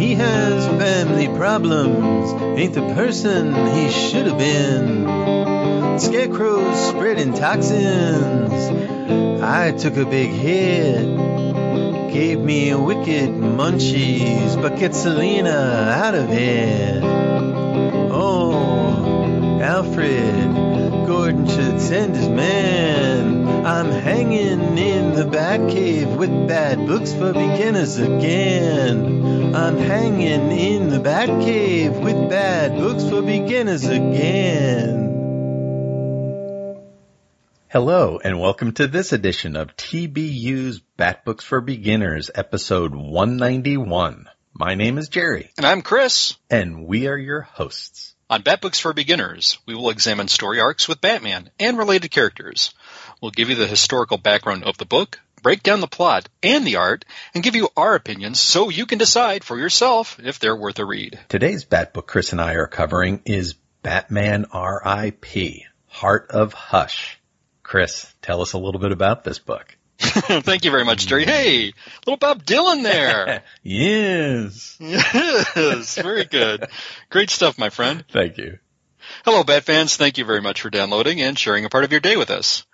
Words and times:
He 0.00 0.14
has 0.14 0.66
family 0.66 1.28
problems, 1.28 2.32
ain't 2.58 2.72
the 2.72 2.94
person 2.94 3.52
he 3.66 3.90
should 3.90 4.28
have 4.28 4.38
been. 4.38 5.98
Scarecrow's 5.98 6.88
spreading 6.88 7.34
toxins. 7.34 8.50
I 9.42 9.72
took 9.72 9.98
a 9.98 10.06
big 10.06 10.30
hit, 10.30 11.04
gave 12.14 12.40
me 12.40 12.74
wicked 12.74 13.28
munchies, 13.28 14.56
but 14.62 14.78
get 14.78 14.94
Selina 14.94 15.92
out 15.94 16.14
of 16.14 16.30
it. 16.30 17.02
Oh, 18.10 19.60
Alfred, 19.60 21.06
Gordon 21.06 21.46
should 21.46 21.78
send 21.78 22.16
his 22.16 22.30
man. 22.30 23.66
I'm 23.66 23.90
hanging 23.90 24.78
in 24.78 25.14
the 25.14 25.24
Batcave 25.24 26.16
with 26.16 26.48
bad 26.48 26.86
books 26.86 27.12
for 27.12 27.34
beginners 27.34 27.98
again. 27.98 29.39
I'm 29.52 29.78
hanging 29.78 30.52
in 30.52 30.90
the 30.90 31.00
Batcave 31.00 32.00
with 32.04 32.30
bad 32.30 32.78
books 32.78 33.02
for 33.08 33.20
beginners 33.20 33.84
again. 33.84 35.08
Hello, 37.66 38.20
and 38.22 38.38
welcome 38.38 38.70
to 38.74 38.86
this 38.86 39.12
edition 39.12 39.56
of 39.56 39.76
TBU's 39.76 40.78
Bat 40.96 41.24
Books 41.24 41.44
for 41.44 41.60
Beginners, 41.60 42.30
episode 42.32 42.94
191. 42.94 44.28
My 44.52 44.76
name 44.76 44.98
is 44.98 45.08
Jerry. 45.08 45.50
And 45.56 45.66
I'm 45.66 45.82
Chris. 45.82 46.36
And 46.48 46.86
we 46.86 47.08
are 47.08 47.18
your 47.18 47.40
hosts. 47.40 48.14
On 48.30 48.42
Bat 48.42 48.60
Books 48.60 48.78
for 48.78 48.92
Beginners, 48.92 49.58
we 49.66 49.74
will 49.74 49.90
examine 49.90 50.28
story 50.28 50.60
arcs 50.60 50.86
with 50.86 51.00
Batman 51.00 51.50
and 51.58 51.76
related 51.76 52.12
characters. 52.12 52.72
We'll 53.20 53.32
give 53.32 53.50
you 53.50 53.56
the 53.56 53.66
historical 53.66 54.16
background 54.16 54.62
of 54.62 54.78
the 54.78 54.84
book, 54.84 55.18
break 55.42 55.62
down 55.62 55.80
the 55.80 55.86
plot 55.86 56.28
and 56.42 56.66
the 56.66 56.76
art, 56.76 57.04
and 57.34 57.42
give 57.42 57.56
you 57.56 57.68
our 57.76 57.94
opinions 57.94 58.40
so 58.40 58.68
you 58.68 58.86
can 58.86 58.98
decide 58.98 59.44
for 59.44 59.58
yourself 59.58 60.18
if 60.22 60.38
they're 60.38 60.56
worth 60.56 60.78
a 60.78 60.84
read. 60.84 61.18
Today's 61.28 61.64
Bat 61.64 61.94
book 61.94 62.06
Chris 62.06 62.32
and 62.32 62.40
I 62.40 62.54
are 62.54 62.66
covering 62.66 63.22
is 63.24 63.54
Batman 63.82 64.46
R.I.P. 64.52 65.66
Heart 65.86 66.30
of 66.30 66.52
Hush. 66.52 67.18
Chris, 67.62 68.12
tell 68.22 68.42
us 68.42 68.52
a 68.52 68.58
little 68.58 68.80
bit 68.80 68.92
about 68.92 69.24
this 69.24 69.38
book. 69.38 69.76
Thank 70.00 70.64
you 70.64 70.70
very 70.70 70.84
much, 70.84 71.06
Jerry. 71.06 71.24
Hey, 71.24 71.72
little 72.06 72.16
Bob 72.16 72.44
Dylan 72.44 72.82
there. 72.82 73.42
yes. 73.62 74.76
Yes, 74.80 76.00
very 76.00 76.24
good. 76.24 76.66
Great 77.10 77.30
stuff, 77.30 77.58
my 77.58 77.68
friend. 77.68 78.04
Thank 78.10 78.38
you. 78.38 78.58
Hello, 79.24 79.44
Bat 79.44 79.64
fans. 79.64 79.96
Thank 79.96 80.18
you 80.18 80.24
very 80.24 80.40
much 80.40 80.62
for 80.62 80.70
downloading 80.70 81.20
and 81.20 81.38
sharing 81.38 81.64
a 81.64 81.68
part 81.68 81.84
of 81.84 81.92
your 81.92 82.00
day 82.00 82.16
with 82.16 82.30
us. 82.30 82.64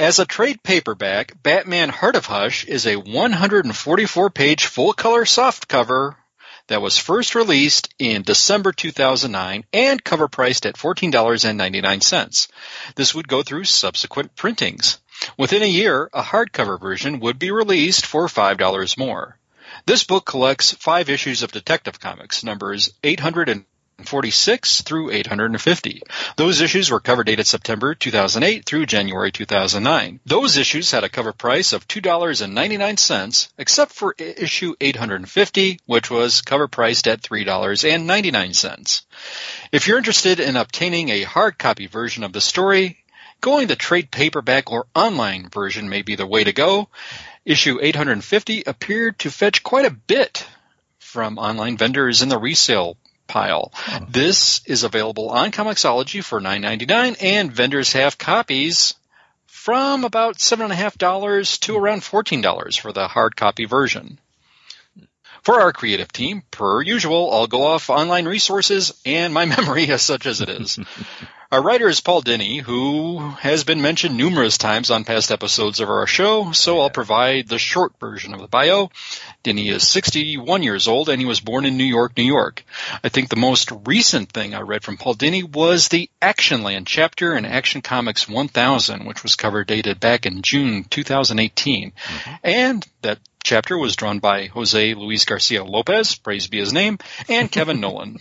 As 0.00 0.18
a 0.18 0.24
trade 0.24 0.62
paperback, 0.62 1.42
Batman 1.42 1.88
Heart 1.90 2.16
of 2.16 2.26
Hush 2.26 2.64
is 2.64 2.86
a 2.86 2.96
144 2.96 4.30
page 4.30 4.66
full 4.66 4.92
color 4.94 5.24
softcover 5.24 6.16
that 6.68 6.82
was 6.82 6.98
first 6.98 7.34
released 7.34 7.92
in 7.98 8.22
December 8.22 8.72
2009 8.72 9.64
and 9.72 10.02
cover 10.02 10.28
priced 10.28 10.66
at 10.66 10.76
$14.99. 10.76 12.48
This 12.96 13.14
would 13.14 13.28
go 13.28 13.42
through 13.42 13.64
subsequent 13.64 14.34
printings. 14.34 14.98
Within 15.36 15.62
a 15.62 15.66
year, 15.66 16.08
a 16.12 16.22
hardcover 16.22 16.80
version 16.80 17.20
would 17.20 17.38
be 17.38 17.50
released 17.50 18.06
for 18.06 18.26
$5 18.26 18.98
more. 18.98 19.38
This 19.86 20.04
book 20.04 20.24
collects 20.24 20.72
five 20.72 21.10
issues 21.10 21.42
of 21.42 21.52
Detective 21.52 22.00
Comics, 22.00 22.42
numbers 22.42 22.90
846 24.02 24.82
through 24.82 25.12
850. 25.12 26.02
Those 26.36 26.60
issues 26.60 26.90
were 26.90 26.98
cover 26.98 27.22
dated 27.22 27.46
September 27.46 27.94
2008 27.94 28.64
through 28.66 28.86
January 28.86 29.30
2009. 29.30 30.18
Those 30.26 30.56
issues 30.56 30.90
had 30.90 31.04
a 31.04 31.08
cover 31.08 31.32
price 31.32 31.72
of 31.72 31.86
$2.99, 31.86 33.48
except 33.58 33.92
for 33.92 34.16
issue 34.18 34.74
850, 34.80 35.78
which 35.86 36.10
was 36.10 36.40
cover 36.40 36.66
priced 36.66 37.06
at 37.06 37.22
$3.99. 37.22 39.02
If 39.70 39.86
you're 39.86 39.98
interested 39.98 40.40
in 40.40 40.56
obtaining 40.56 41.08
a 41.10 41.22
hard 41.22 41.56
copy 41.56 41.86
version 41.86 42.24
of 42.24 42.32
the 42.32 42.40
story, 42.40 42.98
Going 43.40 43.66
the 43.66 43.74
trade 43.74 44.12
paperback 44.12 44.70
or 44.70 44.86
online 44.94 45.48
version 45.48 45.88
may 45.88 46.02
be 46.02 46.14
the 46.14 46.28
way 46.28 46.44
to 46.44 46.52
go. 46.52 46.88
Issue 47.44 47.80
850 47.82 48.62
appeared 48.68 49.18
to 49.18 49.32
fetch 49.32 49.64
quite 49.64 49.84
a 49.84 49.90
bit 49.90 50.46
from 51.00 51.38
online 51.38 51.76
vendors 51.76 52.22
in 52.22 52.28
the 52.28 52.38
resale 52.38 52.96
pile. 53.26 53.72
Oh. 53.88 54.06
This 54.08 54.62
is 54.66 54.84
available 54.84 55.30
on 55.30 55.50
Comixology 55.50 56.22
for 56.22 56.40
$9.99 56.40 57.22
and 57.22 57.52
vendors 57.52 57.92
have 57.92 58.18
copies 58.18 58.94
from 59.46 60.04
about 60.04 60.38
$7.5 60.38 61.60
to 61.60 61.76
around 61.76 62.00
$14 62.00 62.80
for 62.80 62.92
the 62.92 63.08
hard 63.08 63.36
copy 63.36 63.64
version. 63.64 64.18
For 65.42 65.60
our 65.60 65.72
creative 65.72 66.12
team, 66.12 66.42
per 66.50 66.82
usual, 66.82 67.32
I'll 67.32 67.48
go 67.48 67.64
off 67.64 67.90
online 67.90 68.26
resources 68.26 68.92
and 69.04 69.34
my 69.34 69.44
memory 69.56 69.88
as 69.88 70.02
such 70.02 70.26
as 70.26 70.40
it 70.40 70.48
is. 70.48 70.78
Our 71.52 71.60
writer 71.60 71.86
is 71.86 72.00
Paul 72.00 72.22
Dini, 72.22 72.62
who 72.62 73.18
has 73.18 73.62
been 73.62 73.82
mentioned 73.82 74.16
numerous 74.16 74.56
times 74.56 74.90
on 74.90 75.04
past 75.04 75.30
episodes 75.30 75.80
of 75.80 75.90
our 75.90 76.06
show, 76.06 76.52
so 76.52 76.80
I'll 76.80 76.88
provide 76.88 77.46
the 77.46 77.58
short 77.58 77.92
version 78.00 78.32
of 78.32 78.40
the 78.40 78.46
bio. 78.46 78.90
Dini 79.44 79.70
is 79.70 79.86
61 79.86 80.62
years 80.62 80.88
old 80.88 81.10
and 81.10 81.20
he 81.20 81.26
was 81.26 81.40
born 81.40 81.66
in 81.66 81.76
New 81.76 81.84
York, 81.84 82.16
New 82.16 82.22
York. 82.22 82.64
I 83.04 83.10
think 83.10 83.28
the 83.28 83.36
most 83.36 83.70
recent 83.84 84.32
thing 84.32 84.54
I 84.54 84.62
read 84.62 84.82
from 84.82 84.96
Paul 84.96 85.14
Dini 85.14 85.44
was 85.44 85.88
the 85.88 86.08
Actionland 86.22 86.86
chapter 86.86 87.36
in 87.36 87.44
Action 87.44 87.82
Comics 87.82 88.26
1000, 88.26 89.04
which 89.04 89.22
was 89.22 89.36
cover 89.36 89.62
dated 89.62 90.00
back 90.00 90.24
in 90.24 90.40
June 90.40 90.84
2018. 90.84 91.90
Mm-hmm. 91.90 92.34
And 92.44 92.86
that 93.02 93.18
chapter 93.44 93.76
was 93.76 93.96
drawn 93.96 94.20
by 94.20 94.46
Jose 94.46 94.94
Luis 94.94 95.26
Garcia 95.26 95.64
Lopez, 95.64 96.14
praise 96.14 96.46
be 96.46 96.60
his 96.60 96.72
name, 96.72 96.96
and 97.28 97.52
Kevin 97.52 97.78
Nowlan. 97.82 98.20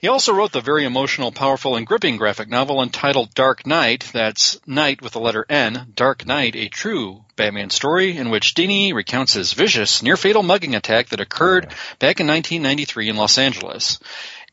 He 0.00 0.08
also 0.08 0.32
wrote 0.32 0.52
the 0.52 0.60
very 0.60 0.84
emotional, 0.84 1.32
powerful, 1.32 1.76
and 1.76 1.86
gripping 1.86 2.16
graphic 2.16 2.48
novel 2.48 2.82
entitled 2.82 3.34
Dark 3.34 3.66
Knight. 3.66 4.08
That's 4.12 4.58
Knight 4.66 5.02
with 5.02 5.12
the 5.12 5.20
letter 5.20 5.44
N. 5.48 5.92
Dark 5.94 6.26
Knight, 6.26 6.56
a 6.56 6.68
true 6.68 7.24
Batman 7.36 7.70
story 7.70 8.16
in 8.16 8.30
which 8.30 8.54
Dini 8.54 8.92
recounts 8.92 9.34
his 9.34 9.52
vicious, 9.52 10.02
near-fatal 10.02 10.42
mugging 10.42 10.74
attack 10.74 11.08
that 11.08 11.20
occurred 11.20 11.72
back 11.98 12.20
in 12.20 12.26
1993 12.26 13.08
in 13.08 13.16
Los 13.16 13.38
Angeles. 13.38 13.98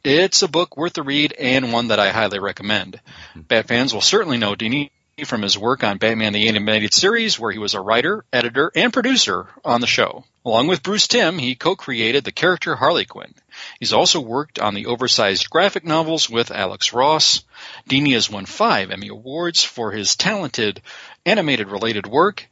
It's 0.04 0.44
a 0.44 0.48
book 0.48 0.78
worth 0.78 0.94
the 0.94 1.02
read 1.02 1.34
and 1.34 1.74
one 1.74 1.88
that 1.88 2.00
I 2.00 2.12
highly 2.12 2.40
recommend. 2.40 3.02
Mm-hmm. 3.32 3.42
Bat 3.42 3.68
fans 3.68 3.94
will 3.94 4.02
certainly 4.02 4.38
know 4.38 4.54
Dini 4.54 4.92
from 5.24 5.44
his 5.44 5.58
work 5.58 5.82
on 5.82 5.98
Batman 5.98 6.34
the 6.34 6.50
Animated 6.50 6.94
Series, 6.94 7.40
where 7.40 7.52
he 7.52 7.58
was 7.58 7.74
a 7.74 7.80
writer, 7.80 8.26
editor, 8.34 8.70
and 8.76 8.92
producer 8.92 9.48
on 9.64 9.80
the 9.80 9.88
show. 9.88 10.26
Along 10.44 10.68
with 10.68 10.84
Bruce 10.84 11.08
Timm, 11.08 11.40
he 11.40 11.56
co-created 11.56 12.26
the 12.26 12.34
character 12.34 12.76
Harley 12.76 13.06
Quinn. 13.06 13.34
He's 13.80 13.94
also 13.94 14.20
worked 14.20 14.60
on 14.60 14.74
the 14.74 14.88
oversized 14.88 15.50
graphic 15.50 15.86
novels 15.86 16.30
with 16.30 16.52
Alex 16.52 16.92
Ross. 16.92 17.46
Dini 17.90 18.12
has 18.12 18.30
won 18.30 18.46
five 18.46 18.92
Emmy 18.92 19.08
Awards 19.08 19.64
for 19.64 19.94
his 19.94 20.18
talented 20.18 20.82
animated 21.26 21.70
related 21.70 22.06
work, 22.06 22.46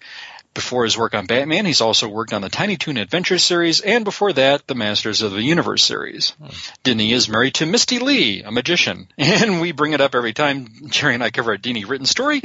before 0.53 0.83
his 0.83 0.97
work 0.97 1.13
on 1.13 1.25
Batman, 1.25 1.65
he's 1.65 1.81
also 1.81 2.07
worked 2.07 2.33
on 2.33 2.41
the 2.41 2.49
Tiny 2.49 2.77
Toon 2.77 2.97
Adventure 2.97 3.39
series, 3.39 3.81
and 3.81 4.05
before 4.05 4.33
that, 4.33 4.67
the 4.67 4.75
Masters 4.75 5.21
of 5.21 5.31
the 5.31 5.41
Universe 5.41 5.83
series. 5.83 6.31
Hmm. 6.31 6.47
Dini 6.83 7.11
is 7.11 7.29
married 7.29 7.55
to 7.55 7.65
Misty 7.65 7.99
Lee, 7.99 8.43
a 8.43 8.51
magician, 8.51 9.07
and 9.17 9.61
we 9.61 9.71
bring 9.71 9.93
it 9.93 10.01
up 10.01 10.15
every 10.15 10.33
time 10.33 10.67
Jerry 10.89 11.15
and 11.15 11.23
I 11.23 11.31
cover 11.31 11.53
a 11.53 11.57
Dini 11.57 11.87
written 11.87 12.05
story. 12.05 12.41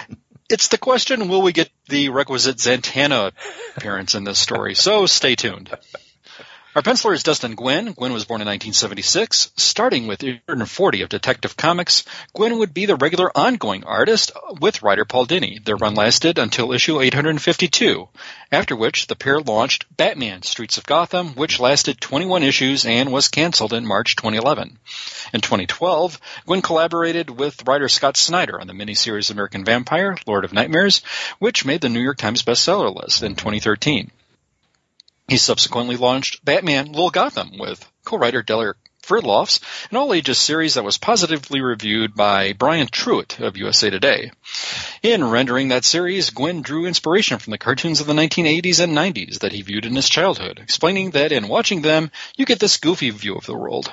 it's 0.50 0.68
the 0.68 0.78
question: 0.78 1.28
Will 1.28 1.42
we 1.42 1.52
get 1.52 1.70
the 1.88 2.08
requisite 2.08 2.56
Zatanna 2.56 3.32
appearance 3.76 4.14
in 4.14 4.24
this 4.24 4.38
story? 4.38 4.74
So 4.74 5.06
stay 5.06 5.34
tuned. 5.34 5.70
Our 6.74 6.80
penciler 6.80 7.12
is 7.12 7.22
Dustin 7.22 7.54
Nguyen. 7.54 7.94
Nguyen 7.96 8.14
was 8.14 8.24
born 8.24 8.40
in 8.40 8.46
1976. 8.46 9.52
Starting 9.58 10.06
with 10.06 10.22
140 10.22 11.02
of 11.02 11.10
Detective 11.10 11.54
Comics, 11.54 12.04
Nguyen 12.34 12.56
would 12.56 12.72
be 12.72 12.86
the 12.86 12.96
regular 12.96 13.30
ongoing 13.36 13.84
artist 13.84 14.32
with 14.58 14.82
writer 14.82 15.04
Paul 15.04 15.26
Dini. 15.26 15.62
Their 15.62 15.76
run 15.76 15.94
lasted 15.94 16.38
until 16.38 16.72
issue 16.72 16.98
852, 16.98 18.08
after 18.50 18.74
which 18.74 19.06
the 19.06 19.16
pair 19.16 19.38
launched 19.40 19.84
Batman 19.94 20.40
Streets 20.40 20.78
of 20.78 20.86
Gotham, 20.86 21.34
which 21.34 21.60
lasted 21.60 22.00
21 22.00 22.42
issues 22.42 22.86
and 22.86 23.12
was 23.12 23.28
canceled 23.28 23.74
in 23.74 23.86
March 23.86 24.16
2011. 24.16 24.78
In 25.34 25.42
2012, 25.42 26.18
Nguyen 26.48 26.62
collaborated 26.62 27.28
with 27.28 27.68
writer 27.68 27.90
Scott 27.90 28.16
Snyder 28.16 28.58
on 28.58 28.66
the 28.66 28.72
miniseries 28.72 29.30
American 29.30 29.66
Vampire, 29.66 30.16
Lord 30.26 30.46
of 30.46 30.54
Nightmares, 30.54 31.02
which 31.38 31.66
made 31.66 31.82
the 31.82 31.90
New 31.90 32.00
York 32.00 32.16
Times 32.16 32.42
bestseller 32.42 32.96
list 32.96 33.22
in 33.22 33.34
2013. 33.34 34.10
He 35.32 35.38
subsequently 35.38 35.96
launched 35.96 36.44
Batman 36.44 36.88
Little 36.88 37.08
Gotham 37.08 37.56
with 37.56 37.90
co-writer 38.04 38.42
Derek 38.42 38.76
Fridolfs, 39.02 39.60
an 39.90 39.96
all-ages 39.96 40.36
series 40.36 40.74
that 40.74 40.84
was 40.84 40.98
positively 40.98 41.62
reviewed 41.62 42.14
by 42.14 42.52
Brian 42.52 42.86
Truitt 42.86 43.40
of 43.40 43.56
USA 43.56 43.88
Today. 43.88 44.30
In 45.02 45.24
rendering 45.24 45.68
that 45.68 45.86
series, 45.86 46.28
Nguyen 46.32 46.62
drew 46.62 46.84
inspiration 46.84 47.38
from 47.38 47.52
the 47.52 47.56
cartoons 47.56 48.02
of 48.02 48.06
the 48.06 48.12
1980s 48.12 48.80
and 48.80 48.94
90s 48.94 49.38
that 49.38 49.52
he 49.52 49.62
viewed 49.62 49.86
in 49.86 49.96
his 49.96 50.10
childhood, 50.10 50.58
explaining 50.62 51.12
that 51.12 51.32
in 51.32 51.48
watching 51.48 51.80
them, 51.80 52.10
you 52.36 52.44
get 52.44 52.60
this 52.60 52.76
goofy 52.76 53.08
view 53.08 53.34
of 53.34 53.46
the 53.46 53.56
world. 53.56 53.90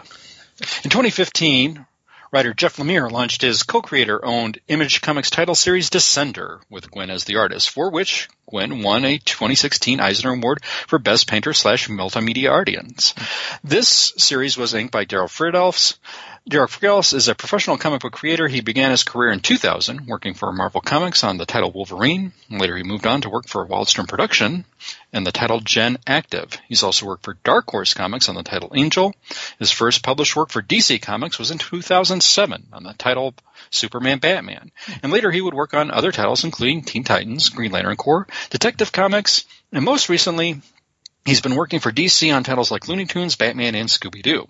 In 0.84 0.90
2015, 0.90 1.86
Writer 2.32 2.54
Jeff 2.54 2.78
Lemire 2.78 3.12
launched 3.12 3.42
his 3.42 3.64
co-creator 3.64 4.24
owned 4.24 4.60
Image 4.68 5.02
Comics 5.02 5.32
title 5.32 5.56
series 5.56 5.90
Descender 5.90 6.62
with 6.70 6.92
Nguyen 6.92 7.10
as 7.10 7.24
the 7.24 7.38
artist, 7.38 7.72
for 7.72 7.90
which 7.90 8.30
Nguyen 8.52 8.84
won 8.84 9.04
a 9.04 9.18
2016 9.18 10.00
Eisner 10.00 10.34
Award 10.34 10.64
for 10.64 11.00
Best 11.00 11.28
Painter 11.28 11.54
slash 11.54 11.88
Multimedia 11.88 12.52
Audience. 12.52 13.16
This 13.64 14.14
series 14.18 14.58
was 14.58 14.76
inked 14.76 14.92
by 14.92 15.06
Daryl 15.06 15.28
Fridolfs, 15.28 15.98
Derek 16.50 16.72
Fridolfs 16.72 17.14
is 17.14 17.28
a 17.28 17.36
professional 17.36 17.78
comic 17.78 18.02
book 18.02 18.14
creator. 18.14 18.48
He 18.48 18.62
began 18.62 18.90
his 18.90 19.04
career 19.04 19.32
in 19.32 19.40
2000 19.40 20.08
working 20.08 20.34
for 20.34 20.52
Marvel 20.52 20.82
Comics 20.82 21.24
on 21.24 21.38
the 21.38 21.46
title 21.46 21.72
Wolverine. 21.72 22.32
Later 22.50 22.76
he 22.76 22.82
moved 22.82 23.06
on 23.06 23.22
to 23.22 23.30
work 23.30 23.48
for 23.48 23.68
Wildstorm 23.68 24.08
Production 24.08 24.66
and 25.12 25.26
the 25.26 25.32
title 25.32 25.60
Gen 25.60 25.98
Active. 26.06 26.58
He's 26.68 26.84
also 26.84 27.06
worked 27.06 27.24
for 27.24 27.38
Dark 27.44 27.70
Horse 27.70 27.94
Comics 27.94 28.30
on 28.30 28.36
the 28.36 28.44
title 28.44 28.72
Angel. 28.76 29.14
His 29.58 29.72
first 29.72 30.04
published 30.04 30.36
work 30.36 30.50
for 30.50 30.62
DC 30.62 31.02
Comics 31.02 31.40
was 31.40 31.52
in 31.52 31.58
2007 31.58 32.68
on 32.74 32.84
the 32.84 32.94
title 32.94 33.34
Superman 33.70 34.20
Batman. 34.20 34.72
And 35.02 35.12
later 35.12 35.32
he 35.32 35.42
would 35.42 35.54
work 35.54 35.74
on 35.74 35.92
other 35.92 36.12
titles 36.12 36.44
including 36.44 36.84
Teen 36.84 37.04
Titans, 37.04 37.50
Green 37.50 37.72
Lantern 37.72 37.98
Corps, 37.98 38.28
Detective 38.50 38.92
Comics, 38.92 39.46
and 39.72 39.84
most 39.84 40.10
recently 40.10 40.62
he's 41.26 41.42
been 41.42 41.56
working 41.56 41.80
for 41.80 41.92
DC 41.92 42.34
on 42.36 42.44
titles 42.44 42.72
like 42.72 42.88
Looney 42.88 43.06
Tunes, 43.06 43.36
Batman, 43.36 43.76
and 43.76 43.90
Scooby-Doo. 43.90 44.48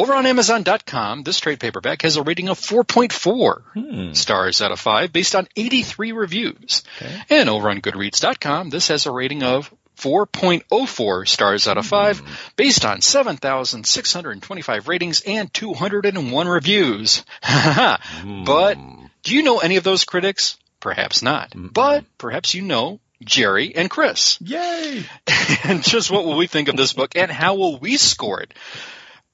Over 0.00 0.14
on 0.14 0.24
Amazon.com, 0.24 1.24
this 1.24 1.40
trade 1.40 1.60
paperback 1.60 2.00
has 2.02 2.16
a 2.16 2.22
rating 2.22 2.48
of 2.48 2.58
4.4 2.58 3.62
hmm. 3.74 4.12
stars 4.14 4.62
out 4.62 4.72
of 4.72 4.80
5 4.80 5.12
based 5.12 5.34
on 5.34 5.46
83 5.54 6.12
reviews. 6.12 6.82
Okay. 6.96 7.20
And 7.28 7.50
over 7.50 7.68
on 7.68 7.82
Goodreads.com, 7.82 8.70
this 8.70 8.88
has 8.88 9.04
a 9.04 9.10
rating 9.10 9.42
of 9.42 9.70
4.04 9.98 11.28
stars 11.28 11.68
out 11.68 11.76
of 11.76 11.84
5 11.84 12.22
mm. 12.22 12.56
based 12.56 12.86
on 12.86 13.02
7,625 13.02 14.88
ratings 14.88 15.20
and 15.20 15.52
201 15.52 16.48
reviews. 16.48 17.22
mm. 17.42 18.46
But 18.46 18.78
do 19.22 19.34
you 19.34 19.42
know 19.42 19.58
any 19.58 19.76
of 19.76 19.84
those 19.84 20.04
critics? 20.04 20.56
Perhaps 20.80 21.20
not. 21.20 21.50
mm 21.50 21.70
But 21.74 22.06
perhaps 22.16 22.54
you 22.54 22.62
know 22.62 23.00
Jerry 23.22 23.76
and 23.76 23.90
Chris. 23.90 24.38
Yay! 24.40 25.04
and 25.64 25.82
just 25.82 26.10
what 26.10 26.24
will 26.24 26.38
we 26.38 26.46
think 26.46 26.68
of 26.68 26.76
this 26.78 26.94
book 26.94 27.16
and 27.16 27.30
how 27.30 27.56
will 27.56 27.78
we 27.78 27.98
score 27.98 28.40
it? 28.40 28.54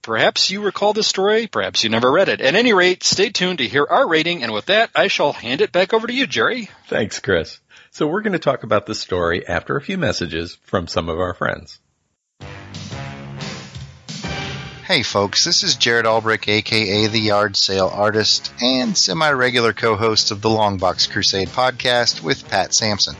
Perhaps 0.07 0.53
you 0.53 0.63
recall 0.63 0.93
the 0.93 1.03
story, 1.03 1.49
perhaps 1.49 1.83
you 1.83 1.91
never 1.91 2.13
read 2.13 2.29
it. 2.29 2.41
At 2.41 2.55
any 2.55 2.73
rate, 2.73 3.03
stay 3.03 3.31
tuned 3.31 3.59
to 3.59 3.67
hear 3.67 3.85
our 3.91 4.07
rating, 4.09 4.45
and 4.45 4.53
with 4.53 4.67
that, 4.67 4.89
I 4.95 5.09
shall 5.09 5.33
hand 5.33 5.61
it 5.61 5.73
back 5.73 5.93
over 5.93 6.07
to 6.07 6.13
you, 6.13 6.29
Jerry. 6.29 6.71
Thanks, 6.87 7.19
Chris. 7.19 7.59
So 7.91 8.07
we're 8.07 8.23
going 8.23 8.35
to 8.35 8.39
talk 8.39 8.63
about 8.63 8.87
the 8.87 8.95
story 8.95 9.45
after 9.49 9.77
a 9.77 9.81
few 9.81 9.99
messages 9.99 10.59
from 10.63 10.87
some 10.87 11.09
of 11.09 11.19
our 11.19 11.35
friends. 11.35 11.81
Hey 14.85 15.03
folks, 15.03 15.43
this 15.43 15.65
is 15.65 15.75
Jared 15.75 16.07
Albrick, 16.07 16.47
aka 16.47 17.09
the 17.09 17.19
Yard 17.19 17.57
Sale 17.57 17.91
Artist, 17.93 18.53
and 18.63 18.97
semi-regular 18.97 19.73
co-host 19.73 20.31
of 20.31 20.41
the 20.41 20.49
Longbox 20.49 21.11
Crusade 21.11 21.49
podcast 21.49 22.23
with 22.23 22.49
Pat 22.49 22.73
Sampson. 22.73 23.17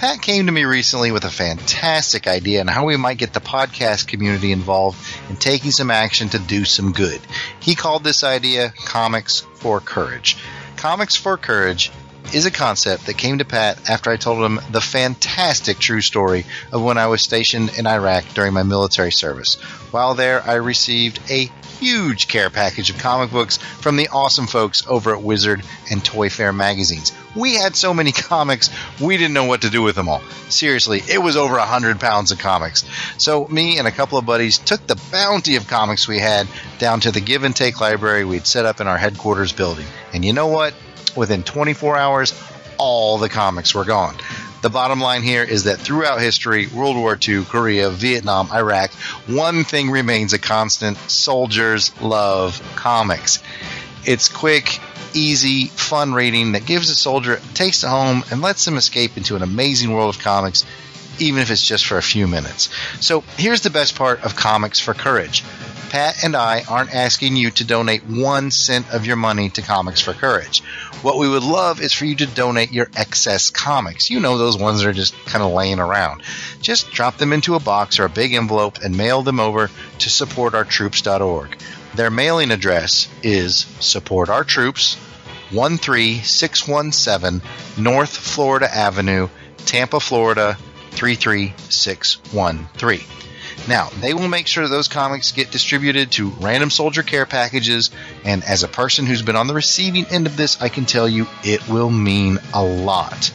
Pat 0.00 0.22
came 0.22 0.46
to 0.46 0.52
me 0.52 0.64
recently 0.64 1.12
with 1.12 1.26
a 1.26 1.30
fantastic 1.30 2.26
idea 2.26 2.62
on 2.62 2.66
how 2.66 2.86
we 2.86 2.96
might 2.96 3.18
get 3.18 3.34
the 3.34 3.40
podcast 3.40 4.06
community 4.06 4.50
involved 4.50 4.98
in 5.28 5.36
taking 5.36 5.70
some 5.72 5.90
action 5.90 6.30
to 6.30 6.38
do 6.38 6.64
some 6.64 6.92
good. 6.92 7.20
He 7.60 7.74
called 7.74 8.02
this 8.02 8.24
idea 8.24 8.72
Comics 8.86 9.40
for 9.56 9.78
Courage. 9.78 10.38
Comics 10.76 11.16
for 11.16 11.36
Courage 11.36 11.92
is 12.32 12.46
a 12.46 12.50
concept 12.50 13.06
that 13.06 13.18
came 13.18 13.38
to 13.38 13.44
Pat 13.44 13.90
after 13.90 14.10
I 14.10 14.16
told 14.16 14.44
him 14.44 14.60
the 14.70 14.80
fantastic 14.80 15.78
true 15.78 16.00
story 16.00 16.46
of 16.72 16.82
when 16.82 16.98
I 16.98 17.08
was 17.08 17.22
stationed 17.22 17.76
in 17.76 17.86
Iraq 17.86 18.24
during 18.34 18.52
my 18.52 18.62
military 18.62 19.12
service. 19.12 19.54
While 19.90 20.14
there, 20.14 20.42
I 20.42 20.54
received 20.54 21.20
a 21.30 21.50
huge 21.80 22.28
care 22.28 22.50
package 22.50 22.90
of 22.90 22.98
comic 22.98 23.30
books 23.30 23.56
from 23.56 23.96
the 23.96 24.08
awesome 24.08 24.46
folks 24.46 24.86
over 24.86 25.14
at 25.14 25.22
Wizard 25.22 25.62
and 25.90 26.04
Toy 26.04 26.28
Fair 26.28 26.52
magazines. 26.52 27.12
We 27.34 27.54
had 27.54 27.74
so 27.74 27.94
many 27.94 28.12
comics, 28.30 28.70
we 29.00 29.16
didn't 29.16 29.34
know 29.34 29.44
what 29.44 29.62
to 29.62 29.70
do 29.70 29.82
with 29.82 29.96
them 29.96 30.08
all. 30.08 30.20
Seriously, 30.50 31.00
it 31.08 31.18
was 31.18 31.36
over 31.36 31.56
a 31.56 31.64
hundred 31.64 31.98
pounds 31.98 32.32
of 32.32 32.38
comics. 32.38 32.84
So 33.18 33.48
me 33.48 33.78
and 33.78 33.88
a 33.88 33.92
couple 33.92 34.18
of 34.18 34.26
buddies 34.26 34.58
took 34.58 34.86
the 34.86 35.00
bounty 35.10 35.56
of 35.56 35.66
comics 35.66 36.06
we 36.06 36.18
had 36.18 36.46
down 36.78 37.00
to 37.00 37.10
the 37.10 37.20
give 37.20 37.44
and 37.44 37.56
take 37.56 37.80
library 37.80 38.24
we'd 38.24 38.46
set 38.46 38.66
up 38.66 38.80
in 38.80 38.86
our 38.86 38.98
headquarters 38.98 39.52
building. 39.52 39.86
And 40.12 40.24
you 40.24 40.32
know 40.32 40.48
what? 40.48 40.74
Within 41.16 41.42
24 41.42 41.96
hours, 41.96 42.40
all 42.78 43.18
the 43.18 43.28
comics 43.28 43.74
were 43.74 43.84
gone. 43.84 44.16
The 44.62 44.68
bottom 44.70 45.00
line 45.00 45.22
here 45.22 45.42
is 45.42 45.64
that 45.64 45.78
throughout 45.78 46.20
history, 46.20 46.66
World 46.66 46.96
War 46.96 47.18
II, 47.20 47.44
Korea, 47.44 47.88
Vietnam, 47.88 48.50
Iraq, 48.52 48.90
one 49.26 49.64
thing 49.64 49.90
remains 49.90 50.34
a 50.34 50.38
constant 50.38 50.98
soldiers 51.10 51.98
love 52.02 52.60
comics. 52.76 53.42
It's 54.04 54.28
quick, 54.28 54.78
easy, 55.14 55.66
fun 55.66 56.12
reading 56.12 56.52
that 56.52 56.66
gives 56.66 56.90
a 56.90 56.94
soldier 56.94 57.34
a 57.34 57.54
taste 57.54 57.84
of 57.84 57.90
home 57.90 58.22
and 58.30 58.42
lets 58.42 58.64
them 58.66 58.76
escape 58.76 59.16
into 59.16 59.34
an 59.34 59.42
amazing 59.42 59.92
world 59.92 60.14
of 60.14 60.20
comics, 60.20 60.66
even 61.20 61.40
if 61.40 61.50
it's 61.50 61.66
just 61.66 61.86
for 61.86 61.98
a 61.98 62.02
few 62.02 62.26
minutes. 62.26 62.70
So 63.00 63.22
here's 63.36 63.60
the 63.60 63.70
best 63.70 63.94
part 63.94 64.24
of 64.24 64.36
Comics 64.36 64.80
for 64.80 64.94
Courage. 64.94 65.44
Pat 65.90 66.22
and 66.22 66.36
I 66.36 66.62
aren't 66.68 66.94
asking 66.94 67.34
you 67.34 67.50
to 67.50 67.64
donate 67.64 68.04
one 68.04 68.52
cent 68.52 68.88
of 68.94 69.06
your 69.06 69.16
money 69.16 69.50
to 69.50 69.62
Comics 69.62 70.00
for 70.00 70.12
Courage. 70.12 70.62
What 71.02 71.18
we 71.18 71.28
would 71.28 71.42
love 71.42 71.80
is 71.80 71.92
for 71.92 72.04
you 72.04 72.14
to 72.16 72.26
donate 72.26 72.70
your 72.70 72.88
excess 72.96 73.50
comics. 73.50 74.08
You 74.08 74.20
know, 74.20 74.38
those 74.38 74.56
ones 74.56 74.80
that 74.80 74.88
are 74.88 74.92
just 74.92 75.14
kind 75.26 75.42
of 75.42 75.52
laying 75.52 75.80
around. 75.80 76.22
Just 76.60 76.92
drop 76.92 77.16
them 77.16 77.32
into 77.32 77.56
a 77.56 77.60
box 77.60 77.98
or 77.98 78.04
a 78.04 78.08
big 78.08 78.34
envelope 78.34 78.78
and 78.84 78.96
mail 78.96 79.22
them 79.22 79.40
over 79.40 79.66
to 79.98 80.08
supportourtroops.org. 80.08 81.58
Their 81.96 82.10
mailing 82.10 82.52
address 82.52 83.08
is 83.24 83.66
Support 83.80 84.28
Our 84.28 84.44
Troops, 84.44 84.96
13617 85.50 87.42
North 87.82 88.16
Florida 88.16 88.72
Avenue, 88.72 89.28
Tampa, 89.66 89.98
Florida 89.98 90.56
33613. 90.90 93.00
Now, 93.68 93.90
they 94.00 94.14
will 94.14 94.28
make 94.28 94.46
sure 94.46 94.68
those 94.68 94.88
comics 94.88 95.32
get 95.32 95.50
distributed 95.50 96.12
to 96.12 96.30
random 96.40 96.70
soldier 96.70 97.02
care 97.02 97.26
packages, 97.26 97.90
and 98.24 98.42
as 98.44 98.62
a 98.62 98.68
person 98.68 99.04
who's 99.06 99.22
been 99.22 99.36
on 99.36 99.48
the 99.48 99.54
receiving 99.54 100.06
end 100.06 100.26
of 100.26 100.36
this, 100.36 100.62
I 100.62 100.68
can 100.68 100.86
tell 100.86 101.08
you 101.08 101.26
it 101.44 101.68
will 101.68 101.90
mean 101.90 102.38
a 102.54 102.62
lot. 102.62 103.32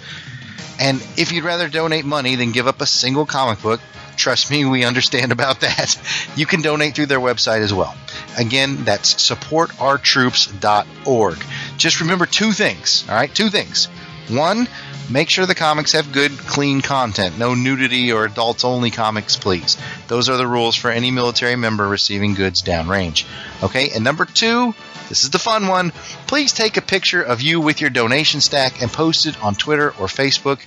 And 0.80 1.06
if 1.18 1.32
you'd 1.32 1.44
rather 1.44 1.68
donate 1.70 2.06
money 2.06 2.36
than 2.36 2.52
give 2.52 2.68
up 2.68 2.82
a 2.82 2.86
single 2.86 3.26
comic 3.26 3.60
book, 3.62 3.80
trust 4.18 4.52
me, 4.52 4.66
we 4.66 4.84
understand 4.84 5.32
about 5.32 5.62
that. 5.62 5.98
You 6.36 6.46
can 6.46 6.62
donate 6.62 6.96
through 6.96 7.06
their 7.06 7.22
website 7.22 7.62
as 7.62 7.74
well. 7.74 7.96
Again, 8.38 8.84
that's 8.84 9.14
supportourtroops.org. 9.14 11.46
Just 11.78 12.02
remember 12.02 12.26
two 12.26 12.52
things, 12.52 13.06
all 13.08 13.16
right? 13.16 13.34
Two 13.34 13.50
things. 13.50 13.88
One, 14.30 14.68
Make 15.10 15.30
sure 15.30 15.46
the 15.46 15.54
comics 15.54 15.92
have 15.92 16.12
good, 16.12 16.32
clean 16.32 16.82
content. 16.82 17.38
No 17.38 17.54
nudity 17.54 18.12
or 18.12 18.26
adults 18.26 18.66
only 18.66 18.90
comics, 18.90 19.36
please. 19.36 19.78
Those 20.08 20.30
are 20.30 20.38
the 20.38 20.48
rules 20.48 20.76
for 20.76 20.90
any 20.90 21.12
military 21.12 21.56
member 21.56 21.88
receiving 21.88 22.34
goods 22.34 22.64
downrange. 22.64 23.26
Okay, 23.62 23.92
and 23.92 24.04
number 24.04 24.26
two, 24.26 24.74
this 25.08 25.24
is 25.24 25.30
the 25.30 25.38
fun 25.38 25.68
one. 25.68 25.92
Please 26.26 26.54
take 26.54 26.78
a 26.78 26.82
picture 26.82 27.22
of 27.22 27.44
you 27.44 27.62
with 27.62 27.82
your 27.82 27.92
donation 27.92 28.42
stack 28.42 28.82
and 28.82 28.92
post 28.92 29.28
it 29.28 29.42
on 29.44 29.54
Twitter 29.54 29.90
or 29.90 30.08
Facebook 30.08 30.60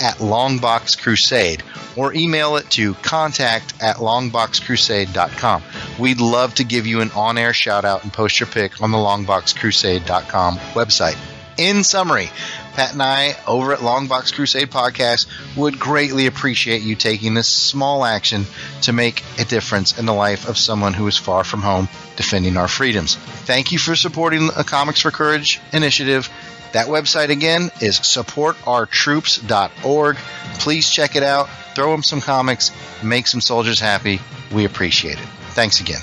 at 0.00 0.16
Longbox 0.16 0.98
Crusade 1.02 1.62
or 1.94 2.14
email 2.14 2.56
it 2.56 2.70
to 2.70 2.94
contact 2.94 3.74
at 3.82 3.96
longboxcrusade.com. 3.96 5.62
We'd 5.98 6.20
love 6.20 6.54
to 6.54 6.64
give 6.64 6.86
you 6.86 7.02
an 7.02 7.10
on 7.10 7.36
air 7.36 7.52
shout 7.52 7.84
out 7.84 8.02
and 8.02 8.12
post 8.12 8.40
your 8.40 8.46
pic 8.46 8.80
on 8.80 8.92
the 8.92 8.98
longboxcrusade.com 8.98 10.56
website. 10.72 11.18
In 11.56 11.84
summary, 11.84 12.30
Pat 12.74 12.92
and 12.92 13.02
I 13.02 13.36
over 13.46 13.72
at 13.72 13.78
Longbox 13.78 14.34
Crusade 14.34 14.70
Podcast 14.70 15.28
would 15.56 15.78
greatly 15.78 16.26
appreciate 16.26 16.82
you 16.82 16.96
taking 16.96 17.34
this 17.34 17.48
small 17.48 18.04
action 18.04 18.44
to 18.82 18.92
make 18.92 19.22
a 19.38 19.44
difference 19.44 19.96
in 19.98 20.06
the 20.06 20.12
life 20.12 20.48
of 20.48 20.58
someone 20.58 20.92
who 20.92 21.06
is 21.06 21.16
far 21.16 21.44
from 21.44 21.62
home 21.62 21.88
defending 22.16 22.56
our 22.56 22.66
freedoms. 22.68 23.14
Thank 23.14 23.70
you 23.72 23.78
for 23.78 23.96
supporting 23.96 24.48
the 24.48 24.64
Comics 24.64 25.00
for 25.00 25.10
Courage 25.10 25.60
initiative. 25.72 26.28
That 26.72 26.88
website 26.88 27.28
again 27.28 27.70
is 27.80 28.00
supportourtroops.org. 28.00 30.16
Please 30.58 30.90
check 30.90 31.14
it 31.14 31.22
out. 31.22 31.48
Throw 31.76 31.92
them 31.92 32.02
some 32.02 32.20
comics. 32.20 32.72
Make 33.02 33.28
some 33.28 33.40
soldiers 33.40 33.78
happy. 33.78 34.20
We 34.52 34.64
appreciate 34.64 35.18
it. 35.18 35.28
Thanks 35.50 35.80
again. 35.80 36.00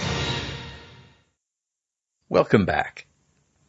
Welcome 2.30 2.66
back. 2.66 3.06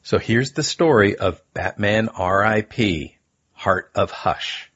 So 0.04 0.18
here's 0.18 0.50
the 0.52 0.64
story 0.64 1.16
of 1.16 1.40
Batman 1.54 2.08
R.I.P. 2.08 3.16
Heart 3.52 3.92
of 3.94 4.10
Hush. 4.10 4.68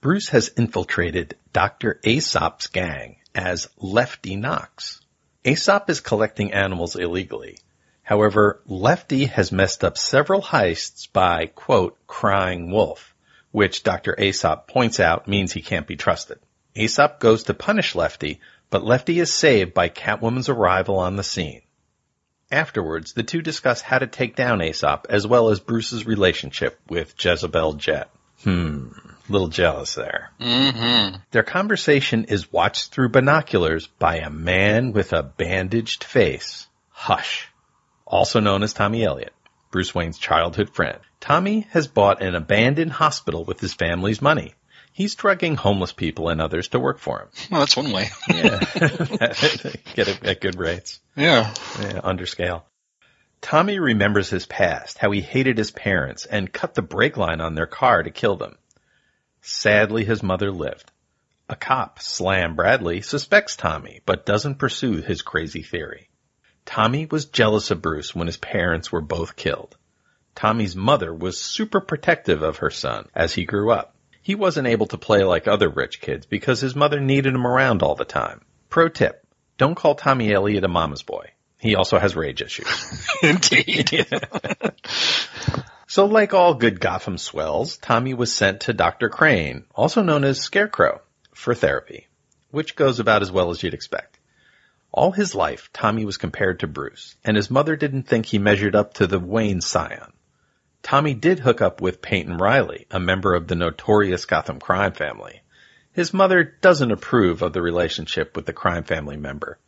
Bruce 0.00 0.30
has 0.30 0.48
infiltrated 0.56 1.36
Dr. 1.52 2.00
Aesop's 2.04 2.66
gang 2.66 3.18
as 3.32 3.68
Lefty 3.78 4.34
Knox. 4.34 5.00
Aesop 5.44 5.88
is 5.88 6.00
collecting 6.00 6.52
animals 6.52 6.96
illegally. 6.96 7.58
However, 8.02 8.60
Lefty 8.66 9.26
has 9.26 9.52
messed 9.52 9.84
up 9.84 9.96
several 9.96 10.42
heists 10.42 11.06
by, 11.12 11.46
quote, 11.46 11.96
crying 12.08 12.72
wolf, 12.72 13.14
which 13.52 13.84
Dr. 13.84 14.18
Aesop 14.18 14.66
points 14.66 14.98
out 14.98 15.28
means 15.28 15.52
he 15.52 15.62
can't 15.62 15.86
be 15.86 15.94
trusted. 15.94 16.40
Aesop 16.74 17.20
goes 17.20 17.44
to 17.44 17.54
punish 17.54 17.94
Lefty, 17.94 18.40
but 18.68 18.84
Lefty 18.84 19.20
is 19.20 19.32
saved 19.32 19.74
by 19.74 19.88
Catwoman's 19.88 20.48
arrival 20.48 20.98
on 20.98 21.14
the 21.14 21.22
scene. 21.22 21.62
Afterwards, 22.52 23.14
the 23.14 23.22
two 23.22 23.40
discuss 23.40 23.80
how 23.80 23.98
to 23.98 24.06
take 24.06 24.36
down 24.36 24.60
Aesop, 24.60 25.06
as 25.08 25.26
well 25.26 25.48
as 25.48 25.58
Bruce's 25.58 26.06
relationship 26.06 26.78
with 26.86 27.14
Jezebel 27.18 27.74
Jet. 27.74 28.10
Hmm, 28.44 28.88
little 29.30 29.48
jealous 29.48 29.94
there. 29.94 30.30
Mm-hmm. 30.38 31.16
Their 31.30 31.44
conversation 31.44 32.24
is 32.24 32.52
watched 32.52 32.92
through 32.92 33.08
binoculars 33.08 33.86
by 33.86 34.16
a 34.16 34.28
man 34.28 34.92
with 34.92 35.14
a 35.14 35.22
bandaged 35.22 36.04
face. 36.04 36.66
Hush. 36.90 37.48
Also 38.06 38.38
known 38.38 38.62
as 38.62 38.74
Tommy 38.74 39.02
Elliot, 39.02 39.32
Bruce 39.70 39.94
Wayne's 39.94 40.18
childhood 40.18 40.74
friend. 40.74 40.98
Tommy 41.20 41.66
has 41.70 41.86
bought 41.86 42.22
an 42.22 42.34
abandoned 42.34 42.92
hospital 42.92 43.44
with 43.44 43.60
his 43.60 43.72
family's 43.72 44.20
money. 44.20 44.54
He's 44.92 45.14
drugging 45.14 45.56
homeless 45.56 45.92
people 45.92 46.28
and 46.28 46.40
others 46.40 46.68
to 46.68 46.78
work 46.78 46.98
for 46.98 47.20
him. 47.20 47.28
Well, 47.50 47.60
that's 47.60 47.76
one 47.76 47.92
way. 47.92 48.08
Yeah. 48.28 48.58
Get 49.94 50.08
it 50.08 50.24
at 50.24 50.40
good 50.40 50.58
rates. 50.58 51.00
yeah. 51.16 51.54
Yeah, 51.80 52.00
under 52.04 52.26
scale. 52.26 52.66
Tommy 53.40 53.78
remembers 53.78 54.30
his 54.30 54.46
past, 54.46 54.98
how 54.98 55.10
he 55.10 55.20
hated 55.20 55.58
his 55.58 55.70
parents 55.70 56.26
and 56.26 56.52
cut 56.52 56.74
the 56.74 56.82
brake 56.82 57.16
line 57.16 57.40
on 57.40 57.54
their 57.54 57.66
car 57.66 58.02
to 58.02 58.10
kill 58.10 58.36
them. 58.36 58.56
Sadly, 59.40 60.04
his 60.04 60.22
mother 60.22 60.52
lived. 60.52 60.92
A 61.48 61.56
cop, 61.56 62.00
Slam 62.00 62.54
Bradley, 62.54 63.00
suspects 63.02 63.56
Tommy, 63.56 64.00
but 64.06 64.24
doesn't 64.24 64.58
pursue 64.58 65.02
his 65.02 65.22
crazy 65.22 65.62
theory. 65.62 66.08
Tommy 66.64 67.06
was 67.06 67.26
jealous 67.26 67.70
of 67.72 67.82
Bruce 67.82 68.14
when 68.14 68.28
his 68.28 68.36
parents 68.36 68.92
were 68.92 69.00
both 69.00 69.34
killed. 69.34 69.76
Tommy's 70.34 70.76
mother 70.76 71.12
was 71.12 71.40
super 71.40 71.80
protective 71.80 72.42
of 72.42 72.58
her 72.58 72.70
son 72.70 73.08
as 73.14 73.34
he 73.34 73.44
grew 73.44 73.72
up. 73.72 73.91
He 74.22 74.34
wasn't 74.36 74.68
able 74.68 74.86
to 74.86 74.98
play 74.98 75.24
like 75.24 75.48
other 75.48 75.68
rich 75.68 76.00
kids 76.00 76.26
because 76.26 76.60
his 76.60 76.76
mother 76.76 77.00
needed 77.00 77.34
him 77.34 77.46
around 77.46 77.82
all 77.82 77.96
the 77.96 78.04
time. 78.04 78.40
Pro 78.68 78.88
tip, 78.88 79.26
don't 79.58 79.74
call 79.74 79.94
Tommy 79.94 80.32
Elliot 80.32 80.64
a 80.64 80.68
mama's 80.68 81.02
boy. 81.02 81.30
He 81.58 81.74
also 81.74 81.98
has 81.98 82.16
rage 82.16 82.40
issues. 82.40 82.66
Indeed. 83.22 84.06
So 85.86 86.06
like 86.06 86.32
all 86.32 86.54
good 86.54 86.80
Gotham 86.80 87.18
swells, 87.18 87.76
Tommy 87.76 88.14
was 88.14 88.32
sent 88.32 88.62
to 88.62 88.72
Dr. 88.72 89.10
Crane, 89.10 89.64
also 89.74 90.02
known 90.02 90.24
as 90.24 90.40
Scarecrow, 90.40 91.02
for 91.34 91.54
therapy, 91.54 92.06
which 92.50 92.76
goes 92.76 92.98
about 92.98 93.20
as 93.20 93.30
well 93.30 93.50
as 93.50 93.62
you'd 93.62 93.74
expect. 93.74 94.18
All 94.90 95.12
his 95.12 95.34
life, 95.34 95.68
Tommy 95.72 96.04
was 96.04 96.16
compared 96.16 96.60
to 96.60 96.66
Bruce, 96.66 97.14
and 97.24 97.36
his 97.36 97.50
mother 97.50 97.76
didn't 97.76 98.04
think 98.04 98.26
he 98.26 98.38
measured 98.38 98.74
up 98.74 98.94
to 98.94 99.06
the 99.06 99.18
Wayne 99.18 99.60
scion. 99.60 100.11
Tommy 100.82 101.14
did 101.14 101.38
hook 101.38 101.60
up 101.60 101.80
with 101.80 102.02
Peyton 102.02 102.36
Riley, 102.36 102.86
a 102.90 102.98
member 102.98 103.34
of 103.34 103.46
the 103.46 103.54
notorious 103.54 104.24
Gotham 104.24 104.58
crime 104.58 104.92
family. 104.92 105.42
His 105.92 106.12
mother 106.12 106.42
doesn't 106.60 106.90
approve 106.90 107.42
of 107.42 107.52
the 107.52 107.62
relationship 107.62 108.34
with 108.34 108.46
the 108.46 108.52
crime 108.52 108.82
family 108.82 109.16
member, 109.16 109.58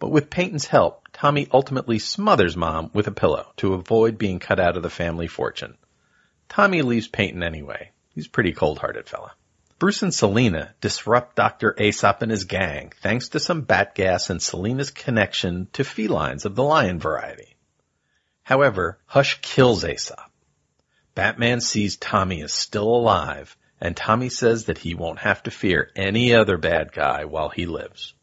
but 0.00 0.10
with 0.10 0.30
Peyton's 0.30 0.66
help, 0.66 1.06
Tommy 1.12 1.46
ultimately 1.52 1.98
smothers 1.98 2.56
mom 2.56 2.90
with 2.92 3.06
a 3.06 3.12
pillow 3.12 3.52
to 3.58 3.74
avoid 3.74 4.18
being 4.18 4.40
cut 4.40 4.58
out 4.58 4.76
of 4.76 4.82
the 4.82 4.90
family 4.90 5.28
fortune. 5.28 5.78
Tommy 6.48 6.82
leaves 6.82 7.08
Peyton 7.08 7.42
anyway. 7.42 7.90
He's 8.10 8.26
a 8.26 8.30
pretty 8.30 8.52
cold-hearted 8.52 9.08
fella. 9.08 9.32
Bruce 9.78 10.02
and 10.02 10.12
Selina 10.12 10.74
disrupt 10.80 11.36
Dr. 11.36 11.74
Aesop 11.80 12.22
and 12.22 12.30
his 12.30 12.44
gang 12.44 12.92
thanks 13.00 13.28
to 13.30 13.40
some 13.40 13.62
bat 13.62 13.94
gas 13.94 14.30
and 14.30 14.42
Selina's 14.42 14.90
connection 14.90 15.68
to 15.72 15.84
felines 15.84 16.44
of 16.44 16.54
the 16.54 16.64
lion 16.64 16.98
variety. 16.98 17.56
However, 18.42 18.98
Hush 19.06 19.40
kills 19.40 19.84
Aesop. 19.84 20.30
Batman 21.14 21.60
sees 21.60 21.96
Tommy 21.96 22.40
is 22.40 22.52
still 22.52 22.88
alive, 22.88 23.56
and 23.80 23.96
Tommy 23.96 24.28
says 24.28 24.64
that 24.64 24.78
he 24.78 24.94
won't 24.94 25.20
have 25.20 25.42
to 25.44 25.50
fear 25.50 25.90
any 25.94 26.34
other 26.34 26.56
bad 26.56 26.92
guy 26.92 27.24
while 27.24 27.50
he 27.50 27.66
lives. 27.66 28.14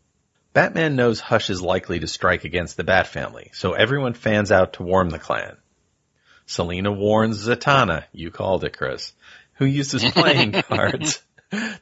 Batman 0.53 0.97
knows 0.97 1.21
Hush 1.21 1.49
is 1.49 1.61
likely 1.61 1.99
to 1.99 2.07
strike 2.07 2.43
against 2.43 2.75
the 2.75 2.83
Bat 2.83 3.07
family, 3.07 3.51
so 3.53 3.71
everyone 3.71 4.13
fans 4.13 4.51
out 4.51 4.73
to 4.73 4.83
warn 4.83 5.07
the 5.07 5.19
clan. 5.19 5.55
Selina 6.45 6.91
warns 6.91 7.47
Zatanna, 7.47 8.03
you 8.11 8.29
called 8.31 8.65
it, 8.65 8.77
Chris, 8.77 9.13
who 9.53 9.65
uses 9.65 10.03
playing 10.11 10.51
cards 10.51 11.21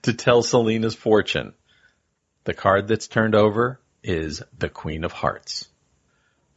to 0.04 0.14
tell 0.14 0.44
Selina's 0.44 0.94
fortune. 0.94 1.54
The 2.44 2.54
card 2.54 2.88
that's 2.88 3.08
turned 3.08 3.34
over 3.34 3.80
is 4.04 4.44
the 4.56 4.70
Queen 4.70 5.04
of 5.04 5.12
Hearts. 5.12 5.68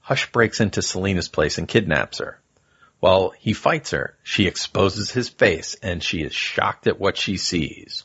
Hush 0.01 0.31
breaks 0.31 0.61
into 0.61 0.83
Selina's 0.83 1.29
place 1.29 1.57
and 1.57 1.67
kidnaps 1.67 2.19
her. 2.19 2.42
While 3.03 3.31
he 3.31 3.53
fights 3.53 3.91
her, 3.91 4.17
she 4.23 4.47
exposes 4.47 5.11
his 5.11 5.29
face 5.29 5.75
and 5.83 6.01
she 6.01 6.23
is 6.23 6.33
shocked 6.33 6.87
at 6.87 7.01
what 7.01 7.17
she 7.17 7.37
sees. 7.37 8.05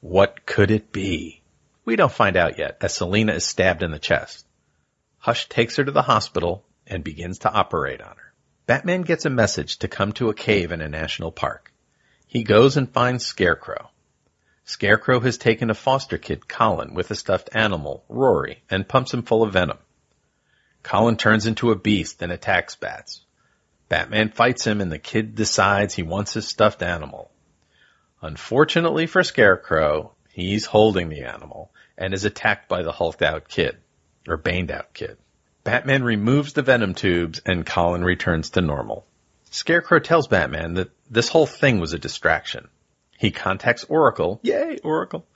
What 0.00 0.46
could 0.46 0.72
it 0.72 0.90
be? 0.90 1.42
We 1.84 1.94
don't 1.94 2.10
find 2.10 2.36
out 2.36 2.58
yet 2.58 2.78
as 2.80 2.92
Selina 2.92 3.34
is 3.34 3.46
stabbed 3.46 3.84
in 3.84 3.92
the 3.92 4.00
chest. 4.00 4.44
Hush 5.18 5.48
takes 5.48 5.76
her 5.76 5.84
to 5.84 5.92
the 5.92 6.02
hospital 6.02 6.66
and 6.88 7.04
begins 7.04 7.38
to 7.38 7.52
operate 7.52 8.00
on 8.00 8.16
her. 8.16 8.32
Batman 8.66 9.02
gets 9.02 9.24
a 9.26 9.30
message 9.30 9.76
to 9.78 9.86
come 9.86 10.10
to 10.14 10.28
a 10.28 10.34
cave 10.34 10.72
in 10.72 10.80
a 10.80 10.88
national 10.88 11.30
park. 11.30 11.72
He 12.26 12.42
goes 12.42 12.76
and 12.76 12.92
finds 12.92 13.24
Scarecrow. 13.24 13.90
Scarecrow 14.64 15.20
has 15.20 15.38
taken 15.38 15.70
a 15.70 15.74
foster 15.74 16.18
kid, 16.18 16.48
Colin, 16.48 16.94
with 16.94 17.12
a 17.12 17.14
stuffed 17.14 17.50
animal, 17.52 18.04
Rory, 18.08 18.64
and 18.68 18.88
pumps 18.88 19.14
him 19.14 19.22
full 19.22 19.44
of 19.44 19.52
venom. 19.52 19.78
Colin 20.82 21.16
turns 21.16 21.46
into 21.46 21.70
a 21.70 21.76
beast 21.76 22.22
and 22.22 22.32
attacks 22.32 22.74
bats. 22.74 23.24
Batman 23.92 24.30
fights 24.30 24.66
him 24.66 24.80
and 24.80 24.90
the 24.90 24.98
kid 24.98 25.34
decides 25.34 25.92
he 25.92 26.02
wants 26.02 26.32
his 26.32 26.48
stuffed 26.48 26.82
animal. 26.82 27.30
Unfortunately 28.22 29.06
for 29.06 29.22
Scarecrow, 29.22 30.14
he's 30.30 30.64
holding 30.64 31.10
the 31.10 31.24
animal 31.24 31.70
and 31.98 32.14
is 32.14 32.24
attacked 32.24 32.70
by 32.70 32.82
the 32.82 32.90
hulked 32.90 33.20
out 33.20 33.48
kid, 33.48 33.76
or 34.26 34.38
baned 34.38 34.70
out 34.70 34.94
kid. 34.94 35.18
Batman 35.62 36.04
removes 36.04 36.54
the 36.54 36.62
venom 36.62 36.94
tubes 36.94 37.42
and 37.44 37.66
Colin 37.66 38.02
returns 38.02 38.48
to 38.52 38.62
normal. 38.62 39.06
Scarecrow 39.50 39.98
tells 39.98 40.26
Batman 40.26 40.72
that 40.72 40.88
this 41.10 41.28
whole 41.28 41.44
thing 41.44 41.78
was 41.78 41.92
a 41.92 41.98
distraction. 41.98 42.68
He 43.18 43.30
contacts 43.30 43.84
Oracle, 43.84 44.40
yay, 44.42 44.78
Oracle, 44.82 45.26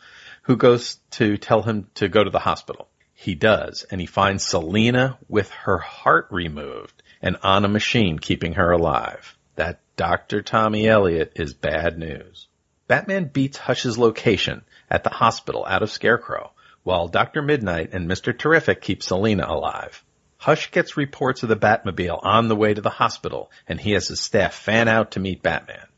who 0.44 0.56
goes 0.56 0.94
to 1.10 1.36
tell 1.36 1.60
him 1.60 1.88
to 1.96 2.08
go 2.08 2.24
to 2.24 2.30
the 2.30 2.38
hospital. 2.38 2.88
He 3.12 3.34
does, 3.34 3.84
and 3.90 4.00
he 4.00 4.06
finds 4.06 4.46
Selina 4.46 5.18
with 5.28 5.50
her 5.50 5.76
heart 5.76 6.28
removed 6.30 7.02
and 7.26 7.36
on 7.42 7.64
a 7.64 7.68
machine 7.68 8.20
keeping 8.20 8.52
her 8.52 8.70
alive. 8.70 9.36
That 9.56 9.80
Dr. 9.96 10.42
Tommy 10.42 10.86
Elliot 10.86 11.32
is 11.34 11.54
bad 11.54 11.98
news. 11.98 12.46
Batman 12.86 13.24
beats 13.24 13.58
Hush's 13.58 13.98
location 13.98 14.62
at 14.88 15.02
the 15.02 15.10
hospital 15.10 15.66
out 15.68 15.82
of 15.82 15.90
Scarecrow, 15.90 16.52
while 16.84 17.08
Dr. 17.08 17.42
Midnight 17.42 17.92
and 17.92 18.08
Mr. 18.08 18.38
Terrific 18.38 18.80
keep 18.80 19.02
Selina 19.02 19.44
alive. 19.48 20.04
Hush 20.36 20.70
gets 20.70 20.96
reports 20.96 21.42
of 21.42 21.48
the 21.48 21.56
Batmobile 21.56 22.20
on 22.22 22.46
the 22.46 22.54
way 22.54 22.72
to 22.72 22.80
the 22.80 22.90
hospital, 22.90 23.50
and 23.66 23.80
he 23.80 23.90
has 23.90 24.06
his 24.06 24.20
staff 24.20 24.54
fan 24.54 24.86
out 24.86 25.10
to 25.12 25.20
meet 25.20 25.42
Batman. 25.42 25.88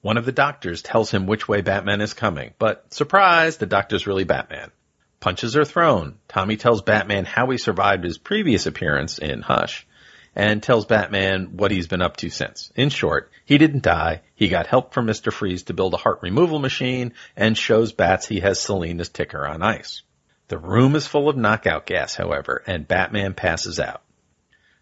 One 0.00 0.16
of 0.16 0.26
the 0.26 0.30
doctors 0.30 0.80
tells 0.80 1.10
him 1.10 1.26
which 1.26 1.48
way 1.48 1.62
Batman 1.62 2.00
is 2.00 2.14
coming, 2.14 2.54
but 2.60 2.94
surprise, 2.94 3.56
the 3.56 3.66
doctor's 3.66 4.06
really 4.06 4.22
Batman. 4.24 4.70
Punches 5.18 5.56
are 5.56 5.64
thrown. 5.64 6.18
Tommy 6.28 6.56
tells 6.56 6.82
Batman 6.82 7.24
how 7.24 7.50
he 7.50 7.58
survived 7.58 8.04
his 8.04 8.18
previous 8.18 8.66
appearance 8.66 9.18
in 9.18 9.42
Hush, 9.42 9.86
and 10.34 10.62
tells 10.62 10.86
Batman 10.86 11.56
what 11.56 11.70
he's 11.70 11.86
been 11.86 12.02
up 12.02 12.16
to 12.18 12.30
since. 12.30 12.72
In 12.74 12.88
short, 12.88 13.30
he 13.44 13.58
didn't 13.58 13.82
die, 13.82 14.22
he 14.34 14.48
got 14.48 14.66
help 14.66 14.94
from 14.94 15.06
Mr. 15.06 15.32
Freeze 15.32 15.64
to 15.64 15.74
build 15.74 15.94
a 15.94 15.98
heart 15.98 16.20
removal 16.22 16.58
machine, 16.58 17.12
and 17.36 17.56
shows 17.56 17.92
Bats 17.92 18.26
he 18.26 18.40
has 18.40 18.60
Selina's 18.60 19.08
ticker 19.08 19.46
on 19.46 19.62
ice. 19.62 20.02
The 20.48 20.58
room 20.58 20.96
is 20.96 21.06
full 21.06 21.28
of 21.28 21.36
knockout 21.36 21.86
gas, 21.86 22.14
however, 22.14 22.62
and 22.66 22.88
Batman 22.88 23.34
passes 23.34 23.78
out. 23.78 24.02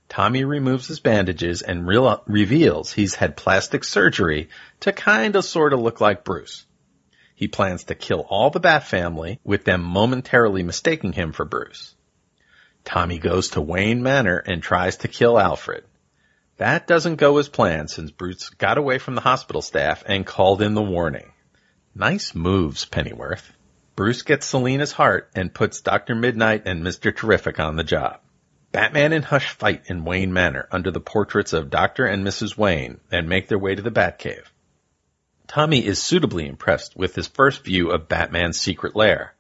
Tommy 0.09 0.43
removes 0.43 0.89
his 0.89 0.99
bandages 0.99 1.63
and 1.63 1.87
reveals 1.87 2.93
he's 2.93 3.15
had 3.15 3.37
plastic 3.37 3.85
surgery 3.85 4.49
to 4.81 4.93
kind 4.93 5.37
of 5.37 5.45
sort 5.45 5.73
of 5.73 5.81
look 5.81 6.01
like 6.01 6.25
Bruce. 6.25 6.67
He 7.37 7.47
plans 7.47 7.85
to 7.85 7.95
kill 7.95 8.27
all 8.29 8.51
the 8.51 8.61
Bat 8.61 8.85
family, 8.85 9.39
with 9.45 9.65
them 9.65 9.83
momentarily 9.83 10.63
mistaking 10.63 11.13
him 11.13 11.33
for 11.33 11.45
Bruce. 11.45 11.95
Tommy 12.85 13.19
goes 13.19 13.51
to 13.51 13.61
Wayne 13.61 14.03
Manor 14.03 14.39
and 14.39 14.63
tries 14.63 14.97
to 14.99 15.09
kill 15.09 15.39
Alfred. 15.39 15.85
That 16.57 16.87
doesn't 16.87 17.17
go 17.17 17.39
as 17.39 17.49
planned 17.49 17.91
since 17.91 18.11
Bruce 18.11 18.51
got 18.51 18.79
away 18.79 18.99
from 18.99 19.15
the 19.15 19.21
hospital 19.21 19.63
staff 19.63 20.03
and 20.07 20.27
called 20.27 20.61
in 20.61 20.75
the 20.75 20.83
warning. 20.83 21.33
Nice 21.95 22.35
moves, 22.35 22.85
Pennyworth. 22.85 23.53
Bruce 23.97 24.23
gets 24.23 24.47
Selina's 24.47 24.93
heart 24.93 25.31
and 25.35 25.53
puts 25.53 25.81
Dr. 25.81 26.15
Midnight 26.15 26.63
and 26.67 26.83
Mr. 26.83 27.15
Terrific 27.15 27.59
on 27.59 27.77
the 27.77 27.85
job. 27.85 28.21
Batman 28.73 29.13
and 29.13 29.25
Hush 29.25 29.51
fight 29.51 29.83
in 29.87 30.05
Wayne 30.05 30.33
Manor 30.33 30.69
under 30.71 30.91
the 30.91 31.01
portraits 31.01 31.53
of 31.53 31.71
Dr. 31.71 32.07
and 32.07 32.27
Mrs. 32.27 32.57
Wayne 32.57 33.01
and 33.11 33.29
make 33.29 33.49
their 33.49 33.59
way 33.59 33.75
to 33.75 33.83
the 33.83 33.91
Batcave. 33.91 34.47
Tommy 35.49 35.85
is 35.85 36.01
suitably 36.01 36.47
impressed 36.47 36.97
with 36.97 37.17
his 37.17 37.27
first 37.27 37.65
view 37.65 37.91
of 37.91 38.09
Batman's 38.09 38.61
secret 38.61 38.95
lair. 38.95 39.35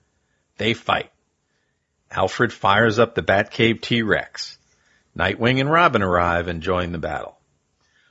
They 0.56 0.75
fight. 0.75 1.12
Alfred 2.12 2.52
fires 2.52 2.99
up 2.99 3.14
the 3.14 3.23
Batcave 3.23 3.81
T-Rex. 3.81 4.59
Nightwing 5.17 5.61
and 5.61 5.71
Robin 5.71 6.02
arrive 6.02 6.49
and 6.49 6.62
join 6.62 6.90
the 6.90 6.99
battle. 6.99 7.38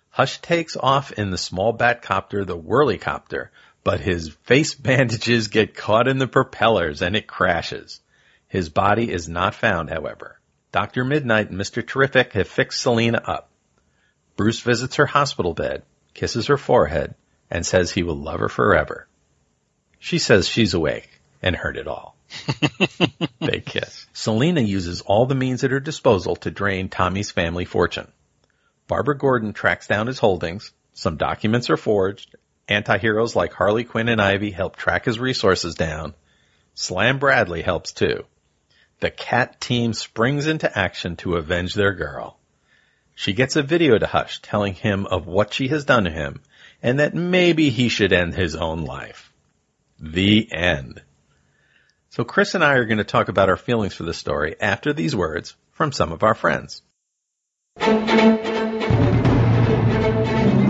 Hush 0.10 0.39
takes 0.39 0.77
off 0.77 1.12
in 1.12 1.32
the 1.32 1.38
small 1.38 1.77
Batcopter, 1.77 2.46
the 2.46 2.58
Whirlycopter, 2.58 3.50
but 3.84 4.00
his 4.00 4.29
face 4.44 4.74
bandages 4.75 5.50
get 5.50 5.75
caught 5.75 6.08
in 6.08 6.18
the 6.18 6.27
propellers 6.27 7.01
and 7.01 7.15
it 7.15 7.27
crashes. 7.27 8.00
His 8.48 8.70
body 8.70 9.12
is 9.12 9.27
not 9.27 9.53
found, 9.53 9.89
however. 9.89 10.39
Dr. 10.72 11.03
Midnight 11.03 11.50
and 11.50 11.60
Mr. 11.60 11.86
Terrific 11.86 12.34
have 12.34 12.48
fixed 12.48 12.82
Selina 12.82 13.22
up. 13.25 13.50
Bruce 14.36 14.62
visits 14.62 14.96
her 14.96 15.06
hospital 15.06 15.53
bed, 15.53 15.84
kisses 16.13 16.48
her 16.48 16.58
forehead, 16.58 17.15
and 17.51 17.65
says 17.65 17.91
he 17.91 18.03
will 18.03 18.15
love 18.15 18.39
her 18.39 18.50
forever. 18.50 19.08
She 20.00 20.20
says 20.20 20.48
she's 20.48 20.74
awake 20.74 21.10
and 21.41 21.56
heard 21.56 21.75
it 21.75 21.88
all. 21.88 22.15
they 23.39 23.59
kiss. 23.59 24.07
Selina 24.13 24.62
uses 24.62 25.01
all 25.01 25.25
the 25.25 25.36
means 25.36 25.63
at 25.63 25.71
her 25.71 25.79
disposal 25.79 26.36
to 26.38 26.51
drain 26.51 26.89
Tommy's 26.89 27.31
family 27.31 27.65
fortune. 27.65 28.12
Barbara 28.88 29.17
Gordon 29.17 29.53
tracks 29.53 29.88
down 29.88 30.07
his 30.07 30.19
holdings, 30.19 30.71
some 30.93 31.17
documents 31.17 31.69
are 31.69 31.77
forged, 31.77 32.36
anti-heroes 32.67 33.36
like 33.36 33.53
Harley 33.53 33.83
Quinn 33.83 34.09
and 34.09 34.21
Ivy 34.21 34.51
help 34.51 34.75
track 34.75 35.05
his 35.05 35.19
resources 35.19 35.75
down, 35.75 36.13
Slam 36.74 37.19
Bradley 37.19 37.62
helps 37.62 37.91
too. 37.91 38.25
The 39.00 39.09
cat 39.09 39.59
team 39.62 39.93
springs 39.93 40.48
into 40.48 40.77
action 40.77 41.15
to 41.17 41.36
avenge 41.36 41.74
their 41.74 41.93
girl. 41.93 42.38
She 43.15 43.33
gets 43.33 43.55
a 43.55 43.63
video 43.63 43.98
to 43.98 44.07
Hush 44.07 44.41
telling 44.41 44.74
him 44.74 45.05
of 45.05 45.27
what 45.27 45.53
she 45.53 45.67
has 45.69 45.86
done 45.86 46.05
to 46.05 46.09
him 46.09 46.41
and 46.81 47.00
that 47.00 47.13
maybe 47.13 47.69
he 47.69 47.89
should 47.89 48.13
end 48.13 48.33
his 48.33 48.55
own 48.55 48.86
life. 48.86 49.31
The 50.00 50.51
end. 50.51 51.01
So 52.12 52.24
Chris 52.24 52.56
and 52.56 52.63
I 52.63 52.74
are 52.74 52.86
going 52.86 52.98
to 52.98 53.04
talk 53.04 53.30
about 53.30 53.50
our 53.50 53.58
feelings 53.58 53.94
for 53.94 54.04
this 54.04 54.18
story 54.18 54.56
after 54.60 54.94
these 54.94 55.16
words 55.16 55.56
from 55.72 55.92
some 55.92 56.12
of 56.12 56.24
our 56.24 56.34
friends. 56.34 56.82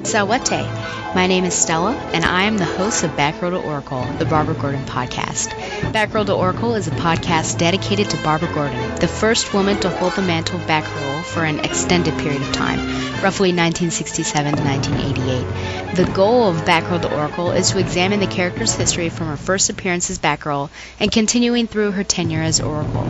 Sawate. 0.04 1.16
My 1.16 1.28
name 1.28 1.44
is 1.44 1.54
Stella, 1.54 1.96
and 2.14 2.24
I 2.24 2.44
am 2.44 2.58
the 2.58 2.66
host 2.66 3.04
of 3.04 3.12
Batgirl 3.12 3.52
to 3.52 3.62
Oracle, 3.62 4.06
the 4.20 4.26
Barbara 4.26 4.56
Gordon 4.56 4.86
podcast. 4.86 5.50
Batgirl 5.92 6.28
to 6.28 6.36
Oracle 6.36 6.76
is 6.76 6.88
a 6.88 6.92
podcast 6.92 7.58
dedicated 7.58 8.10
to 8.12 8.24
Barbara 8.24 8.54
Gordon, 8.54 8.96
the 8.96 9.08
first 9.08 9.54
woman 9.54 9.80
to 9.80 9.90
hold 9.90 10.14
the 10.14 10.22
mantle 10.22 10.60
of 10.60 10.68
Batgirl 10.68 11.24
for 11.24 11.44
an 11.44 11.60
extended 11.60 12.14
period 12.20 12.42
of 12.42 12.52
time, 12.52 12.80
roughly 13.24 13.50
1967 13.50 14.56
to 14.56 14.64
1988. 14.64 15.96
The 15.96 16.12
goal 16.14 16.50
of 16.50 16.58
Batgirl 16.58 17.02
to 17.02 17.16
Oracle 17.16 17.52
is 17.52 17.72
to 17.72 17.80
examine 17.80 18.20
the 18.20 18.28
character's 18.28 18.76
history 18.76 19.10
from 19.10 19.28
her 19.28 19.38
first 19.38 19.70
appearance 19.70 20.10
as 20.12 20.20
Batgirl 20.20 20.70
and 21.00 21.12
continuing 21.12 21.66
through 21.66 21.92
her 21.92 22.04
tenure 22.04 22.44
as 22.44 22.62
Oracle. 22.62 23.08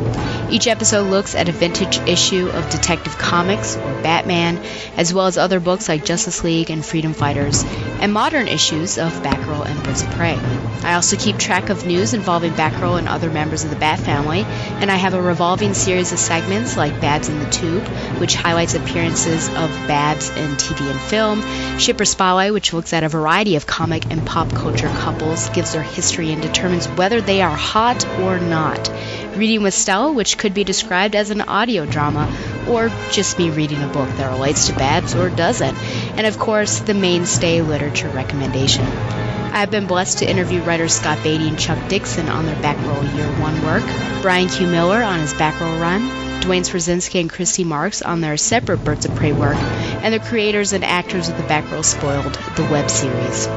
Each 0.50 0.68
episode 0.68 1.10
looks 1.10 1.36
at 1.36 1.50
a 1.50 1.52
vintage 1.52 2.00
issue 2.08 2.48
of 2.48 2.70
Detective 2.70 3.18
Comics 3.18 3.76
or 3.76 4.02
Batman, 4.02 4.58
as 4.96 5.14
well 5.14 5.28
as 5.28 5.38
other 5.38 5.60
books 5.60 5.90
like 5.90 6.06
Justice 6.06 6.44
League 6.44 6.72
and 6.72 6.79
Freedom 6.82 7.14
Fighters, 7.14 7.64
and 8.00 8.14
modern 8.14 8.48
issues 8.48 8.98
of 8.98 9.12
Batgirl 9.22 9.66
and 9.66 9.84
Birds 9.84 10.02
of 10.02 10.10
Prey. 10.12 10.40
I 10.84 10.94
also 10.94 11.18
keep 11.18 11.38
track 11.38 11.70
of 11.70 11.86
news 11.86 12.14
involving 12.14 12.54
Batgirl 12.54 12.98
and 12.98 13.08
other 13.08 13.30
members 13.30 13.64
of 13.64 13.70
the 13.70 13.76
Bat 13.76 14.00
family, 14.00 14.44
and 14.44 14.90
I 14.90 14.96
have 14.96 15.14
a 15.14 15.22
revolving 15.22 15.74
series 15.74 16.14
of 16.14 16.20
segments 16.20 16.78
like 16.78 17.02
Babs 17.02 17.28
in 17.28 17.40
the 17.40 17.50
Tube, 17.50 17.84
which 18.20 18.36
highlights 18.36 18.76
appearances 18.76 19.48
of 19.50 19.70
Babs 19.88 20.30
in 20.30 20.56
TV 20.56 20.90
and 20.90 21.00
film, 21.00 21.42
Shipper 21.80 22.06
Spotlight, 22.06 22.54
which 22.54 22.74
looks 22.74 22.94
at 22.94 23.04
a 23.04 23.10
variety 23.10 23.56
of 23.56 23.68
comic 23.68 24.10
and 24.10 24.26
pop 24.26 24.54
culture 24.54 24.88
couples, 24.88 25.50
gives 25.50 25.74
their 25.74 25.84
history, 25.84 26.32
and 26.32 26.42
determines 26.42 26.88
whether 26.88 27.20
they 27.20 27.42
are 27.42 27.56
hot 27.56 28.08
or 28.20 28.40
not. 28.40 28.90
Reading 29.36 29.64
with 29.64 29.74
Stella, 29.74 30.12
which 30.12 30.38
could 30.38 30.54
be 30.54 30.64
described 30.64 31.16
as 31.16 31.30
an 31.30 31.42
audio 31.42 31.86
drama, 31.86 32.30
or 32.68 32.90
just 33.12 33.38
me 33.38 33.50
reading 33.50 33.82
a 33.82 33.88
book 33.88 34.10
that 34.18 34.32
relates 34.32 34.68
to 34.68 34.74
Babs 34.74 35.16
or 35.16 35.30
doesn't, 35.30 35.76
and 36.18 36.28
of 36.28 36.38
course, 36.38 36.80
the 36.80 36.94
mainstay 36.94 37.62
literature 37.62 38.10
recommendation. 38.10 38.86
I 38.86 39.62
have 39.62 39.72
been 39.72 39.88
blessed 39.88 40.20
to 40.20 40.30
interview 40.30 40.62
writers 40.62 40.94
Scott 40.94 41.24
Beatty 41.24 41.48
and 41.48 41.58
Chuck 41.58 41.90
Dixon 41.90 42.28
on 42.28 42.46
their 42.46 42.56
Batgirl 42.56 43.16
Year 43.16 43.28
One 43.40 43.64
work, 43.64 43.84
Brian 44.22 44.50
Q. 44.50 44.68
Miller 44.68 45.02
on 45.02 45.20
his 45.20 45.34
Batgirl 45.34 45.80
run, 45.82 46.42
Duane 46.42 46.64
Swierczynski 46.64 47.20
and 47.20 47.30
Christy 47.30 47.64
Marx 47.64 48.02
on 48.02 48.22
their 48.22 48.38
separate 48.38 48.84
Birds 48.84 49.06
of 49.06 49.16
Prey 49.16 49.32
work, 49.32 49.58
and 49.58 50.14
the 50.14 50.20
creators 50.20 50.74
and 50.74 50.84
actors 50.84 51.30
of 51.30 51.38
the 51.38 51.44
Batgirl 51.44 51.84
Spoiled, 51.84 52.34
the 52.56 52.64
web 52.72 52.90
series. 52.90 53.48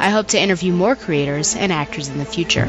I 0.00 0.08
hope 0.08 0.28
to 0.28 0.40
interview 0.40 0.72
more 0.72 0.96
creators 0.96 1.54
and 1.54 1.70
actors 1.70 2.08
in 2.08 2.16
the 2.16 2.24
future. 2.24 2.64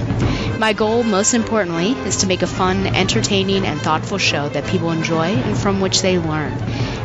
My 0.59 0.73
goal, 0.73 1.01
most 1.03 1.33
importantly, 1.33 1.93
is 2.05 2.17
to 2.17 2.27
make 2.27 2.41
a 2.41 2.47
fun, 2.47 2.85
entertaining, 2.85 3.65
and 3.65 3.79
thoughtful 3.79 4.17
show 4.17 4.49
that 4.49 4.67
people 4.67 4.91
enjoy 4.91 5.27
and 5.27 5.57
from 5.57 5.79
which 5.79 6.01
they 6.01 6.19
learn. 6.19 6.57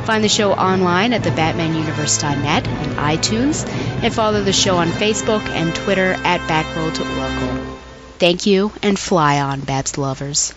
Find 0.04 0.24
the 0.24 0.28
show 0.28 0.52
online 0.52 1.12
at 1.12 1.22
thebatmanuniverse.net 1.22 2.66
and 2.66 2.92
iTunes, 2.96 3.68
and 4.02 4.12
follow 4.12 4.42
the 4.42 4.52
show 4.52 4.78
on 4.78 4.88
Facebook 4.88 5.42
and 5.48 5.72
Twitter 5.74 6.14
at 6.24 6.40
Batgirl 6.48 6.94
to 6.96 7.20
Oracle. 7.20 7.78
Thank 8.18 8.46
you, 8.46 8.72
and 8.82 8.98
fly 8.98 9.40
on, 9.40 9.60
Babs 9.60 9.96
lovers. 9.96 10.54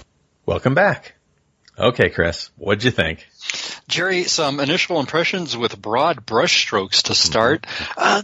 Welcome 0.47 0.73
back. 0.73 1.13
Okay, 1.77 2.09
Chris, 2.09 2.49
what'd 2.57 2.83
you 2.83 2.91
think? 2.91 3.27
Jerry, 3.87 4.23
some 4.23 4.59
initial 4.59 4.99
impressions 4.99 5.55
with 5.55 5.79
broad 5.79 6.25
brushstrokes 6.25 7.03
to 7.03 7.15
start. 7.15 7.67
Uh, 7.95 8.23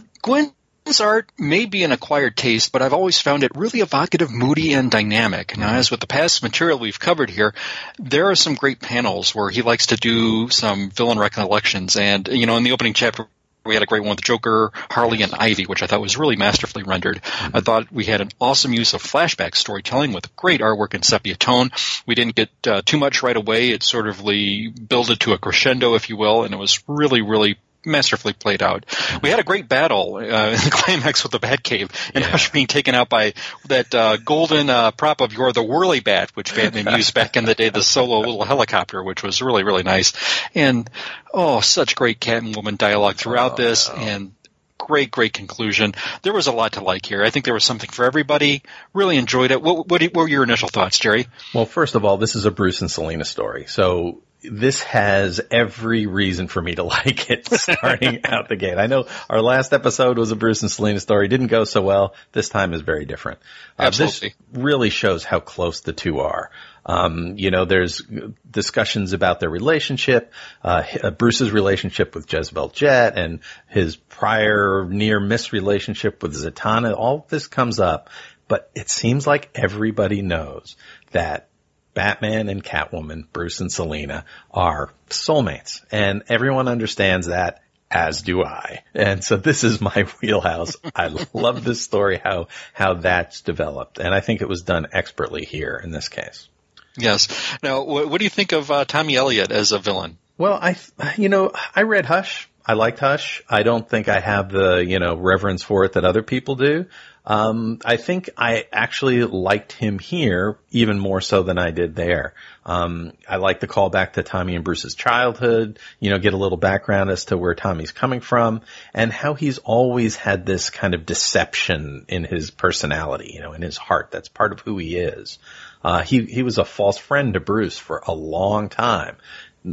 Nguyen's 0.86 1.00
art 1.00 1.32
may 1.36 1.66
be 1.66 1.82
an 1.82 1.90
acquired 1.90 2.36
taste, 2.36 2.70
but 2.70 2.80
I've 2.80 2.92
always 2.92 3.20
found 3.20 3.42
it 3.42 3.56
really 3.56 3.80
evocative, 3.80 4.30
moody, 4.30 4.72
and 4.72 4.88
dynamic. 4.88 5.58
Now, 5.58 5.74
as 5.74 5.90
with 5.90 5.98
the 5.98 6.06
past 6.06 6.44
material 6.44 6.78
we've 6.78 7.00
covered 7.00 7.28
here, 7.28 7.54
there 7.98 8.30
are 8.30 8.36
some 8.36 8.54
great 8.54 8.80
panels 8.80 9.34
where 9.34 9.50
he 9.50 9.62
likes 9.62 9.86
to 9.86 9.96
do 9.96 10.48
some 10.48 10.90
villain 10.90 11.18
recollections. 11.18 11.96
And, 11.96 12.28
you 12.28 12.46
know, 12.46 12.56
in 12.56 12.62
the 12.62 12.70
opening 12.70 12.94
chapter, 12.94 13.26
we 13.64 13.74
had 13.74 13.82
a 13.82 13.86
great 13.86 14.02
one 14.02 14.10
with 14.10 14.22
Joker, 14.22 14.70
Harley, 14.88 15.22
and 15.22 15.34
Ivy, 15.34 15.64
which 15.64 15.82
I 15.82 15.88
thought 15.88 16.00
was 16.00 16.16
really 16.16 16.36
masterfully 16.36 16.84
rendered. 16.84 17.20
I 17.52 17.60
thought 17.62 17.90
we 17.90 18.04
had 18.04 18.20
an 18.20 18.30
awesome 18.40 18.72
use 18.72 18.94
of 18.94 19.02
flashback 19.02 19.56
storytelling 19.56 20.12
with 20.12 20.36
great 20.36 20.60
artwork 20.60 20.94
and 20.94 21.04
sepia 21.04 21.34
tone. 21.34 21.72
We 22.06 22.14
didn't 22.14 22.36
get 22.36 22.50
uh, 22.64 22.82
too 22.84 22.98
much 22.98 23.24
right 23.24 23.36
away. 23.36 23.70
It 23.70 23.82
sort 23.82 24.06
of 24.06 24.18
builded 24.18 25.18
to 25.20 25.32
a 25.32 25.38
crescendo, 25.38 25.96
if 25.96 26.08
you 26.08 26.16
will, 26.16 26.44
and 26.44 26.54
it 26.54 26.58
was 26.58 26.80
really, 26.86 27.22
really 27.22 27.58
masterfully 27.86 28.32
played 28.34 28.62
out. 28.62 28.84
We 29.22 29.30
had 29.30 29.38
a 29.38 29.44
great 29.44 29.68
battle 29.68 30.16
uh, 30.16 30.20
in 30.50 30.56
the 30.60 30.70
climax 30.72 31.22
with 31.22 31.32
the 31.32 31.38
Batcave, 31.40 31.90
and 32.14 32.24
Yeah. 32.24 32.30
Hush 32.30 32.50
being 32.52 32.66
taken 32.66 32.94
out 32.94 33.08
by 33.08 33.34
that 33.68 33.94
uh, 33.94 34.16
golden 34.18 34.68
uh, 34.68 34.90
prop 34.90 35.20
of 35.20 35.32
You're 35.32 35.52
the 35.52 35.62
Whirly 35.62 36.00
Bat, 36.00 36.30
which 36.34 36.54
Batman 36.54 36.94
used 36.96 37.14
back 37.14 37.36
in 37.36 37.44
the 37.44 37.54
day, 37.54 37.68
the 37.68 37.82
solo 37.82 38.18
little 38.20 38.44
helicopter, 38.44 39.02
which 39.02 39.22
was 39.22 39.40
really, 39.40 39.62
really 39.64 39.82
nice. 39.84 40.12
And, 40.54 40.90
oh, 41.32 41.60
such 41.60 41.94
great 41.94 42.20
cat 42.20 42.42
and 42.42 42.54
woman 42.54 42.76
dialogue 42.76 43.16
throughout 43.16 43.52
Oh, 43.52 43.56
this, 43.56 43.88
no. 43.88 43.94
and 43.96 44.32
great, 44.78 45.10
great 45.10 45.32
conclusion. 45.32 45.94
There 46.22 46.32
was 46.34 46.46
a 46.48 46.52
lot 46.52 46.72
to 46.72 46.80
like 46.84 47.06
here. 47.06 47.24
I 47.24 47.30
think 47.30 47.44
there 47.44 47.54
was 47.54 47.64
something 47.64 47.88
for 47.90 48.04
everybody. 48.04 48.62
Really 48.92 49.16
enjoyed 49.16 49.50
it. 49.50 49.60
What, 49.62 49.88
what, 49.88 50.02
what 50.02 50.14
were 50.14 50.28
your 50.28 50.42
initial 50.42 50.68
thoughts, 50.68 50.98
Jerry? 50.98 51.26
Well, 51.54 51.64
first 51.66 51.94
of 51.94 52.04
all, 52.04 52.18
this 52.18 52.36
is 52.36 52.44
a 52.44 52.50
Bruce 52.50 52.82
and 52.82 52.90
Selina 52.90 53.24
story. 53.24 53.64
So 53.66 54.22
this 54.50 54.82
has 54.82 55.40
every 55.50 56.06
reason 56.06 56.48
for 56.48 56.60
me 56.60 56.74
to 56.74 56.82
like 56.84 57.30
it 57.30 57.48
starting 57.48 58.20
out 58.24 58.48
the 58.48 58.56
gate. 58.56 58.78
I 58.78 58.86
know 58.86 59.06
our 59.28 59.42
last 59.42 59.72
episode 59.72 60.18
was 60.18 60.30
a 60.30 60.36
Bruce 60.36 60.62
and 60.62 60.70
Selina 60.70 61.00
story. 61.00 61.28
Didn't 61.28 61.48
go 61.48 61.64
so 61.64 61.82
well. 61.82 62.14
This 62.32 62.48
time 62.48 62.72
is 62.72 62.80
very 62.80 63.04
different. 63.04 63.40
Uh, 63.78 63.82
Absolutely. 63.84 64.34
This 64.50 64.62
really 64.62 64.90
shows 64.90 65.24
how 65.24 65.40
close 65.40 65.80
the 65.80 65.92
two 65.92 66.20
are. 66.20 66.50
Um, 66.88 67.36
you 67.36 67.50
know, 67.50 67.64
there's 67.64 68.00
discussions 68.48 69.12
about 69.12 69.40
their 69.40 69.50
relationship, 69.50 70.32
uh, 70.62 70.84
uh, 71.02 71.10
Bruce's 71.10 71.50
relationship 71.50 72.14
with 72.14 72.32
Jezebel 72.32 72.68
Jet 72.68 73.18
and 73.18 73.40
his 73.68 73.96
prior 73.96 74.86
near 74.88 75.18
miss 75.18 75.52
relationship 75.52 76.22
with 76.22 76.34
Zatanna. 76.34 76.96
All 76.96 77.26
this 77.28 77.48
comes 77.48 77.80
up, 77.80 78.08
but 78.46 78.70
it 78.76 78.88
seems 78.88 79.26
like 79.26 79.50
everybody 79.56 80.22
knows 80.22 80.76
that 81.10 81.48
Batman 81.96 82.50
and 82.50 82.62
Catwoman, 82.62 83.24
Bruce 83.32 83.60
and 83.60 83.72
Selina, 83.72 84.26
are 84.50 84.92
soulmates. 85.08 85.80
And 85.90 86.24
everyone 86.28 86.68
understands 86.68 87.28
that, 87.28 87.62
as 87.90 88.20
do 88.20 88.44
I. 88.44 88.84
And 88.92 89.24
so 89.24 89.38
this 89.38 89.64
is 89.64 89.80
my 89.80 90.06
wheelhouse. 90.22 90.76
I 90.94 91.08
love 91.32 91.64
this 91.64 91.80
story, 91.80 92.20
how, 92.22 92.48
how 92.74 92.94
that's 92.94 93.40
developed. 93.40 93.98
And 93.98 94.14
I 94.14 94.20
think 94.20 94.42
it 94.42 94.48
was 94.48 94.60
done 94.60 94.88
expertly 94.92 95.46
here 95.46 95.80
in 95.82 95.90
this 95.90 96.10
case. 96.10 96.50
Yes. 96.98 97.28
Now, 97.62 97.82
what, 97.82 98.10
what 98.10 98.18
do 98.18 98.24
you 98.24 98.30
think 98.30 98.52
of 98.52 98.70
uh, 98.70 98.84
Tommy 98.84 99.16
Elliott 99.16 99.50
as 99.50 99.72
a 99.72 99.78
villain? 99.78 100.18
Well, 100.36 100.58
I, 100.60 100.76
you 101.16 101.30
know, 101.30 101.50
I 101.74 101.82
read 101.82 102.04
Hush. 102.04 102.46
I 102.66 102.72
liked 102.72 102.98
Hush. 102.98 103.42
I 103.48 103.62
don't 103.62 103.88
think 103.88 104.08
I 104.08 104.18
have 104.18 104.50
the, 104.50 104.84
you 104.84 104.98
know, 104.98 105.14
reverence 105.14 105.62
for 105.62 105.84
it 105.84 105.92
that 105.92 106.04
other 106.04 106.22
people 106.22 106.56
do. 106.56 106.86
Um, 107.24 107.80
I 107.84 107.96
think 107.96 108.30
I 108.36 108.66
actually 108.72 109.22
liked 109.24 109.72
him 109.72 109.98
here 109.98 110.58
even 110.70 110.98
more 110.98 111.20
so 111.20 111.42
than 111.42 111.58
I 111.58 111.70
did 111.70 111.96
there. 111.96 112.34
Um, 112.64 113.12
I 113.28 113.36
like 113.36 113.58
the 113.58 113.66
callback 113.66 114.12
to 114.12 114.22
Tommy 114.22 114.54
and 114.54 114.64
Bruce's 114.64 114.94
childhood, 114.94 115.80
you 115.98 116.10
know, 116.10 116.18
get 116.18 116.34
a 116.34 116.36
little 116.36 116.58
background 116.58 117.10
as 117.10 117.26
to 117.26 117.36
where 117.36 117.54
Tommy's 117.54 117.90
coming 117.90 118.20
from 118.20 118.62
and 118.94 119.12
how 119.12 119.34
he's 119.34 119.58
always 119.58 120.14
had 120.14 120.46
this 120.46 120.70
kind 120.70 120.94
of 120.94 121.04
deception 121.04 122.06
in 122.08 122.22
his 122.22 122.50
personality, 122.50 123.32
you 123.34 123.40
know, 123.40 123.52
in 123.52 123.62
his 123.62 123.76
heart. 123.76 124.10
That's 124.12 124.28
part 124.28 124.52
of 124.52 124.60
who 124.60 124.78
he 124.78 124.96
is. 124.96 125.40
Uh, 125.82 126.02
he, 126.02 126.24
he 126.24 126.42
was 126.42 126.58
a 126.58 126.64
false 126.64 126.98
friend 126.98 127.34
to 127.34 127.40
Bruce 127.40 127.78
for 127.78 128.02
a 128.06 128.14
long 128.14 128.68
time 128.68 129.16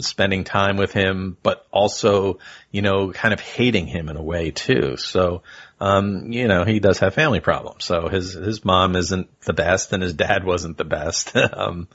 spending 0.01 0.43
time 0.43 0.77
with 0.77 0.93
him, 0.93 1.37
but 1.43 1.65
also, 1.71 2.39
you 2.71 2.81
know, 2.81 3.11
kind 3.11 3.33
of 3.33 3.39
hating 3.39 3.87
him 3.87 4.09
in 4.09 4.17
a 4.17 4.21
way 4.21 4.51
too. 4.51 4.97
So, 4.97 5.43
um, 5.79 6.31
you 6.31 6.47
know, 6.47 6.63
he 6.63 6.79
does 6.79 6.99
have 6.99 7.13
family 7.13 7.39
problems. 7.39 7.85
So 7.85 8.07
his, 8.07 8.33
his 8.33 8.63
mom 8.63 8.95
isn't 8.95 9.29
the 9.41 9.53
best 9.53 9.93
and 9.93 10.01
his 10.01 10.13
dad 10.13 10.43
wasn't 10.43 10.77
the 10.77 10.85
best. 10.85 11.35
um, 11.53 11.87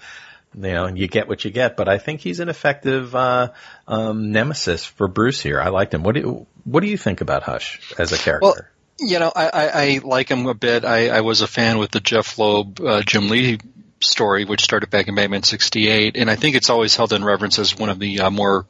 you 0.54 0.72
know, 0.72 0.86
and 0.86 0.98
you 0.98 1.08
get 1.08 1.28
what 1.28 1.44
you 1.44 1.50
get, 1.50 1.76
but 1.76 1.88
I 1.88 1.98
think 1.98 2.20
he's 2.20 2.40
an 2.40 2.48
effective, 2.48 3.14
uh, 3.14 3.52
um, 3.86 4.32
nemesis 4.32 4.84
for 4.84 5.06
Bruce 5.06 5.40
here. 5.40 5.60
I 5.60 5.68
liked 5.68 5.92
him. 5.92 6.02
What 6.02 6.14
do 6.14 6.20
you, 6.20 6.46
what 6.64 6.80
do 6.80 6.86
you 6.86 6.96
think 6.96 7.20
about 7.20 7.42
Hush 7.42 7.92
as 7.98 8.12
a 8.12 8.18
character? 8.18 8.46
Well, 8.46 8.56
you 8.98 9.18
know, 9.18 9.30
I, 9.34 9.48
I, 9.48 9.68
I 9.68 10.00
like 10.02 10.30
him 10.30 10.46
a 10.46 10.54
bit. 10.54 10.84
I, 10.84 11.08
I 11.08 11.20
was 11.20 11.40
a 11.40 11.46
fan 11.46 11.78
with 11.78 11.90
the 11.90 12.00
Jeph 12.00 12.38
Loeb, 12.38 12.80
uh, 12.80 13.02
Jim 13.02 13.28
Lee 13.28 13.58
story, 14.00 14.44
which 14.44 14.62
started 14.62 14.90
back 14.90 15.08
in 15.08 15.14
Batman 15.14 15.42
68, 15.42 16.16
and 16.16 16.30
I 16.30 16.36
think 16.36 16.56
it's 16.56 16.70
always 16.70 16.96
held 16.96 17.12
in 17.12 17.24
reverence 17.24 17.58
as 17.58 17.76
one 17.76 17.88
of 17.88 17.98
the 17.98 18.20
uh, 18.20 18.30
more 18.30 18.66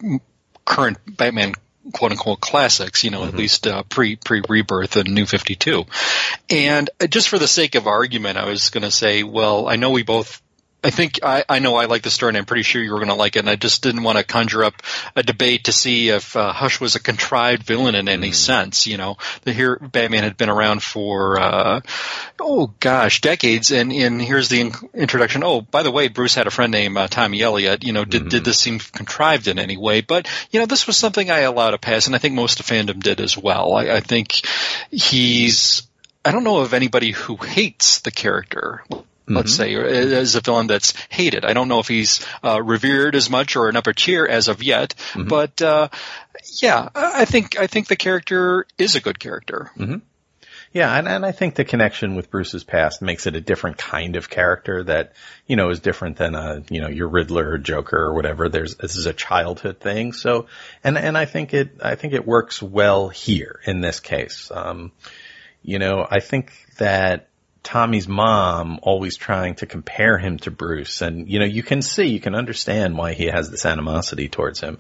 current 0.65 0.99
Batman 1.07 1.55
quote 1.93 2.13
unquote 2.13 2.41
classics, 2.41 3.05
you 3.05 3.11
know, 3.11 3.21
mm-hmm. 3.21 3.29
at 3.29 3.35
least 3.35 3.67
uh, 3.67 3.83
pre 3.85 4.17
pre 4.17 4.43
rebirth 4.49 4.97
and 4.97 5.15
New 5.15 5.27
Fifty 5.27 5.55
Two. 5.55 5.87
And 6.51 6.91
just 7.09 7.29
for 7.29 7.39
the 7.39 7.49
sake 7.49 7.75
of 7.75 7.87
argument, 7.87 8.39
I 8.39 8.47
was 8.47 8.71
going 8.71 8.83
to 8.83 8.91
say, 8.91 9.23
well, 9.23 9.69
I 9.69 9.77
know 9.77 9.91
we 9.91 10.03
both 10.03 10.43
I 10.83 10.91
think 10.91 11.19
I, 11.25 11.45
I 11.49 11.59
know 11.59 11.75
I 11.75 11.87
like 11.87 12.03
the 12.03 12.11
story, 12.11 12.31
and 12.31 12.37
I'm 12.37 12.45
pretty 12.45 12.63
sure 12.63 12.81
you 12.81 12.93
were 12.93 12.99
going 12.99 13.09
to 13.09 13.15
like 13.15 13.35
it. 13.35 13.41
And 13.41 13.51
I 13.51 13.57
just 13.57 13.83
didn't 13.83 14.05
want 14.05 14.17
to 14.17 14.25
conjure 14.25 14.63
up 14.63 14.81
a 15.17 15.25
debate 15.25 15.65
to 15.65 15.73
see 15.73 16.11
if 16.11 16.37
uh, 16.37 16.53
Hush 16.53 16.81
was 16.81 16.95
a 16.95 17.01
contrived 17.01 17.65
villain 17.65 17.97
in 17.97 18.09
any 18.09 18.31
mm. 18.31 18.35
sense. 18.35 18.87
You 18.87 18.97
know, 18.97 19.17
the 19.43 19.53
here 19.53 19.77
Batman 19.77 20.23
had 20.23 20.37
been 20.37 20.49
around 20.49 20.83
for 20.85 21.41
uh, 21.41 21.81
oh 22.39 22.73
gosh, 22.79 23.21
decades, 23.21 23.73
and 23.73 23.93
and 23.93 24.23
here's 24.23 24.51
the 24.51 24.61
in- 24.61 24.91
introduction. 24.95 25.43
Oh, 25.43 25.63
by 25.63 25.83
the 25.83 25.91
way, 25.91 26.07
Bruce 26.07 26.37
had 26.37 26.47
a 26.47 26.53
friend 26.53 26.71
named 26.71 26.97
uh, 26.97 27.09
Tommy 27.09 27.43
Elliott. 27.43 27.83
You 27.83 27.93
know, 27.93 28.05
did 28.05 28.23
mm-hmm. 28.23 28.29
did 28.29 28.45
this 28.45 28.61
seem 28.61 28.79
contrived 28.79 29.49
in 29.49 29.59
any 29.59 29.77
way? 29.77 30.01
But 30.01 30.29
you 30.53 30.61
know, 30.61 30.67
this 30.67 30.87
was 30.87 30.97
something 30.97 31.29
I 31.29 31.41
allowed 31.41 31.73
to 31.73 31.79
pass, 31.79 32.07
and 32.07 32.15
I 32.15 32.19
think 32.19 32.35
most 32.35 32.61
of 32.61 32.67
fandom 32.67 33.03
did 33.03 33.21
as 33.21 33.37
well. 33.37 33.75
I, 33.75 33.97
I 33.97 34.01
think 34.01 34.43
he's 34.93 35.83
I 36.25 36.31
don't 36.31 36.45
know 36.45 36.59
of 36.59 36.73
anybody 36.73 37.11
who 37.11 37.35
hates 37.35 38.01
the 38.01 38.11
character 38.13 38.85
let's 39.29 39.57
mm-hmm. 39.57 39.85
say, 39.85 40.15
as 40.15 40.35
a 40.35 40.41
villain 40.41 40.67
that's 40.67 40.95
hated. 41.09 41.45
I 41.45 41.53
don't 41.53 41.69
know 41.69 41.81
if 41.81 41.89
he's 41.89 42.25
uh, 42.43 42.63
revered 42.63 43.15
as 43.15 43.31
much 43.31 43.57
or 43.57 43.69
an 43.69 43.77
upper 43.77 43.93
tier 43.93 44.27
as 44.27 44.49
of 44.49 44.63
yet, 44.63 44.95
mm-hmm. 45.13 45.29
but 45.29 45.61
uh, 45.63 45.89
yeah, 46.61 46.89
I 46.95 47.25
think 47.25 47.59
I 47.59 47.67
think 47.67 47.89
the 47.89 47.97
character 47.97 48.67
is 48.79 48.95
a 48.95 49.01
good 49.01 49.19
character. 49.19 49.71
Mm-hmm. 49.77 49.99
Yeah, 50.71 50.95
and, 50.95 51.09
and 51.09 51.25
I 51.25 51.33
think 51.33 51.55
the 51.55 51.65
connection 51.65 52.15
with 52.15 52.31
Bruce's 52.31 52.63
past 52.63 53.01
makes 53.01 53.27
it 53.27 53.35
a 53.35 53.41
different 53.41 53.79
kind 53.79 54.17
of 54.17 54.29
character 54.29 54.85
that, 54.85 55.15
you 55.47 55.57
know, 55.57 55.71
is 55.71 55.81
different 55.81 56.19
than 56.19 56.35
a, 56.35 56.63
you 56.69 56.83
know, 56.83 56.89
your 56.89 57.09
Riddler 57.09 57.53
or 57.53 57.59
Joker 57.59 57.97
or 57.97 58.13
whatever. 58.13 58.51
There's, 58.51 58.77
this 58.77 58.95
is 58.95 59.07
a 59.07 59.15
childhood 59.15 59.81
thing. 59.81 60.13
So, 60.13 60.47
and, 60.85 60.99
and 60.99 61.17
I 61.17 61.25
think 61.25 61.55
it, 61.55 61.81
I 61.83 61.95
think 61.95 62.13
it 62.13 62.27
works 62.27 62.61
well 62.61 63.09
here 63.09 63.61
in 63.65 63.81
this 63.81 63.99
case. 63.99 64.51
Um, 64.55 64.93
you 65.63 65.79
know, 65.79 66.07
I 66.09 66.21
think 66.21 66.53
that 66.77 67.28
Tommy's 67.69 68.09
mom 68.09 68.81
always 68.83 69.19
trying 69.19 69.55
to 69.57 69.67
compare 69.67 70.17
him 70.17 70.39
to 70.39 70.51
Bruce. 70.51 71.03
And, 71.03 71.29
you 71.29 71.39
know, 71.39 71.45
you 71.45 71.63
can 71.63 71.83
see, 71.83 72.07
you 72.07 72.19
can 72.19 72.35
understand 72.35 72.97
why 72.97 73.13
he 73.13 73.27
has 73.27 73.51
this 73.51 73.67
animosity 73.67 74.31
towards 74.31 74.59
him. 74.59 74.79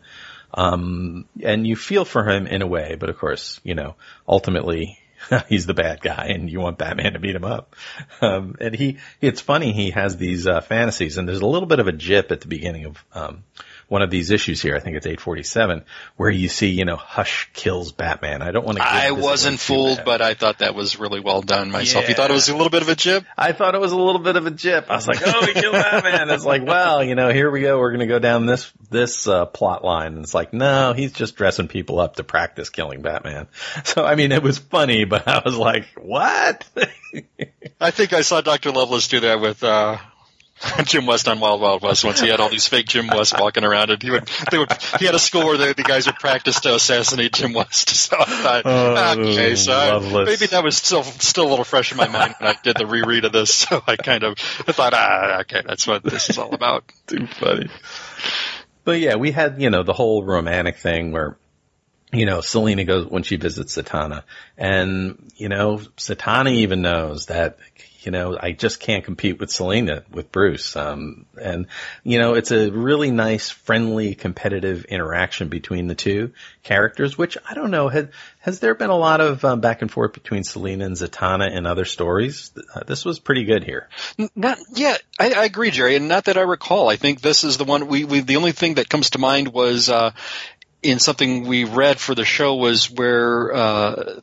Um, 0.55 1.27
and 1.43 1.67
you 1.67 1.77
feel 1.77 2.07
for 2.07 2.27
him 2.27 2.47
in 2.47 2.63
a 2.63 2.67
way, 2.67 2.97
but 2.99 3.11
of 3.11 3.19
course, 3.19 3.61
you 3.63 3.75
know, 3.75 3.97
ultimately 4.27 4.99
he's 5.51 5.67
the 5.67 5.75
bad 5.75 6.01
guy 6.01 6.29
and 6.31 6.49
you 6.49 6.61
want 6.61 6.79
Batman 6.79 7.13
to 7.13 7.19
beat 7.19 7.37
him 7.37 7.45
up. 7.45 7.77
Um, 8.23 8.57
and 8.59 8.75
he, 8.75 8.99
it's 9.21 9.43
funny, 9.43 9.73
he 9.73 9.91
has 9.91 10.17
these, 10.17 10.47
uh, 10.47 10.61
fantasies 10.63 11.19
and 11.19 11.29
there's 11.29 11.43
a 11.43 11.47
little 11.47 11.69
bit 11.69 11.79
of 11.79 11.89
a 11.89 11.93
jip 11.93 12.33
at 12.33 12.41
the 12.41 12.49
beginning 12.49 12.87
of, 12.87 13.05
um, 13.13 13.45
one 13.89 14.03
of 14.03 14.11
these 14.11 14.31
issues 14.31 14.61
here. 14.61 14.77
I 14.77 14.81
think 14.81 14.97
it's 14.97 15.07
847 15.07 15.85
where 16.17 16.31
you 16.31 16.49
see, 16.49 16.69
you 16.69 16.85
know, 16.85 16.97
Hush 16.97 17.51
kills 17.55 17.91
Batman. 17.93 18.43
I 18.43 18.51
don't 18.51 18.65
want 18.65 18.79
to. 18.79 18.85
I 18.85 19.13
wasn't 19.13 19.59
fooled, 19.59 20.03
but 20.05 20.21
I 20.21 20.35
thought 20.35 20.59
that 20.59 20.75
was 20.75 20.99
really 20.99 21.21
well 21.21 21.41
done 21.41 21.71
myself. 21.71 22.05
Yeah. 22.05 22.11
You 22.11 22.15
thought 22.15 22.31
it 22.31 22.35
was 22.35 22.49
a 22.49 22.57
little 22.57 22.71
bit 22.71 22.83
of 22.83 22.91
a 22.91 22.95
jip? 22.95 23.25
I 23.37 23.53
thought 23.53 23.75
it 23.75 23.81
was 23.81 23.93
a 23.93 23.97
little 23.97 24.21
bit 24.21 24.37
of 24.37 24.47
a 24.47 24.51
jip. 24.51 24.91
I 24.91 24.97
was 24.97 25.09
like, 25.09 25.21
oh, 25.25 25.47
he 25.47 25.55
killed 25.55 25.73
Batman. 25.73 26.29
It's 26.31 26.45
like, 26.45 26.67
well, 26.67 27.03
you 27.03 27.15
know, 27.15 27.33
here 27.33 27.51
we 27.51 27.63
go. 27.63 27.79
We're 27.79 27.91
going 27.91 28.01
to 28.01 28.07
go 28.07 28.19
down 28.19 28.47
this, 28.47 28.71
this, 28.91 29.27
uh, 29.27 29.47
plot 29.47 29.85
line. 29.85 30.15
And 30.15 30.23
it's 30.23 30.35
like, 30.35 30.53
no, 30.53 30.93
he's 30.93 31.13
just 31.13 31.37
dressing 31.37 31.69
people 31.69 31.99
up 31.99 32.17
to 32.17 32.25
practice 32.25 32.71
killing 32.71 33.03
Batman. 33.03 33.49
So, 33.85 34.05
I 34.05 34.17
mean, 34.17 34.33
it 34.33 34.43
was 34.43 34.59
funny, 34.59 35.05
but 35.05 35.27
I 35.27 35.41
was 35.43 35.57
like, 35.57 35.87
what? 35.97 36.69
I 37.81 37.91
think 37.91 38.13
I 38.13 38.21
saw 38.21 38.41
Dr. 38.41 38.71
Loveless 38.71 39.09
do 39.09 39.21
that 39.21 39.41
with, 39.41 39.63
uh, 39.63 39.99
Jim 40.85 41.07
West 41.07 41.29
on 41.29 41.41
Wild 41.41 41.61
Wild 41.61 41.83
West 41.83 42.05
once 42.05 42.21
he 42.21 42.29
had 42.29 42.41
all 42.41 42.49
these 42.49 42.67
fake 42.67 42.87
Jim 42.87 43.09
West 43.09 43.39
walking 43.39 43.65
around 43.65 43.91
and 43.91 44.03
he 44.03 44.11
would 44.11 44.29
they 44.51 44.59
would 44.59 44.71
he 44.99 45.07
had 45.07 45.15
a 45.15 45.19
school 45.19 45.45
where 45.45 45.57
the, 45.57 45.75
the 45.75 45.83
guys 45.83 46.07
would 46.07 46.17
practice 46.17 46.61
to 46.61 46.75
assassinate 46.75 47.33
Jim 47.33 47.53
West. 47.53 47.89
So 48.09 48.17
I 48.19 48.25
thought 48.25 48.63
oh, 48.65 49.21
okay, 49.21 49.55
so 49.55 50.01
maybe 50.25 50.47
that 50.47 50.65
was 50.65 50.77
still 50.77 51.03
still 51.03 51.47
a 51.47 51.51
little 51.51 51.65
fresh 51.65 51.91
in 51.91 51.99
my 51.99 52.09
mind 52.09 52.37
when 52.39 52.49
I 52.49 52.59
did 52.63 52.77
the 52.77 52.87
reread 52.87 53.25
of 53.25 53.33
this. 53.33 53.49
So 53.69 53.83
I 53.87 53.97
kind 53.97 54.25
of 54.25 54.35
I 54.67 54.73
thought 54.73 54.95
ah 54.95 55.41
okay 55.41 55.63
that's 55.67 55.87
what 55.87 56.03
this 56.03 56.31
is 56.31 56.39
all 56.39 56.55
about. 56.55 56.85
Too 57.07 57.27
funny. 57.27 57.69
But 58.85 59.01
yeah, 59.01 59.17
we 59.17 59.31
had 59.31 59.61
you 59.61 59.69
know 59.69 59.83
the 59.83 59.93
whole 59.93 60.25
romantic 60.25 60.79
thing 60.79 61.13
where 61.13 61.37
you 62.13 62.25
know, 62.25 62.41
Selina 62.41 62.85
goes 62.85 63.07
when 63.07 63.23
she 63.23 63.37
visits 63.37 63.77
Zatanna 63.77 64.23
and, 64.57 65.31
you 65.37 65.49
know, 65.49 65.79
Zatanna 65.99 66.53
even 66.53 66.81
knows 66.81 67.27
that 67.27 67.59
you 68.01 68.13
know, 68.13 68.39
I 68.41 68.53
just 68.53 68.79
can't 68.79 69.05
compete 69.05 69.41
with 69.41 69.51
Selina, 69.51 70.05
with 70.11 70.31
Bruce. 70.31 70.77
Um, 70.77 71.27
and, 71.41 71.67
you 72.05 72.19
know, 72.19 72.35
it's 72.35 72.53
a 72.53 72.71
really 72.71 73.11
nice, 73.11 73.51
friendly, 73.51 74.15
competitive 74.15 74.85
interaction 74.85 75.49
between 75.49 75.89
the 75.89 75.97
two 75.97 76.33
characters, 76.63 77.19
which 77.19 77.37
I 77.49 77.55
don't 77.55 77.73
know, 77.73 77.89
has, 77.89 78.09
has 78.41 78.61
there 78.61 78.75
been 78.75 78.91
a 78.91 78.97
lot 78.97 79.21
of 79.21 79.45
um, 79.45 79.61
back 79.61 79.83
and 79.83 79.91
forth 79.91 80.13
between 80.13 80.45
Selina 80.45 80.85
and 80.85 80.97
Zatanna 80.97 81.51
in 81.51 81.67
other 81.67 81.85
stories? 81.85 82.53
Uh, 82.75 82.85
this 82.87 83.05
was 83.05 83.19
pretty 83.19 83.45
good 83.45 83.65
here. 83.65 83.89
Not, 84.37 84.59
yeah, 84.75 84.97
I, 85.19 85.33
I, 85.33 85.45
agree, 85.45 85.73
Jerry, 85.73 85.97
and 85.97 86.09
not 86.09 86.27
that 86.27 86.39
I 86.39 86.43
recall. 86.43 86.89
I 86.89 86.97
think 86.97 87.21
this 87.21 87.43
is 87.43 87.57
the 87.57 87.65
one 87.65 87.89
we, 87.89 88.05
we 88.05 88.21
the 88.21 88.37
only 88.37 88.53
thing 88.53 88.75
that 88.75 88.89
comes 88.89 89.11
to 89.11 89.19
mind 89.19 89.49
was, 89.49 89.91
uh, 89.91 90.13
in 90.81 91.01
something 91.01 91.49
we 91.49 91.65
read 91.65 91.99
for 91.99 92.15
the 92.15 92.25
show 92.25 92.55
was 92.55 92.89
where, 92.89 93.53
uh, 93.53 94.21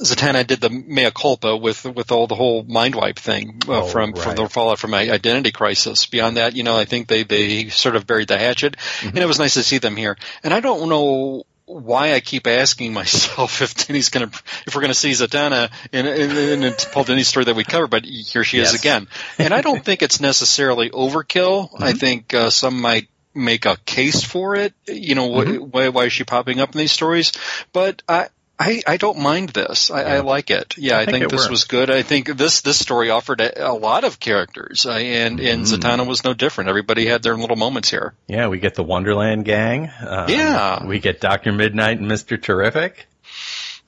Zatanna 0.00 0.46
did 0.46 0.60
the 0.60 0.70
mea 0.70 1.10
culpa 1.10 1.56
with 1.56 1.84
with 1.84 2.10
all 2.10 2.26
the 2.26 2.34
whole 2.34 2.64
mind 2.64 2.94
wipe 2.94 3.18
thing 3.18 3.60
uh, 3.68 3.82
oh, 3.82 3.86
from 3.86 4.12
right. 4.12 4.22
from 4.22 4.34
the 4.34 4.48
fallout 4.48 4.78
from 4.78 4.90
my 4.90 5.10
identity 5.10 5.52
crisis. 5.52 6.06
Beyond 6.06 6.36
that, 6.36 6.56
you 6.56 6.62
know, 6.62 6.76
I 6.76 6.84
think 6.84 7.08
they 7.08 7.22
they 7.22 7.68
sort 7.68 7.96
of 7.96 8.06
buried 8.06 8.28
the 8.28 8.38
hatchet, 8.38 8.76
mm-hmm. 8.76 9.08
and 9.08 9.18
it 9.18 9.26
was 9.26 9.38
nice 9.38 9.54
to 9.54 9.62
see 9.62 9.78
them 9.78 9.96
here. 9.96 10.16
And 10.42 10.54
I 10.54 10.60
don't 10.60 10.88
know 10.88 11.44
why 11.66 12.14
I 12.14 12.20
keep 12.20 12.46
asking 12.46 12.92
myself 13.00 13.62
if 13.62 13.74
Dini's 13.74 14.08
going 14.08 14.28
to, 14.28 14.42
if 14.66 14.74
we're 14.74 14.80
going 14.82 14.92
to 14.92 14.98
see 14.98 15.12
Zatanna 15.12 15.70
in, 15.92 16.06
in, 16.06 16.62
in 16.64 16.74
Paul 16.92 17.04
Dini 17.04 17.24
story 17.24 17.44
that 17.44 17.56
we 17.56 17.64
cover, 17.64 17.86
but 17.86 18.04
here 18.04 18.44
she 18.44 18.58
yes. 18.58 18.74
is 18.74 18.80
again. 18.80 19.08
And 19.38 19.54
I 19.54 19.60
don't 19.60 19.84
think 19.84 20.02
it's 20.02 20.20
necessarily 20.20 20.90
overkill. 20.90 21.70
Mm-hmm. 21.70 21.82
I 21.82 21.92
think 21.92 22.34
uh, 22.34 22.50
some 22.50 22.80
might 22.80 23.08
make 23.34 23.66
a 23.66 23.76
case 23.86 24.24
for 24.24 24.56
it. 24.56 24.74
You 24.86 25.14
know, 25.14 25.28
mm-hmm. 25.28 25.64
why, 25.64 25.88
why 25.90 26.04
is 26.06 26.12
she 26.12 26.24
popping 26.24 26.60
up 26.60 26.72
in 26.72 26.78
these 26.78 26.92
stories? 26.92 27.32
But 27.72 28.02
I, 28.08 28.28
I, 28.60 28.82
I 28.86 28.98
don't 28.98 29.18
mind 29.18 29.48
this. 29.48 29.90
I, 29.90 30.02
yeah. 30.02 30.14
I 30.16 30.20
like 30.20 30.50
it. 30.50 30.74
Yeah, 30.76 30.98
I, 30.98 31.00
I 31.00 31.04
think, 31.06 31.18
think 31.20 31.30
this 31.30 31.40
works. 31.40 31.50
was 31.50 31.64
good. 31.64 31.90
I 31.90 32.02
think 32.02 32.36
this 32.36 32.60
this 32.60 32.78
story 32.78 33.08
offered 33.08 33.40
a, 33.40 33.70
a 33.70 33.72
lot 33.72 34.04
of 34.04 34.20
characters, 34.20 34.84
uh, 34.84 34.90
and 34.90 35.40
and 35.40 35.64
mm-hmm. 35.64 35.74
Zatanna 35.74 36.06
was 36.06 36.24
no 36.24 36.34
different. 36.34 36.68
Everybody 36.68 37.06
had 37.06 37.22
their 37.22 37.36
little 37.36 37.56
moments 37.56 37.88
here. 37.90 38.12
Yeah, 38.28 38.48
we 38.48 38.58
get 38.58 38.74
the 38.74 38.84
Wonderland 38.84 39.46
gang. 39.46 39.90
Um, 40.06 40.28
yeah, 40.28 40.84
we 40.84 40.98
get 40.98 41.22
Doctor 41.22 41.52
Midnight 41.52 41.98
and 41.98 42.08
Mister 42.08 42.36
Terrific. 42.36 43.06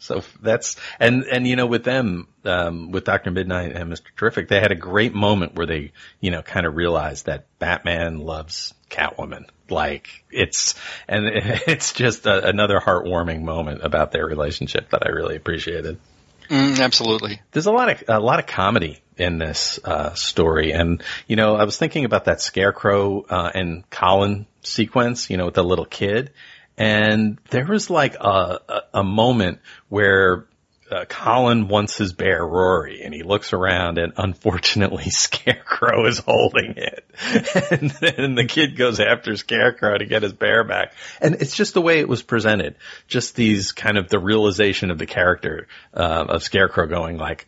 So 0.03 0.25
that's 0.41 0.75
and 0.99 1.23
and 1.25 1.47
you 1.47 1.55
know 1.55 1.67
with 1.67 1.85
them 1.85 2.27
um, 2.45 2.91
with 2.91 3.05
Doctor 3.05 3.31
Midnight 3.31 3.77
and 3.77 3.89
Mister 3.89 4.11
Terrific, 4.17 4.49
they 4.49 4.59
had 4.59 4.73
a 4.73 4.77
great 4.77 5.15
moment 5.15 5.55
where 5.55 5.65
they 5.65 5.93
you 6.21 6.33
know 6.33 6.43
kind 6.43 6.67
of 6.67 6.75
realized 6.75 7.27
that 7.27 7.47
Batman 7.61 8.19
loves 8.19 8.75
Catwoman. 8.91 9.49
Like 9.71 10.09
it's 10.29 10.75
and 11.07 11.27
it's 11.69 11.93
just 11.93 12.27
a, 12.27 12.49
another 12.49 12.81
heartwarming 12.81 13.43
moment 13.43 13.85
about 13.85 14.11
their 14.11 14.27
relationship 14.27 14.91
that 14.91 15.07
I 15.07 15.11
really 15.11 15.37
appreciated. 15.37 16.01
Mm, 16.49 16.81
absolutely. 16.81 17.41
There's 17.53 17.67
a 17.67 17.73
lot 17.73 17.89
of 17.89 18.03
a 18.09 18.19
lot 18.19 18.41
of 18.41 18.47
comedy 18.47 19.01
in 19.17 19.39
this 19.39 19.79
uh, 19.85 20.15
story, 20.15 20.73
and 20.73 21.01
you 21.29 21.37
know 21.37 21.55
I 21.55 21.63
was 21.63 21.77
thinking 21.77 22.05
about 22.05 22.25
that 22.25 22.41
Scarecrow 22.41 23.23
uh, 23.23 23.53
and 23.55 23.89
Colin 23.89 24.47
sequence, 24.63 25.31
you 25.31 25.37
know, 25.37 25.45
with 25.45 25.55
the 25.55 25.63
little 25.63 25.85
kid, 25.85 26.33
and 26.77 27.39
there 27.51 27.67
was 27.67 27.91
like 27.91 28.15
a 28.17 28.61
a, 28.69 28.83
a 28.95 29.05
moment 29.05 29.61
where 29.89 30.47
uh, 30.93 31.07
Colin 31.07 31.69
wants 31.69 31.97
his 31.97 32.13
bear 32.13 32.47
Rory, 32.47 33.03
and 33.03 33.15
he 33.15 33.23
looks 33.23 33.55
around, 33.55 33.97
and 33.97 34.13
unfortunately, 34.17 35.05
Scarecrow 35.11 36.07
is 36.07 36.19
holding 36.19 36.75
it, 36.77 37.05
and 37.71 37.91
then 37.91 38.35
the 38.35 38.45
kid 38.45 38.77
goes 38.77 39.01
after 39.01 39.37
Scarecrow 39.37 39.97
to 39.97 40.05
get 40.05 40.23
his 40.23 40.35
bear 40.35 40.65
back, 40.65 40.93
and 41.21 41.37
it's 41.37 41.57
just 41.57 41.75
the 41.75 41.81
way 41.81 42.01
it 42.01 42.09
was 42.09 42.23
presented, 42.23 42.77
just 43.07 43.35
these 43.35 43.73
kind 43.73 43.97
of 43.97 44.09
the 44.09 44.19
realization 44.19 44.91
of 44.91 44.99
the 44.99 45.07
character 45.07 45.67
uh, 45.95 46.27
of 46.29 46.43
Scarecrow 46.43 46.87
going 46.87 47.17
like, 47.17 47.47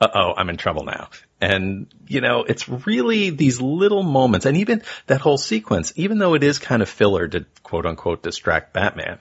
"Uh 0.00 0.08
oh, 0.12 0.34
I'm 0.36 0.50
in 0.50 0.56
trouble 0.56 0.84
now," 0.84 1.10
and 1.40 1.86
you 2.06 2.20
know, 2.20 2.44
it's 2.44 2.68
really 2.68 3.30
these 3.30 3.60
little 3.60 4.02
moments, 4.02 4.46
and 4.46 4.56
even 4.56 4.82
that 5.06 5.20
whole 5.20 5.38
sequence, 5.38 5.92
even 5.96 6.18
though 6.18 6.34
it 6.34 6.42
is 6.42 6.58
kind 6.58 6.82
of 6.82 6.88
filler 6.88 7.28
to 7.28 7.46
quote 7.62 7.86
unquote 7.86 8.22
distract 8.22 8.72
Batman 8.72 9.18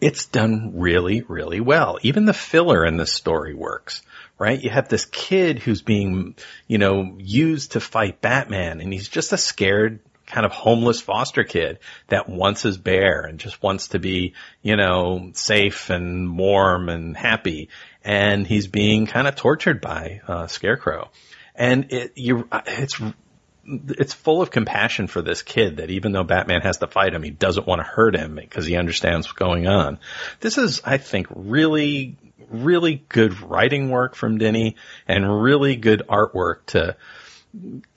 it's 0.00 0.26
done 0.26 0.72
really, 0.74 1.22
really 1.22 1.60
well. 1.60 1.98
Even 2.02 2.26
the 2.26 2.34
filler 2.34 2.84
in 2.84 2.96
this 2.96 3.12
story 3.12 3.54
works, 3.54 4.02
right? 4.38 4.62
You 4.62 4.70
have 4.70 4.88
this 4.88 5.06
kid 5.06 5.58
who's 5.58 5.82
being, 5.82 6.34
you 6.66 6.78
know, 6.78 7.16
used 7.18 7.72
to 7.72 7.80
fight 7.80 8.20
Batman 8.20 8.80
and 8.80 8.92
he's 8.92 9.08
just 9.08 9.32
a 9.32 9.38
scared 9.38 10.00
kind 10.26 10.44
of 10.44 10.52
homeless 10.52 11.00
foster 11.00 11.44
kid 11.44 11.78
that 12.08 12.28
wants 12.28 12.62
his 12.62 12.76
bear 12.76 13.22
and 13.22 13.38
just 13.38 13.62
wants 13.62 13.88
to 13.88 13.98
be, 13.98 14.34
you 14.60 14.76
know, 14.76 15.30
safe 15.34 15.88
and 15.88 16.36
warm 16.36 16.88
and 16.88 17.16
happy. 17.16 17.68
And 18.06 18.46
he's 18.46 18.68
being 18.68 19.06
kind 19.06 19.26
of 19.26 19.34
tortured 19.34 19.80
by, 19.80 20.20
uh, 20.28 20.46
Scarecrow. 20.46 21.10
And 21.56 21.92
it, 21.92 22.12
you, 22.14 22.48
it's 22.66 23.00
it's 23.66 24.14
full 24.14 24.42
of 24.42 24.50
compassion 24.50 25.06
for 25.08 25.22
this 25.22 25.42
kid 25.42 25.78
that 25.78 25.90
even 25.90 26.12
though 26.12 26.22
Batman 26.22 26.60
has 26.60 26.78
to 26.78 26.86
fight 26.86 27.12
him, 27.14 27.22
he 27.22 27.30
doesn't 27.30 27.66
want 27.66 27.80
to 27.80 27.84
hurt 27.84 28.14
him 28.14 28.36
because 28.36 28.64
he 28.64 28.76
understands 28.76 29.26
what's 29.26 29.36
going 29.36 29.66
on. 29.66 29.98
This 30.40 30.56
is, 30.56 30.80
I 30.84 30.98
think, 30.98 31.26
really, 31.30 32.16
really 32.48 33.02
good 33.08 33.40
writing 33.42 33.90
work 33.90 34.14
from 34.14 34.38
Dini 34.38 34.74
and 35.08 35.42
really 35.42 35.76
good 35.76 36.04
artwork 36.08 36.66
to, 36.66 36.96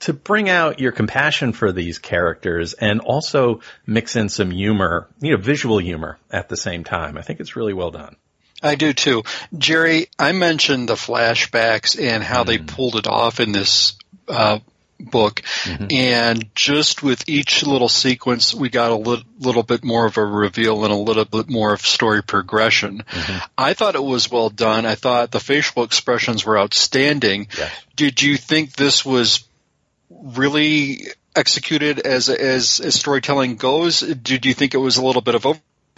to 0.00 0.12
bring 0.12 0.48
out 0.48 0.80
your 0.80 0.92
compassion 0.92 1.52
for 1.52 1.70
these 1.70 1.98
characters 1.98 2.72
and 2.72 3.00
also 3.00 3.60
mix 3.86 4.16
in 4.16 4.28
some 4.28 4.50
humor, 4.50 5.08
you 5.20 5.36
know, 5.36 5.40
visual 5.40 5.78
humor 5.78 6.18
at 6.32 6.48
the 6.48 6.56
same 6.56 6.82
time. 6.82 7.16
I 7.16 7.22
think 7.22 7.40
it's 7.40 7.54
really 7.54 7.74
well 7.74 7.90
done. 7.92 8.16
I 8.62 8.74
do 8.74 8.92
too. 8.92 9.22
Jerry, 9.56 10.08
I 10.18 10.32
mentioned 10.32 10.88
the 10.88 10.94
flashbacks 10.94 12.00
and 12.00 12.22
how 12.22 12.44
mm. 12.44 12.46
they 12.46 12.58
pulled 12.58 12.96
it 12.96 13.06
off 13.06 13.40
in 13.40 13.52
this 13.52 13.96
uh, 14.28 14.58
book. 15.00 15.42
Mm-hmm. 15.64 15.86
And 15.90 16.54
just 16.54 17.02
with 17.02 17.28
each 17.28 17.64
little 17.66 17.88
sequence, 17.88 18.54
we 18.54 18.68
got 18.68 18.90
a 18.90 18.96
li- 18.96 19.24
little 19.38 19.62
bit 19.62 19.84
more 19.84 20.06
of 20.06 20.16
a 20.16 20.24
reveal 20.24 20.84
and 20.84 20.92
a 20.92 20.96
little 20.96 21.24
bit 21.24 21.48
more 21.48 21.72
of 21.72 21.80
story 21.80 22.22
progression. 22.22 23.04
Mm-hmm. 23.08 23.38
I 23.56 23.74
thought 23.74 23.94
it 23.94 24.04
was 24.04 24.30
well 24.30 24.50
done. 24.50 24.86
I 24.86 24.94
thought 24.94 25.30
the 25.30 25.40
facial 25.40 25.82
expressions 25.84 26.44
were 26.44 26.58
outstanding. 26.58 27.48
Yes. 27.56 27.72
Did 27.96 28.22
you 28.22 28.36
think 28.36 28.72
this 28.72 29.04
was 29.04 29.44
really 30.10 31.06
executed 31.34 32.00
as, 32.00 32.28
as, 32.28 32.80
as 32.80 32.94
storytelling 32.94 33.56
goes? 33.56 34.00
Did 34.00 34.44
you 34.44 34.54
think 34.54 34.74
it 34.74 34.78
was 34.78 34.96
a 34.96 35.04
little 35.04 35.22
bit 35.22 35.34
of 35.34 35.46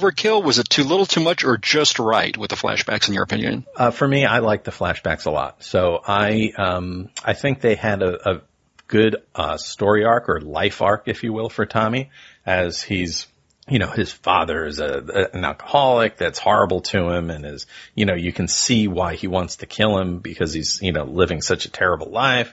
overkill? 0.02 0.42
Was 0.42 0.58
it 0.58 0.68
too 0.68 0.84
little, 0.84 1.06
too 1.06 1.20
much, 1.20 1.44
or 1.44 1.56
just 1.56 1.98
right 1.98 2.36
with 2.36 2.50
the 2.50 2.56
flashbacks? 2.56 3.08
In 3.08 3.14
your 3.14 3.22
opinion, 3.22 3.66
uh, 3.76 3.90
for 3.90 4.06
me, 4.06 4.24
I 4.24 4.40
like 4.40 4.64
the 4.64 4.70
flashbacks 4.70 5.26
a 5.26 5.30
lot. 5.30 5.62
So 5.62 6.00
I 6.06 6.52
um, 6.56 7.10
I 7.24 7.34
think 7.34 7.60
they 7.60 7.74
had 7.74 8.02
a, 8.02 8.30
a 8.30 8.40
good 8.86 9.16
uh, 9.34 9.56
story 9.56 10.04
arc 10.04 10.28
or 10.28 10.40
life 10.40 10.82
arc, 10.82 11.08
if 11.08 11.22
you 11.22 11.32
will, 11.32 11.48
for 11.48 11.66
Tommy, 11.66 12.10
as 12.44 12.82
he's 12.82 13.26
you 13.68 13.78
know, 13.78 13.86
his 13.86 14.12
father 14.12 14.66
is 14.66 14.80
a, 14.80 15.30
an 15.32 15.44
alcoholic 15.44 16.16
that's 16.16 16.38
horrible 16.38 16.80
to 16.80 17.08
him 17.10 17.30
and 17.30 17.46
is, 17.46 17.66
you 17.94 18.04
know, 18.04 18.14
you 18.14 18.32
can 18.32 18.48
see 18.48 18.88
why 18.88 19.14
he 19.14 19.28
wants 19.28 19.56
to 19.56 19.66
kill 19.66 19.98
him 19.98 20.18
because 20.18 20.52
he's, 20.52 20.82
you 20.82 20.92
know, 20.92 21.04
living 21.04 21.40
such 21.40 21.64
a 21.64 21.70
terrible 21.70 22.10
life. 22.10 22.52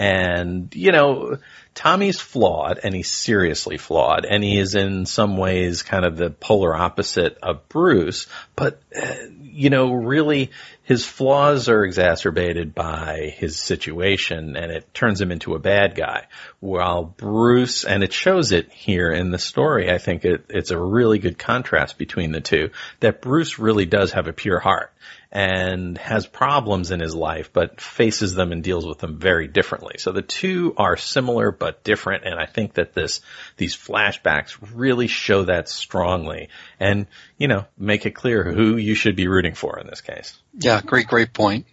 And, 0.00 0.74
you 0.74 0.92
know, 0.92 1.36
Tommy's 1.74 2.18
flawed 2.18 2.80
and 2.82 2.94
he's 2.94 3.10
seriously 3.10 3.76
flawed 3.76 4.24
and 4.24 4.42
he 4.42 4.58
is 4.58 4.74
in 4.74 5.04
some 5.04 5.36
ways 5.36 5.82
kind 5.82 6.06
of 6.06 6.16
the 6.16 6.30
polar 6.30 6.74
opposite 6.74 7.36
of 7.42 7.68
Bruce, 7.68 8.26
but, 8.56 8.80
uh, 8.96 9.14
you 9.42 9.68
know, 9.68 9.92
really 9.92 10.52
his 10.84 11.04
flaws 11.04 11.68
are 11.68 11.84
exacerbated 11.84 12.74
by 12.74 13.34
his 13.36 13.58
situation 13.58 14.56
and 14.56 14.72
it 14.72 14.94
turns 14.94 15.20
him 15.20 15.30
into 15.30 15.54
a 15.54 15.58
bad 15.58 15.94
guy. 15.94 16.28
While 16.60 17.04
Bruce, 17.04 17.84
and 17.84 18.02
it 18.02 18.14
shows 18.14 18.52
it 18.52 18.72
here 18.72 19.12
in 19.12 19.30
the 19.30 19.38
story, 19.38 19.90
I 19.90 19.98
think 19.98 20.24
it, 20.24 20.46
it's 20.48 20.70
a 20.70 20.80
really 20.80 21.18
good 21.18 21.38
contrast 21.38 21.98
between 21.98 22.32
the 22.32 22.40
two, 22.40 22.70
that 23.00 23.20
Bruce 23.20 23.58
really 23.58 23.84
does 23.84 24.12
have 24.12 24.28
a 24.28 24.32
pure 24.32 24.60
heart 24.60 24.94
and 25.32 25.96
has 25.98 26.26
problems 26.26 26.90
in 26.90 26.98
his 26.98 27.14
life, 27.14 27.52
but 27.52 27.80
faces 27.80 28.34
them 28.34 28.50
and 28.50 28.64
deals 28.64 28.84
with 28.84 28.98
them 28.98 29.18
very 29.18 29.46
differently. 29.46 29.94
So 29.98 30.10
the 30.10 30.22
two 30.22 30.74
are 30.76 30.96
similar 30.96 31.52
but 31.52 31.84
different, 31.84 32.24
and 32.24 32.34
I 32.38 32.46
think 32.46 32.74
that 32.74 32.94
this 32.94 33.20
these 33.56 33.76
flashbacks 33.76 34.56
really 34.74 35.06
show 35.06 35.44
that 35.44 35.68
strongly, 35.68 36.48
and 36.80 37.06
you 37.38 37.46
know 37.46 37.64
make 37.78 38.06
it 38.06 38.12
clear 38.12 38.42
who 38.42 38.76
you 38.76 38.94
should 38.94 39.14
be 39.14 39.28
rooting 39.28 39.54
for 39.54 39.78
in 39.78 39.86
this 39.86 40.00
case. 40.00 40.36
Yeah, 40.58 40.80
great, 40.80 41.06
great 41.06 41.32
point. 41.32 41.66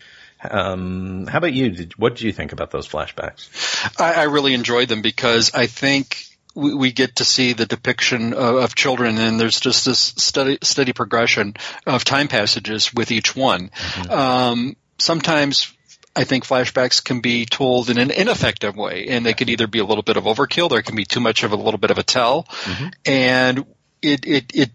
Um, 0.44 1.26
how 1.26 1.40
about 1.40 1.54
you? 1.54 1.72
Did, 1.72 1.98
what 1.98 2.16
did 2.16 2.24
you 2.24 2.32
think 2.32 2.52
about 2.52 2.70
those 2.70 2.88
flashbacks? 2.88 4.00
I, 4.00 4.14
I 4.14 4.24
really 4.24 4.54
enjoyed 4.54 4.88
them 4.88 5.02
because 5.02 5.56
I 5.56 5.66
think 5.66 6.37
we, 6.58 6.74
we 6.74 6.92
get 6.92 7.18
to 7.18 7.26
see 7.26 7.54
the 7.54 7.68
depiction 7.68 8.34
of, 8.34 8.56
of, 8.56 8.76
children, 8.76 9.20
and 9.20 9.40
there's 9.40 9.60
just 9.60 9.86
this 9.86 10.00
steady, 10.00 10.58
steady 10.64 10.92
progression 10.92 11.56
of 11.86 12.04
time 12.04 12.28
passages 12.28 12.92
with 12.94 13.12
each 13.12 13.36
one. 13.36 13.70
Mm-hmm. 13.70 14.12
Um, 14.12 14.78
sometimes 14.98 15.72
I 16.16 16.24
think 16.24 16.46
flashbacks 16.46 17.04
can 17.04 17.22
be 17.22 17.46
told 17.46 17.92
in 17.92 18.00
an 18.00 18.10
ineffective 18.10 18.76
way, 18.76 19.06
and 19.10 19.24
they 19.24 19.36
can 19.36 19.50
either 19.50 19.68
be 19.68 19.80
a 19.80 19.86
little 19.86 20.02
bit 20.02 20.18
of 20.18 20.24
overkill, 20.24 20.70
there 20.70 20.82
can 20.82 20.96
be 20.96 21.06
too 21.06 21.20
much 21.20 21.44
of 21.44 21.52
a 21.52 21.56
little 21.56 21.80
bit 21.80 21.92
of 21.92 22.00
a 22.00 22.04
tell, 22.04 22.44
mm-hmm. 22.44 22.88
and 23.06 23.66
it, 24.02 24.26
it, 24.26 24.56
it, 24.56 24.72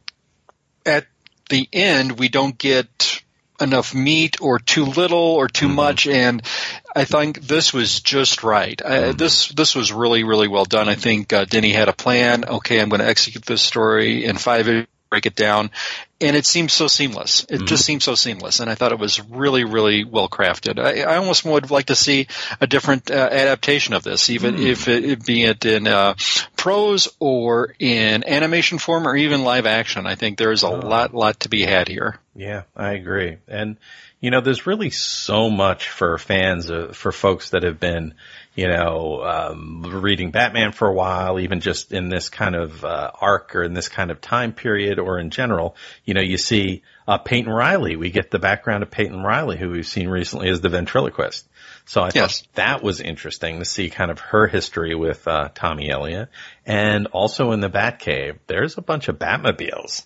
at 0.87 1.07
the 1.51 1.69
end, 1.73 2.19
we 2.19 2.29
don't 2.29 2.57
get 2.57 3.22
enough 3.63 3.95
meat 3.95 4.41
or 4.41 4.59
too 4.59 4.85
little 4.85 5.19
or 5.19 5.49
too 5.49 5.67
mm-hmm. 5.67 5.77
much 5.77 6.07
and 6.07 6.43
I 6.95 7.05
think 7.05 7.41
this 7.41 7.73
was 7.73 8.01
just 8.01 8.43
right. 8.43 8.77
Mm-hmm. 8.77 9.17
this 9.17 9.49
this 9.49 9.75
was 9.75 9.93
really 9.93 10.25
really 10.25 10.49
well 10.49 10.65
done. 10.65 10.89
I 10.89 10.95
think 10.95 11.33
uh, 11.33 11.45
Dini 11.45 11.73
had 11.73 11.89
a 11.89 11.95
plan. 11.95 12.45
Okay, 12.45 12.81
I'm 12.81 12.91
going 12.91 13.01
to 13.01 13.09
execute 13.09 13.47
this 13.47 13.63
story 13.63 14.25
in 14.25 14.37
five 14.37 14.87
break 15.13 15.27
it 15.27 15.35
down, 15.35 15.71
and 16.23 16.37
it 16.37 16.47
seems 16.47 16.73
so 16.73 16.87
seamless. 16.87 17.45
It 17.45 17.57
mm-hmm. 17.57 17.67
just 17.67 17.85
seems 17.85 18.05
so 18.05 18.15
seamless, 18.15 18.61
and 18.61 18.71
I 18.71 18.75
thought 18.75 18.93
it 18.93 18.99
was 18.99 19.21
really, 19.21 19.65
really 19.65 20.05
well 20.05 20.29
crafted. 20.29 20.79
I, 20.79 21.03
I 21.03 21.17
almost 21.17 21.45
would 21.45 21.71
like 21.71 21.87
to 21.87 21.97
see 21.97 22.29
a 22.61 22.67
different 22.67 23.11
uh, 23.11 23.29
adaptation 23.31 23.93
of 23.95 24.05
this, 24.05 24.31
even 24.31 24.57
mm. 24.57 24.67
if 24.67 24.89
it, 24.89 25.05
it 25.05 25.27
be 25.27 25.43
it 25.43 25.65
in 25.65 25.87
uh, 25.87 26.15
prose 26.57 27.09
or 27.19 27.75
in 27.79 28.27
animation 28.27 28.79
form 28.79 29.07
or 29.07 29.17
even 29.17 29.43
live 29.43 29.67
action. 29.67 30.07
I 30.07 30.15
think 30.15 30.39
there 30.39 30.53
is 30.53 30.63
a 30.63 30.69
oh. 30.69 30.79
lot, 30.79 31.13
lot 31.13 31.41
to 31.41 31.49
be 31.49 31.63
had 31.63 31.89
here. 31.89 32.19
Yeah, 32.35 32.63
I 32.77 32.93
agree, 32.93 33.39
and 33.49 33.77
you 34.23 34.31
know, 34.31 34.41
there's 34.41 34.67
really 34.67 34.89
so 34.89 35.51
much 35.51 35.91
for 35.91 36.17
fans, 36.17 36.71
uh, 36.71 36.93
for 36.95 37.13
folks 37.13 37.51
that 37.51 37.65
have 37.65 37.79
been 37.79 38.15
you 38.55 38.69
know, 38.69 39.23
um, 39.23 39.83
reading 39.83 40.31
Batman 40.31 40.73
for 40.73 40.87
a 40.87 40.93
while, 40.93 41.41
even 41.41 41.61
just 41.61 41.91
in 41.93 42.11
this 42.11 42.29
kind 42.29 42.55
of 42.55 42.85
uh, 42.85 43.11
arc 43.19 43.57
or 43.57 43.63
in 43.63 43.73
this 43.73 43.89
kind 43.89 44.11
of 44.11 44.21
time 44.21 44.53
period 44.53 44.99
or 44.99 45.19
in 45.19 45.31
general, 45.31 45.75
you 46.05 46.13
know, 46.13 46.21
you 46.21 46.37
see 46.37 46.83
uh, 47.09 47.17
Peyton 47.17 47.51
Riley. 47.51 47.97
We 47.97 48.11
get 48.11 48.31
the 48.31 48.39
background 48.39 48.83
of 48.83 48.91
Peyton 48.91 49.23
Riley, 49.23 49.57
who 49.57 49.71
we've 49.71 49.87
seen 49.87 50.09
recently 50.09 50.51
as 50.51 50.61
the 50.61 50.69
ventriloquist. 50.69 51.49
So 51.87 52.03
I 52.03 52.11
yes. 52.15 52.43
thought 52.43 52.55
that 52.55 52.83
was 52.83 53.01
interesting 53.01 53.59
to 53.59 53.65
see 53.65 53.89
kind 53.89 54.11
of 54.11 54.21
her 54.21 54.47
history 54.47 54.95
with 54.95 55.27
uh, 55.27 55.49
Tommy 55.55 55.91
Elliott. 55.91 56.29
And 56.67 57.07
also 57.09 57.53
in 57.53 57.61
the 57.61 57.71
Batcave, 57.71 58.39
there's 58.49 58.77
a 58.77 58.83
bunch 58.83 59.09
of 59.09 59.19
Batmobiles. 59.19 60.05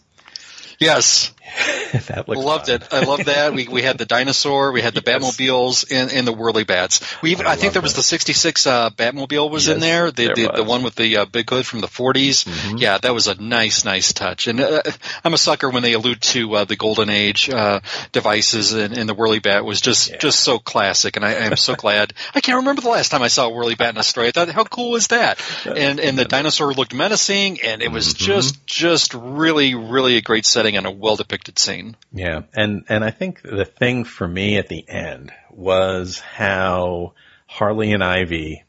Yes. 0.79 1.33
that 2.09 2.25
Loved 2.29 2.67
fun. 2.67 2.75
it. 2.77 2.89
I 2.93 3.05
love 3.05 3.25
that. 3.27 3.55
We 3.55 3.69
we 3.69 3.83
had 3.83 3.99
the 3.99 4.05
dinosaur, 4.07 4.73
we 4.73 4.81
had 4.83 4.95
the 4.95 5.03
Yes. 5.07 5.23
Batmobiles, 5.23 5.87
and, 5.91 6.11
and 6.13 6.27
the 6.27 6.33
whirly 6.33 6.65
bats. 6.65 7.01
We 7.23 7.31
even, 7.33 7.47
I 7.47 7.53
I, 7.53 7.57
think 7.57 7.73
there 7.73 7.83
was 7.83 7.93
that. 7.93 7.99
the 8.01 8.03
'66 8.03 8.67
uh, 8.67 8.91
Batmobile 8.91 9.51
was 9.51 9.69
in 9.69 9.81
there, 9.81 10.11
the 10.11 10.27
there 10.27 10.35
the, 10.35 10.43
the. 10.43 10.49
Mm-hmm. 10.49 10.69
one 10.69 10.83
with 10.83 10.95
the 10.97 11.19
uh, 11.19 11.25
big 11.27 11.49
hood 11.49 11.65
from 11.67 11.81
the 11.81 11.87
'40s. 11.87 12.79
Yeah, 12.81 12.99
that 12.99 13.15
was 13.15 13.29
a 13.29 13.41
nice 13.41 13.85
nice 13.85 14.13
touch. 14.13 14.49
And 14.49 14.61
uh, 14.61 14.83
I'm 15.25 15.33
a 15.35 15.39
sucker 15.39 15.71
when 15.71 15.83
they 15.83 15.93
allude 15.93 16.21
to 16.23 16.55
uh, 16.57 16.65
the 16.65 16.77
Golden 16.77 17.09
Age 17.09 17.49
uh, 17.49 17.81
devices, 18.13 18.73
and, 18.73 18.97
and 18.97 19.09
the 19.09 19.15
whirly 19.15 19.39
bat 19.39 19.65
was 19.65 19.81
just 19.81 20.11
Yeah. 20.11 20.17
just 20.19 20.41
so 20.41 20.59
classic. 20.59 21.17
And 21.17 21.25
I, 21.25 21.35
I'm 21.47 21.57
so 21.57 21.75
glad. 21.75 22.13
I 22.35 22.41
can't 22.41 22.57
remember 22.59 22.83
the 22.83 22.89
last 22.91 23.11
time 23.11 23.23
I 23.23 23.29
saw 23.29 23.47
a 23.47 23.51
whirly 23.51 23.75
bat 23.77 23.91
in 23.95 23.99
a 23.99 24.03
story. 24.03 24.29
I 24.29 24.31
thought, 24.33 24.49
how 24.49 24.65
cool 24.65 24.91
was 24.93 25.09
that? 25.09 25.41
And 25.65 26.01
and 26.01 26.19
the 26.19 26.25
dinosaur 26.25 26.73
looked 26.75 26.93
menacing, 26.95 27.61
and 27.63 27.83
it 27.83 27.91
was 27.93 28.07
Mm-hmm. 28.15 28.25
just 28.25 28.67
just 28.67 29.15
really 29.15 29.75
really 29.75 30.17
a 30.17 30.23
great 30.23 30.47
setting 30.47 30.77
and 30.77 30.87
a 30.87 30.91
well 30.91 31.17
depicted 31.17 31.36
scene. 31.59 31.97
Yeah, 32.13 32.43
and 32.55 32.85
and 32.89 33.05
I 33.05 33.11
think 33.11 33.43
the 33.43 33.65
thing 33.65 34.05
for 34.05 34.27
me 34.27 34.59
at 34.59 34.69
the 34.69 34.89
end 34.89 35.33
was 35.51 36.19
how 36.21 37.15
Harley 37.47 37.93
and 37.93 38.03
Ivy 38.03 38.65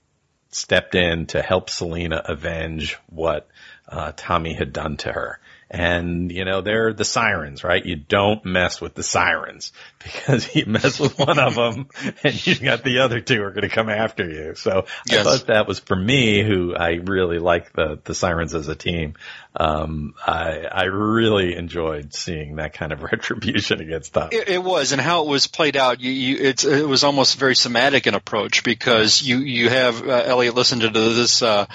stepped 0.49 0.95
in 0.95 1.27
to 1.27 1.41
help 1.41 1.69
Selina 1.69 2.21
avenge 2.25 2.97
what 3.07 3.47
uh, 3.87 4.11
Tommy 4.15 4.53
had 4.53 4.73
done 4.73 4.97
to 4.97 5.11
her. 5.11 5.39
And 5.69 6.31
you 6.31 6.45
know 6.45 6.61
they're 6.61 6.93
the 6.93 7.05
sirens, 7.05 7.63
right? 7.63 7.85
You 7.85 7.97
don't 7.97 8.45
mess 8.45 8.79
with 8.79 8.95
the 8.95 9.03
sirens 9.03 9.73
because 10.03 10.55
you 10.55 10.65
mess 10.65 10.99
with 10.99 11.19
one 11.19 11.39
of 11.39 11.55
them, 11.55 11.89
and 12.23 12.47
you've 12.47 12.61
got 12.61 12.83
the 12.83 12.99
other 12.99 13.19
two 13.19 13.43
are 13.43 13.51
going 13.51 13.67
to 13.67 13.75
come 13.75 13.89
after 13.89 14.27
you. 14.27 14.55
So 14.55 14.85
Yes. 15.05 15.25
I 15.25 15.37
thought 15.37 15.47
that 15.47 15.67
was 15.67 15.79
for 15.79 15.95
me, 15.95 16.43
who 16.43 16.75
I 16.75 16.99
really 17.03 17.39
like 17.39 17.73
the 17.73 17.99
the 18.03 18.15
sirens 18.15 18.53
as 18.53 18.67
a 18.67 18.75
team. 18.75 19.15
Um, 19.59 20.13
I 20.25 20.65
I 20.71 20.83
really 20.83 21.55
enjoyed 21.55 22.13
seeing 22.13 22.57
that 22.57 22.73
kind 22.73 22.91
of 22.91 23.01
retribution 23.11 23.81
against 23.81 24.13
them. 24.13 24.29
It, 24.31 24.49
it 24.49 24.63
was, 24.63 24.91
and 24.91 25.01
how 25.01 25.23
it 25.23 25.29
was 25.29 25.47
played 25.47 25.75
out. 25.75 25.99
You, 25.99 26.11
you, 26.11 26.37
it's, 26.37 26.63
it 26.63 26.87
was 26.87 27.03
almost 27.03 27.39
very 27.39 27.55
somatic 27.55 28.07
in 28.07 28.13
approach 28.13 28.63
because 28.63 29.21
you 29.21 29.39
you 29.39 29.69
have 29.69 30.07
uh, 30.07 30.23
Elliot 30.25 30.55
listen 30.55 30.79
to 30.81 30.89
this 30.89 31.41
uh, 31.41 31.65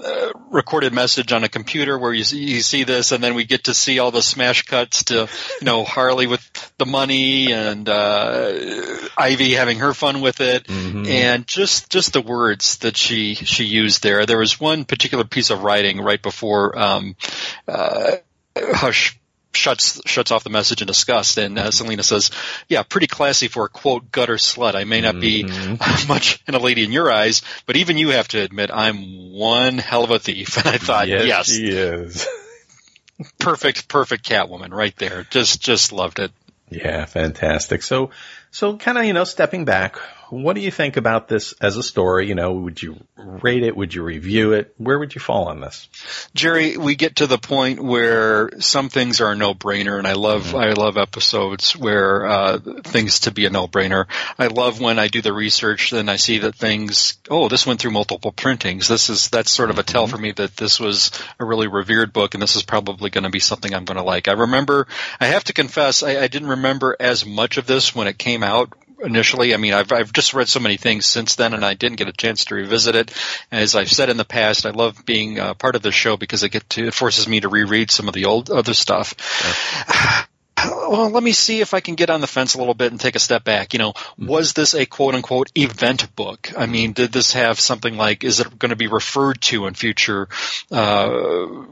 uh, 0.00 0.32
recorded 0.50 0.92
message 0.92 1.32
on 1.32 1.44
a 1.44 1.48
computer 1.48 1.98
where 1.98 2.12
you 2.12 2.24
see, 2.24 2.38
you 2.38 2.60
see 2.60 2.84
this, 2.84 3.12
and 3.12 3.22
then 3.22 3.33
we 3.34 3.44
get 3.44 3.64
to 3.64 3.74
see 3.74 3.98
all 3.98 4.10
the 4.10 4.22
smash 4.22 4.62
cuts 4.62 5.04
to 5.04 5.28
you 5.60 5.64
know 5.64 5.84
Harley 5.84 6.26
with 6.26 6.72
the 6.78 6.86
money 6.86 7.52
and 7.52 7.88
uh, 7.88 8.52
Ivy 9.16 9.54
having 9.54 9.78
her 9.78 9.94
fun 9.94 10.20
with 10.20 10.40
it, 10.40 10.68
and 11.06 11.46
just 11.46 11.90
just 11.90 12.12
the 12.12 12.22
words 12.22 12.78
that 12.78 12.96
she 12.96 13.34
she 13.34 13.64
used 13.64 14.02
there. 14.02 14.26
There 14.26 14.38
was 14.38 14.60
one 14.60 14.84
particular 14.84 15.24
piece 15.24 15.50
of 15.50 15.62
writing 15.62 16.00
right 16.00 16.22
before 16.22 16.78
um, 16.78 17.16
uh, 17.68 18.16
Hush 18.56 19.18
shuts 19.56 20.00
shuts 20.06 20.30
off 20.30 20.44
the 20.44 20.50
message 20.50 20.80
in 20.82 20.86
disgust, 20.86 21.38
and 21.38 21.58
uh, 21.58 21.70
Selina 21.70 22.02
says, 22.02 22.30
"Yeah, 22.68 22.82
pretty 22.82 23.06
classy 23.06 23.48
for 23.48 23.64
a 23.64 23.68
quote 23.68 24.10
gutter 24.10 24.36
slut. 24.36 24.74
I 24.74 24.84
may 24.84 25.00
not 25.00 25.20
be 25.20 25.44
much 26.08 26.42
in 26.46 26.54
a 26.54 26.58
lady 26.58 26.84
in 26.84 26.92
your 26.92 27.10
eyes, 27.10 27.42
but 27.66 27.76
even 27.76 27.98
you 27.98 28.10
have 28.10 28.28
to 28.28 28.40
admit 28.40 28.70
I'm 28.72 29.32
one 29.32 29.78
hell 29.78 30.04
of 30.04 30.10
a 30.10 30.18
thief." 30.18 30.58
And 30.64 30.74
I 30.74 30.78
thought, 30.78 31.08
yes, 31.08 31.48
is. 31.48 32.26
Perfect, 33.38 33.88
perfect 33.88 34.28
Catwoman 34.28 34.72
right 34.72 34.96
there. 34.96 35.26
Just 35.30 35.60
just 35.60 35.92
loved 35.92 36.18
it. 36.18 36.32
Yeah, 36.70 37.04
fantastic. 37.04 37.82
So, 37.82 38.10
so 38.50 38.76
kind 38.76 38.98
of, 38.98 39.04
you 39.04 39.12
know, 39.12 39.24
stepping 39.24 39.64
back, 39.64 39.96
what 40.42 40.54
do 40.54 40.60
you 40.60 40.70
think 40.70 40.96
about 40.96 41.28
this 41.28 41.54
as 41.60 41.76
a 41.76 41.82
story? 41.82 42.28
You 42.28 42.34
know, 42.34 42.52
would 42.52 42.82
you 42.82 42.96
rate 43.16 43.62
it? 43.62 43.76
Would 43.76 43.94
you 43.94 44.02
review 44.02 44.52
it? 44.52 44.74
Where 44.78 44.98
would 44.98 45.14
you 45.14 45.20
fall 45.20 45.48
on 45.48 45.60
this? 45.60 45.88
Jerry, 46.34 46.76
we 46.76 46.96
get 46.96 47.16
to 47.16 47.26
the 47.26 47.38
point 47.38 47.82
where 47.82 48.50
some 48.60 48.88
things 48.88 49.20
are 49.20 49.32
a 49.32 49.36
no-brainer, 49.36 49.98
and 49.98 50.06
I 50.06 50.14
love 50.14 50.54
I 50.54 50.72
love 50.72 50.96
episodes 50.96 51.76
where 51.76 52.26
uh, 52.26 52.58
things 52.58 53.20
to 53.20 53.30
be 53.30 53.46
a 53.46 53.50
no-brainer. 53.50 54.06
I 54.38 54.48
love 54.48 54.80
when 54.80 54.98
I 54.98 55.08
do 55.08 55.22
the 55.22 55.32
research, 55.32 55.90
then 55.90 56.08
I 56.08 56.16
see 56.16 56.38
that 56.38 56.54
things. 56.54 57.18
Oh, 57.30 57.48
this 57.48 57.66
went 57.66 57.80
through 57.80 57.92
multiple 57.92 58.32
printings. 58.32 58.88
This 58.88 59.10
is 59.10 59.28
that's 59.28 59.50
sort 59.50 59.70
of 59.70 59.78
a 59.78 59.82
tell 59.82 60.06
for 60.06 60.18
me 60.18 60.32
that 60.32 60.56
this 60.56 60.80
was 60.80 61.10
a 61.38 61.44
really 61.44 61.68
revered 61.68 62.12
book, 62.12 62.34
and 62.34 62.42
this 62.42 62.56
is 62.56 62.62
probably 62.62 63.10
going 63.10 63.24
to 63.24 63.30
be 63.30 63.40
something 63.40 63.74
I'm 63.74 63.84
going 63.84 63.98
to 63.98 64.02
like. 64.02 64.28
I 64.28 64.32
remember. 64.32 64.86
I 65.20 65.26
have 65.26 65.44
to 65.44 65.52
confess, 65.52 66.02
I, 66.02 66.22
I 66.22 66.28
didn't 66.28 66.48
remember 66.48 66.96
as 66.98 67.24
much 67.24 67.58
of 67.58 67.66
this 67.66 67.94
when 67.94 68.06
it 68.06 68.18
came 68.18 68.42
out 68.42 68.72
initially. 69.04 69.54
I 69.54 69.56
mean, 69.56 69.74
I've 69.74 69.92
I've 69.92 70.12
just 70.12 70.34
read 70.34 70.48
so 70.48 70.60
many 70.60 70.76
things 70.76 71.06
since 71.06 71.36
then, 71.36 71.54
and 71.54 71.64
I 71.64 71.74
didn't 71.74 71.98
get 71.98 72.08
a 72.08 72.12
chance 72.12 72.46
to 72.46 72.54
revisit 72.54 72.94
it. 72.94 73.12
As 73.50 73.76
I've 73.76 73.90
said 73.90 74.10
in 74.10 74.16
the 74.16 74.24
past, 74.24 74.66
I 74.66 74.70
love 74.70 75.04
being 75.04 75.38
uh, 75.38 75.54
part 75.54 75.76
of 75.76 75.82
the 75.82 75.92
show 75.92 76.16
because 76.16 76.42
it 76.42 76.50
get 76.50 76.68
to 76.70 76.86
it 76.88 76.94
forces 76.94 77.28
me 77.28 77.40
to 77.40 77.48
reread 77.48 77.90
some 77.90 78.08
of 78.08 78.14
the 78.14 78.24
old 78.26 78.50
other 78.50 78.74
stuff. 78.74 79.14
Well, 80.66 81.10
let 81.10 81.22
me 81.22 81.32
see 81.32 81.60
if 81.60 81.74
I 81.74 81.80
can 81.80 81.94
get 81.94 82.10
on 82.10 82.20
the 82.20 82.26
fence 82.26 82.54
a 82.54 82.58
little 82.58 82.74
bit 82.74 82.90
and 82.90 83.00
take 83.00 83.16
a 83.16 83.18
step 83.18 83.44
back. 83.44 83.74
You 83.74 83.80
know, 83.80 83.94
was 84.16 84.52
this 84.52 84.74
a 84.74 84.86
quote 84.86 85.14
unquote 85.14 85.50
event 85.54 86.14
book? 86.14 86.52
I 86.56 86.66
mean, 86.66 86.92
did 86.92 87.12
this 87.12 87.32
have 87.32 87.60
something 87.60 87.96
like, 87.96 88.24
is 88.24 88.40
it 88.40 88.58
going 88.58 88.70
to 88.70 88.76
be 88.76 88.86
referred 88.86 89.40
to 89.42 89.66
in 89.66 89.74
future, 89.74 90.28
uh, 90.70 91.64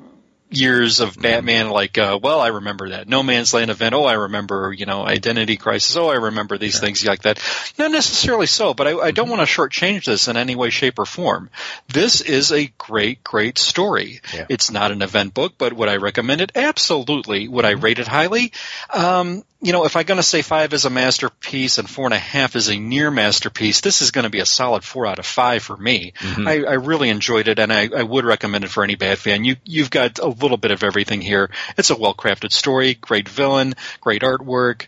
years 0.53 1.01
of 1.01 1.17
Batman, 1.17 1.71
like, 1.71 1.99
uh, 1.99 2.19
well, 2.23 2.41
I 2.41 2.49
remember 2.49 2.91
that 2.91 3.09
No 3.09 3.23
Man's 3.23 3.53
Land 3.55 3.71
event. 3.71 3.95
Oh, 3.95 4.05
I 4.05 4.15
remember, 4.15 4.73
you 4.73 4.87
know, 4.87 5.07
Identity 5.07 5.57
Crisis. 5.57 5.97
Oh, 5.97 6.09
I 6.09 6.17
remember 6.17 6.59
these 6.59 6.81
things 6.81 7.05
like 7.05 7.23
that. 7.23 7.41
Not 7.79 7.91
necessarily 7.91 8.47
so, 8.47 8.75
but 8.75 8.87
I, 8.87 8.99
I 8.99 9.11
don't 9.11 9.29
want 9.29 9.41
to 9.41 9.47
shortchange 9.47 10.05
this 10.05 10.29
in 10.29 10.37
any 10.37 10.55
way, 10.55 10.71
shape, 10.71 10.99
or 10.99 11.07
form. 11.07 11.51
This 11.89 12.21
is 12.21 12.53
a 12.53 12.73
great, 12.79 13.25
great 13.25 13.59
story. 13.59 14.21
Yeah. 14.35 14.47
It's 14.49 14.71
not 14.71 14.93
an 14.93 15.03
event 15.03 15.35
book, 15.35 15.55
but 15.59 15.73
would 15.73 15.89
I 15.89 15.97
recommend 15.97 16.41
it? 16.41 16.53
Absolutely. 16.55 17.49
Would 17.49 17.65
I 17.65 17.73
rate 17.73 17.99
it 17.99 18.09
highly? 18.09 18.53
Um, 18.93 19.45
you 19.63 19.71
know, 19.73 19.85
if 19.85 19.95
I'm 19.95 20.05
going 20.05 20.19
to 20.19 20.25
say 20.25 20.43
five 20.43 20.73
is 20.73 20.85
a 20.87 20.91
masterpiece 20.91 21.79
and 21.79 21.89
four 21.89 22.07
and 22.07 22.15
a 22.15 22.19
half 22.19 22.57
is 22.57 22.69
a 22.69 22.77
near 22.77 23.13
masterpiece, 23.13 23.81
this 23.81 24.03
is 24.03 24.11
going 24.11 24.25
to 24.25 24.31
be 24.31 24.41
a 24.41 24.47
solid 24.47 24.83
four 24.83 25.07
out 25.07 25.21
of 25.21 25.27
five 25.27 25.63
for 25.63 25.77
me. 25.77 26.15
I, 26.49 26.65
I 26.65 26.73
really 26.75 27.11
enjoyed 27.11 27.47
it, 27.47 27.61
and 27.61 27.73
I, 27.73 27.89
I 27.97 28.03
would 28.03 28.25
recommend 28.25 28.65
it 28.65 28.71
for 28.71 28.83
any 28.83 28.97
bad 28.97 29.21
fan. 29.21 29.45
You, 29.45 29.57
you've 29.65 29.91
got 29.91 30.19
a 30.19 30.27
little 30.27 30.57
bit 30.57 30.73
of 30.73 30.83
everything 30.83 31.21
here. 31.21 31.49
It's 31.79 31.91
a 31.91 31.97
well 31.97 32.13
crafted 32.13 32.51
story, 32.51 32.95
great 32.95 33.29
villain, 33.29 33.75
great 34.01 34.23
artwork. 34.23 34.87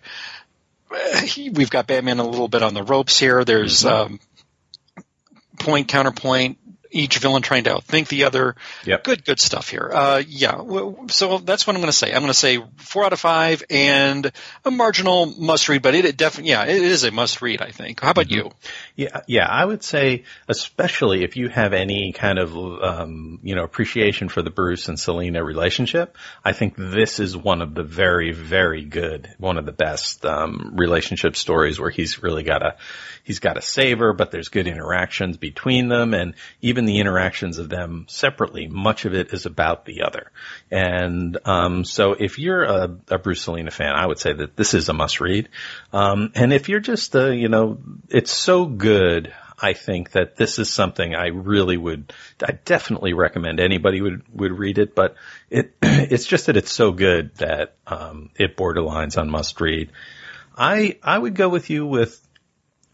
We've 1.37 1.71
got 1.71 1.87
Batman 1.87 2.19
a 2.19 2.27
little 2.27 2.49
bit 2.49 2.65
on 2.65 2.75
the 2.75 2.83
ropes 2.83 3.19
here. 3.19 3.45
There's 3.45 3.85
um, 3.85 4.19
point 5.59 5.87
counterpoint. 5.87 6.59
Each 6.95 7.19
villain 7.19 7.43
trying 7.43 7.65
to 7.65 7.71
outthink 7.71 8.09
the 8.09 8.25
other. 8.25 8.55
Yep. 8.85 9.05
Good, 9.05 9.25
good 9.25 9.41
stuff 9.41 9.69
here. 9.69 9.91
Uh, 9.93 10.23
yeah. 10.27 10.59
So 11.09 11.39
that's 11.39 11.67
what 11.67 11.75
I'm 11.75 11.83
going 11.83 11.91
to 11.91 11.93
say. 11.93 12.13
I'm 12.13 12.21
going 12.21 12.29
to 12.29 12.35
say 12.35 12.63
four 12.77 13.05
out 13.05 13.13
of 13.13 13.21
five 13.21 13.65
and 13.69 14.31
a 14.65 14.71
marginal 14.71 15.27
must 15.27 15.69
read, 15.69 15.83
but 15.83 15.95
it, 15.95 16.05
it 16.05 16.17
definitely, 16.17 16.51
yeah, 16.51 16.65
it 16.65 16.81
is 16.83 17.05
a 17.05 17.11
must 17.11 17.43
read. 17.43 17.61
I 17.61 17.71
think. 17.71 18.01
How 18.01 18.11
about 18.11 18.31
you? 18.31 18.51
Yeah, 18.97 19.23
yeah, 19.27 19.49
I 19.49 19.65
would 19.65 19.83
say, 19.83 20.23
especially 20.47 21.25
if 21.25 21.37
you 21.37 21.49
have 21.49 21.73
any 21.73 22.13
kind 22.13 22.39
of, 22.39 22.55
um, 22.55 23.41
you 23.43 23.57
know, 23.57 23.65
appreciation 23.65 24.29
for 24.29 24.41
the 24.41 24.51
Bruce 24.51 24.87
and 24.87 24.97
Selina 24.97 25.43
relationship, 25.43 26.17
I 26.45 26.53
think 26.53 26.77
this 26.77 27.19
is 27.19 27.37
one 27.37 27.61
of 27.61 27.75
the 27.75 27.83
very, 27.83 28.31
very 28.31 28.85
good, 28.85 29.35
one 29.39 29.59
of 29.59 29.67
the 29.67 29.73
best, 29.73 30.25
um, 30.25 30.75
relationship 30.77 31.35
stories 31.35 31.81
where 31.81 31.91
he's 31.91 32.23
really 32.23 32.45
got 32.45 32.63
a, 32.63 32.77
he's 33.25 33.41
got 33.41 33.57
a 33.57 33.63
saver, 33.63 34.13
but 34.13 34.31
there's 34.31 34.49
good 34.49 34.69
interactions 34.69 35.39
between 35.39 35.89
them 35.89 36.15
and 36.15 36.35
even 36.63 36.85
the 36.85 37.01
interactions 37.01 37.59
of 37.59 37.69
them 37.69 38.07
separately, 38.09 38.69
much 38.69 39.07
of 39.07 39.15
it 39.15 39.33
is 39.33 39.45
about 39.45 39.87
the 39.87 40.03
other. 40.03 40.31
And, 40.71 41.37
um, 41.45 41.85
so 41.85 42.13
if 42.13 42.39
you're 42.39 42.63
a, 42.63 42.97
a 43.09 43.19
Bruce 43.19 43.43
Selina 43.43 43.73
fan, 43.73 43.93
I 43.93 44.07
would 44.07 44.21
say 44.21 44.35
that 44.35 44.55
this 44.55 44.73
is 44.73 44.89
a 44.89 44.93
must 44.93 45.21
read. 45.21 45.49
Um, 45.93 46.31
and 46.37 46.53
if 46.53 46.69
you're 46.69 46.79
just, 46.79 47.17
uh, 47.17 47.31
you 47.31 47.49
know, 47.49 47.79
it's 48.09 48.31
so 48.31 48.67
good. 48.67 48.84
I 49.61 49.73
think 49.73 50.13
that 50.13 50.37
this 50.37 50.59
is 50.59 50.69
something 50.69 51.15
I 51.15 51.29
really 51.29 51.77
would, 51.77 52.13
I 52.43 52.53
definitely 52.65 53.13
recommend 53.13 53.61
anybody 53.61 54.01
would, 54.01 54.23
would 54.33 54.53
read 54.53 54.79
it, 54.79 54.95
but 54.95 55.15
it, 55.49 55.75
it's 55.83 56.27
just 56.27 56.47
that 56.47 56.57
it's 56.57 56.73
so 56.73 56.93
good 56.93 57.35
that, 57.37 57.77
um, 57.87 58.31
it 58.37 58.57
borderlines 58.57 59.17
on 59.17 59.31
must 59.31 59.61
read. 59.61 59.93
I, 60.57 60.99
I 61.03 61.19
would 61.19 61.35
go 61.35 61.49
with 61.49 61.71
you 61.71 61.87
with 61.87 62.21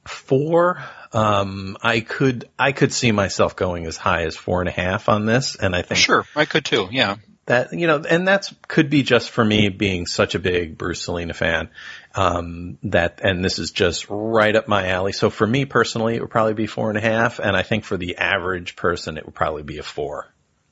four. 0.07 0.83
Um, 1.13 1.77
I 1.83 2.01
could, 2.01 2.49
I 2.59 2.73
could 2.73 2.93
see 2.93 3.11
myself 3.11 3.57
going 3.57 3.87
as 3.87 3.97
high 3.97 4.25
as 4.25 4.37
four 4.37 4.61
and 4.61 4.69
a 4.69 4.73
half 4.73 5.09
on 5.09 5.27
this. 5.27 5.57
And 5.57 5.75
I 5.75 5.83
think 5.83 5.99
Sure, 5.99 6.27
I 6.37 6.45
could 6.45 6.65
too. 6.65 6.89
Yeah. 6.91 7.17
That 7.51 7.73
you 7.73 7.89
know, 7.89 8.01
and 8.09 8.29
that's 8.29 8.55
could 8.69 8.91
be 8.91 9.03
just 9.03 9.29
for 9.29 9.45
me 9.45 9.71
being 9.71 10.07
such 10.07 10.37
a 10.37 10.39
big 10.39 10.79
Bruce 10.79 11.03
Selina 11.03 11.35
fan. 11.35 11.69
Um, 12.15 12.79
that 12.85 13.23
and 13.25 13.45
this 13.45 13.59
is 13.59 13.73
just 13.73 14.07
right 14.09 14.55
up 14.55 14.69
my 14.69 14.87
alley. 14.87 15.11
So 15.11 15.31
for 15.31 15.49
me 15.49 15.65
personally, 15.65 16.15
it 16.15 16.21
would 16.21 16.31
probably 16.31 16.55
be 16.55 16.69
four 16.69 16.91
and 16.91 16.97
a 16.97 17.01
half, 17.01 17.41
and 17.41 17.57
I 17.57 17.65
think 17.65 17.83
for 17.83 17.97
the 17.97 18.19
average 18.19 18.77
person, 18.77 19.19
it 19.19 19.27
would 19.27 19.35
probably 19.35 19.65
be 19.65 19.79
a 19.79 19.83
four. 19.83 20.29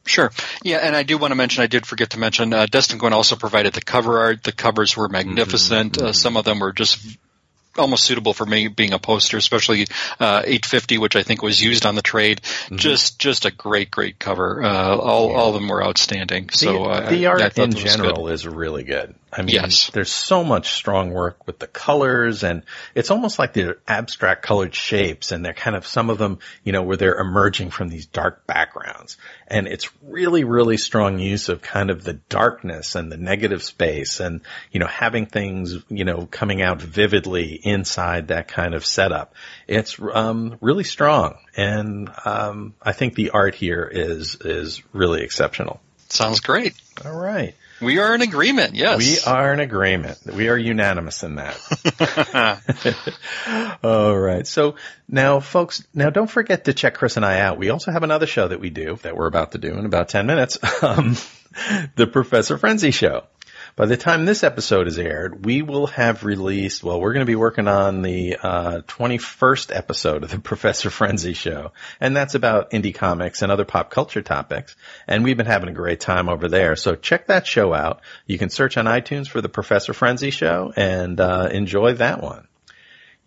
Sure. 0.07 0.31
Yeah, 0.63 0.77
and 0.77 0.95
I 0.95 1.03
do 1.03 1.19
want 1.19 1.33
to 1.33 1.35
mention, 1.35 1.65
I 1.65 1.67
did 1.67 1.85
forget 1.85 2.11
to 2.11 2.19
mention, 2.21 2.55
uh, 2.55 2.67
Dustin 2.67 3.01
Nguyen 3.01 3.11
also 3.11 3.35
provided 3.35 3.75
the 3.75 3.83
cover 3.83 4.21
art. 4.21 4.45
The 4.45 4.53
covers 4.53 4.97
were 4.97 5.09
magnificent. 5.09 6.01
Uh, 6.01 6.13
some 6.13 6.37
of 6.37 6.45
them 6.45 6.61
were 6.61 6.73
just 6.73 7.19
almost 7.77 8.05
suitable 8.05 8.35
for 8.35 8.47
me 8.47 8.69
being 8.69 8.93
a 8.93 8.99
poster, 8.99 9.37
especially 9.37 9.87
uh, 10.21 10.43
850, 10.45 10.99
which 10.99 11.17
I 11.17 11.23
think 11.23 11.43
was 11.43 11.61
used 11.61 11.87
on 11.87 11.95
the 11.95 12.03
trade. 12.03 12.41
Just, 12.73 13.19
just 13.19 13.45
a 13.45 13.51
great, 13.51 13.91
great 13.91 14.19
cover. 14.19 14.63
Uh, 14.63 14.97
all, 14.97 15.33
all 15.35 15.49
of 15.49 15.55
them 15.55 15.69
were 15.69 15.83
outstanding. 15.83 16.51
So 16.51 16.73
the, 16.73 16.81
uh, 16.81 17.11
the 17.11 17.27
art 17.27 17.59
in 17.59 17.71
was 17.71 17.75
good. 17.75 17.87
general 17.87 18.29
is 18.29 18.47
really 18.47 18.85
good. 18.85 19.15
I 19.33 19.43
mean, 19.43 19.55
Yes. 19.55 19.91
there's 19.93 20.11
so 20.11 20.43
much 20.43 20.73
strong 20.73 21.11
work 21.11 21.47
with 21.47 21.59
the 21.59 21.67
colors 21.67 22.43
and 22.45 22.63
it's 22.95 23.11
almost 23.11 23.39
like 23.39 23.53
they're 23.53 23.77
abstract 23.87 24.43
colored 24.43 24.75
shapes 24.75 25.33
and 25.33 25.45
they're 25.45 25.53
kind 25.53 25.77
of 25.77 25.87
some 25.87 26.09
of 26.11 26.19
them, 26.19 26.39
you 26.65 26.73
know, 26.73 26.83
where 26.83 26.97
they're 26.97 27.19
emerging 27.19 27.71
from 27.71 27.89
these 27.89 28.07
dark 28.07 28.47
backgrounds. 28.47 29.17
And 29.47 29.67
it's 29.67 29.91
really, 30.03 30.45
really 30.45 30.77
strong 30.79 31.19
use 31.19 31.49
of 31.49 31.61
kind 31.61 31.91
of 31.91 32.05
the 32.05 32.15
darkness 32.15 32.95
and 32.95 33.13
the 33.13 33.17
negative 33.19 33.63
space 33.63 34.21
and, 34.21 34.41
you 34.73 34.81
know, 34.81 34.87
having 34.87 35.27
things, 35.27 35.77
you 35.89 36.05
know, 36.05 36.27
coming 36.31 36.63
out 36.63 36.81
vividly 36.81 37.53
inside 37.63 38.29
that 38.29 38.49
kind 38.49 38.75
of 38.75 38.87
setup. 38.87 39.35
It's, 39.67 39.99
um, 40.13 40.57
really 40.61 40.85
strong. 40.85 41.37
And, 41.57 42.11
um, 42.25 42.75
I 42.83 42.93
think 42.93 43.15
the 43.15 43.31
art 43.31 43.55
here 43.55 43.89
is, 43.91 44.37
is 44.41 44.83
really 44.93 45.23
exceptional. 45.23 45.81
Sounds 46.09 46.41
great. 46.41 46.75
All 47.05 47.13
right. 47.17 47.55
We 47.81 47.99
are 47.99 48.15
in 48.15 48.23
agreement. 48.23 48.75
Yes. 48.75 48.99
We 48.99 49.19
are 49.31 49.53
in 49.53 49.61
agreement. 49.61 50.19
We 50.27 50.49
are 50.49 50.57
unanimous 50.57 51.23
in 51.23 51.37
that. 51.37 52.59
All 53.83 54.19
right. 54.19 54.47
So 54.47 54.75
now, 55.09 55.41
folks, 55.41 55.87
now 55.95 56.11
don't 56.11 56.31
forget 56.31 56.65
to 56.65 56.75
check 56.75 56.95
Chris 56.95 57.17
and 57.17 57.25
I 57.25 57.41
out. 57.41 57.59
We 57.59 57.71
also 57.71 57.91
have 57.93 58.03
another 58.03 58.27
show 58.27 58.49
that 58.49 58.61
we 58.61 58.71
do 58.71 58.99
that 59.03 59.17
we're 59.17 59.27
about 59.27 59.53
to 59.53 59.59
do 59.59 59.73
in 59.75 59.87
about 59.87 60.09
10 60.09 60.27
minutes. 60.27 60.59
Um, 60.81 61.17
the 61.97 62.07
Professor 62.07 62.57
Frenzy 62.57 62.93
Show. 62.93 63.25
By 63.79 63.87
the 63.87 63.97
time 63.97 64.25
this 64.25 64.43
episode 64.43 64.89
is 64.89 64.99
aired, 64.99 65.45
we 65.45 65.63
will 65.63 65.87
have 65.87 66.25
released, 66.25 66.83
well, 66.83 67.01
we're 67.01 67.13
going 67.13 67.25
to 67.25 67.31
be 67.31 67.37
working 67.37 67.69
on 67.69 68.03
the 68.03 68.37
uh, 68.43 68.81
21st 68.89 69.73
episode 69.73 70.25
of 70.25 70.33
the 70.33 70.39
Professor 70.41 70.91
Frenzy 70.91 71.33
Show. 71.33 71.71
And 72.01 72.17
that's 72.17 72.35
about 72.35 72.73
indie 72.73 72.93
comics 72.93 73.41
and 73.41 73.53
other 73.53 73.65
pop 73.65 73.91
culture 73.91 74.21
topics. 74.21 74.75
And 75.07 75.23
we've 75.23 75.37
been 75.37 75.47
having 75.47 75.69
a 75.69 75.73
great 75.73 76.01
time 76.01 76.29
over 76.29 76.49
there. 76.49 76.75
So 76.75 76.97
check 76.97 77.29
that 77.29 77.47
show 77.47 77.73
out. 77.73 78.01
You 78.27 78.37
can 78.37 78.51
search 78.51 78.77
on 78.77 78.87
iTunes 78.87 79.29
for 79.29 79.41
the 79.41 79.49
Professor 79.49 79.93
Frenzy 79.93 80.31
Show 80.31 80.73
and 80.75 81.21
uh, 81.21 81.49
enjoy 81.53 81.93
that 81.93 82.21
one. 82.21 82.49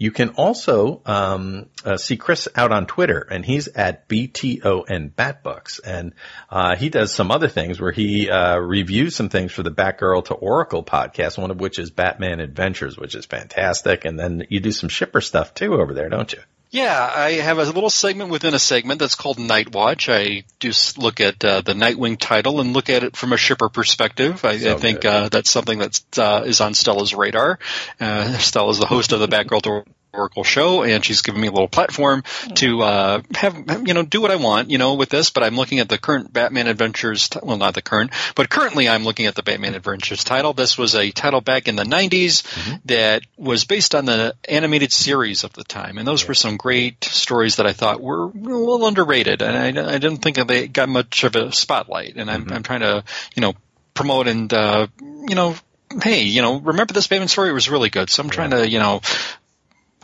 You 0.02 0.10
can 0.10 0.30
also 0.30 1.04
um, 1.06 1.70
uh, 1.86 1.96
see 1.96 2.18
Chris 2.18 2.48
out 2.56 2.72
on 2.72 2.88
Twitter, 2.88 3.20
and 3.20 3.46
he's 3.46 3.68
at 3.68 4.10
BTON 4.10 5.12
Batbooks, 5.12 5.80
and 5.86 6.16
uh, 6.50 6.76
he 6.76 6.90
does 6.90 7.14
some 7.14 7.30
other 7.30 7.48
things 7.48 7.80
where 7.80 7.92
he 7.92 8.28
uh, 8.28 8.58
reviews 8.58 9.16
some 9.16 9.30
things 9.30 9.52
for 9.52 9.62
the 9.62 9.70
Batgirl 9.70 10.26
to 10.26 10.34
Oracle 10.34 10.84
podcast, 10.84 11.38
one 11.38 11.52
of 11.52 11.60
which 11.60 11.78
is 11.78 11.92
Batman 11.92 12.40
Adventures, 12.40 12.98
which 12.98 13.14
is 13.14 13.28
fantastic. 13.28 14.04
And 14.04 14.18
then 14.18 14.48
you 14.50 14.60
do 14.60 14.72
some 14.72 14.90
shipper 14.90 15.22
stuff 15.22 15.54
too 15.54 15.76
over 15.76 15.94
there, 15.94 16.10
don't 16.10 16.34
you? 16.34 16.40
Yeah, 16.72 17.12
I 17.14 17.34
have 17.34 17.58
a 17.58 17.66
little 17.66 17.90
segment 17.90 18.30
within 18.30 18.54
a 18.54 18.60
segment 18.60 19.02
that's 19.02 19.16
called 19.16 19.38
Night 19.38 19.74
Watch. 19.74 20.08
I 20.08 20.46
just 20.62 20.98
look 20.98 21.20
at 21.20 21.44
uh, 21.44 21.60
the 21.60 21.74
Nightwing 21.74 22.18
title 22.18 22.62
and 22.62 22.72
look 22.72 22.90
at 22.90 23.04
it 23.04 23.18
from 23.18 23.34
a 23.34 23.38
shipper 23.38 23.68
perspective. 23.68 24.46
I, 24.46 24.58
So 24.58 24.76
I 24.76 24.78
think 24.78 25.04
uh, 25.04 25.28
that's 25.28 25.52
something 25.52 25.80
that 25.80 26.02
uh, 26.18 26.44
is 26.46 26.62
on 26.62 26.74
Stella's 26.74 27.14
radar. 27.14 27.60
Uh, 28.00 28.38
Stella's 28.38 28.80
the 28.80 28.86
host 28.86 29.12
of 29.12 29.20
the 29.20 29.28
Batgirl 29.28 29.86
Oracle 30.14 30.44
show, 30.44 30.84
and 30.84 31.04
she's 31.04 31.22
given 31.22 31.42
me 31.42 31.48
a 31.48 31.52
little 31.52 31.68
platform 31.68 32.24
to 32.56 32.82
uh, 32.82 33.22
have 33.36 33.88
you 33.88 33.94
know 33.94 34.04
do 34.04 34.22
what 34.22 34.32
I 34.32 34.36
want 34.36 34.70
you 34.70 34.78
know 34.78 34.96
with 34.96 35.10
this. 35.10 35.30
But 35.30 35.44
I'm 35.44 35.56
looking 35.56 35.80
at 35.80 35.90
the 35.90 35.98
current 35.98 36.32
Batman 36.32 36.68
Adventures. 36.68 37.30
T- 37.30 37.40
well, 37.42 37.58
not 37.58 37.74
the 37.74 37.82
current, 37.82 38.12
but 38.36 38.50
currently 38.50 38.90
I'm 38.90 39.04
looking 39.04 39.26
at 39.26 39.36
the 39.36 39.44
Batman 39.44 39.76
Adventures 39.76 40.24
title. 40.24 40.54
This 40.54 40.78
was 40.78 40.96
a 40.96 41.12
title 41.12 41.42
back 41.42 41.68
in 41.68 41.76
the 41.76 41.84
90s 41.84 42.44
that 42.86 43.24
was 43.38 43.66
based 43.66 43.96
on 43.96 44.06
the 44.06 44.36
animated 44.48 44.92
series 44.92 45.44
of 45.44 45.54
the 45.54 45.64
time, 45.64 45.98
and 45.98 46.08
those 46.08 46.28
were 46.28 46.34
some 46.34 46.58
great 46.58 47.04
stories 47.04 47.58
that 47.58 47.66
I 47.66 47.74
thought 47.74 48.02
were 48.02 48.26
a 48.26 48.28
little 48.28 48.88
underrated, 48.88 49.42
and 49.42 49.80
I, 49.80 49.94
I 49.94 49.98
didn't 49.98 50.18
think 50.18 50.36
that 50.38 50.48
they 50.48 50.68
got 50.68 50.90
much 50.90 51.24
of 51.24 51.36
a 51.36 51.52
spotlight. 51.52 52.16
And 52.16 52.30
I'm, 52.30 52.52
I'm 52.52 52.64
trying 52.64 52.82
to 52.82 53.04
you 53.36 53.42
know 53.42 53.54
promote 53.94 54.28
and 54.28 54.52
uh, 54.54 54.88
you 55.02 55.36
know. 55.36 55.56
Hey, 56.02 56.24
you 56.24 56.42
know, 56.42 56.58
remember 56.58 56.94
this 56.94 57.08
Batman 57.08 57.28
story? 57.28 57.50
It 57.50 57.54
was 57.54 57.70
really 57.70 57.90
good. 57.90 58.10
So 58.10 58.24
I'm 58.24 58.30
trying 58.30 58.52
to, 58.52 58.66
you 58.66 58.80
know, 58.80 59.02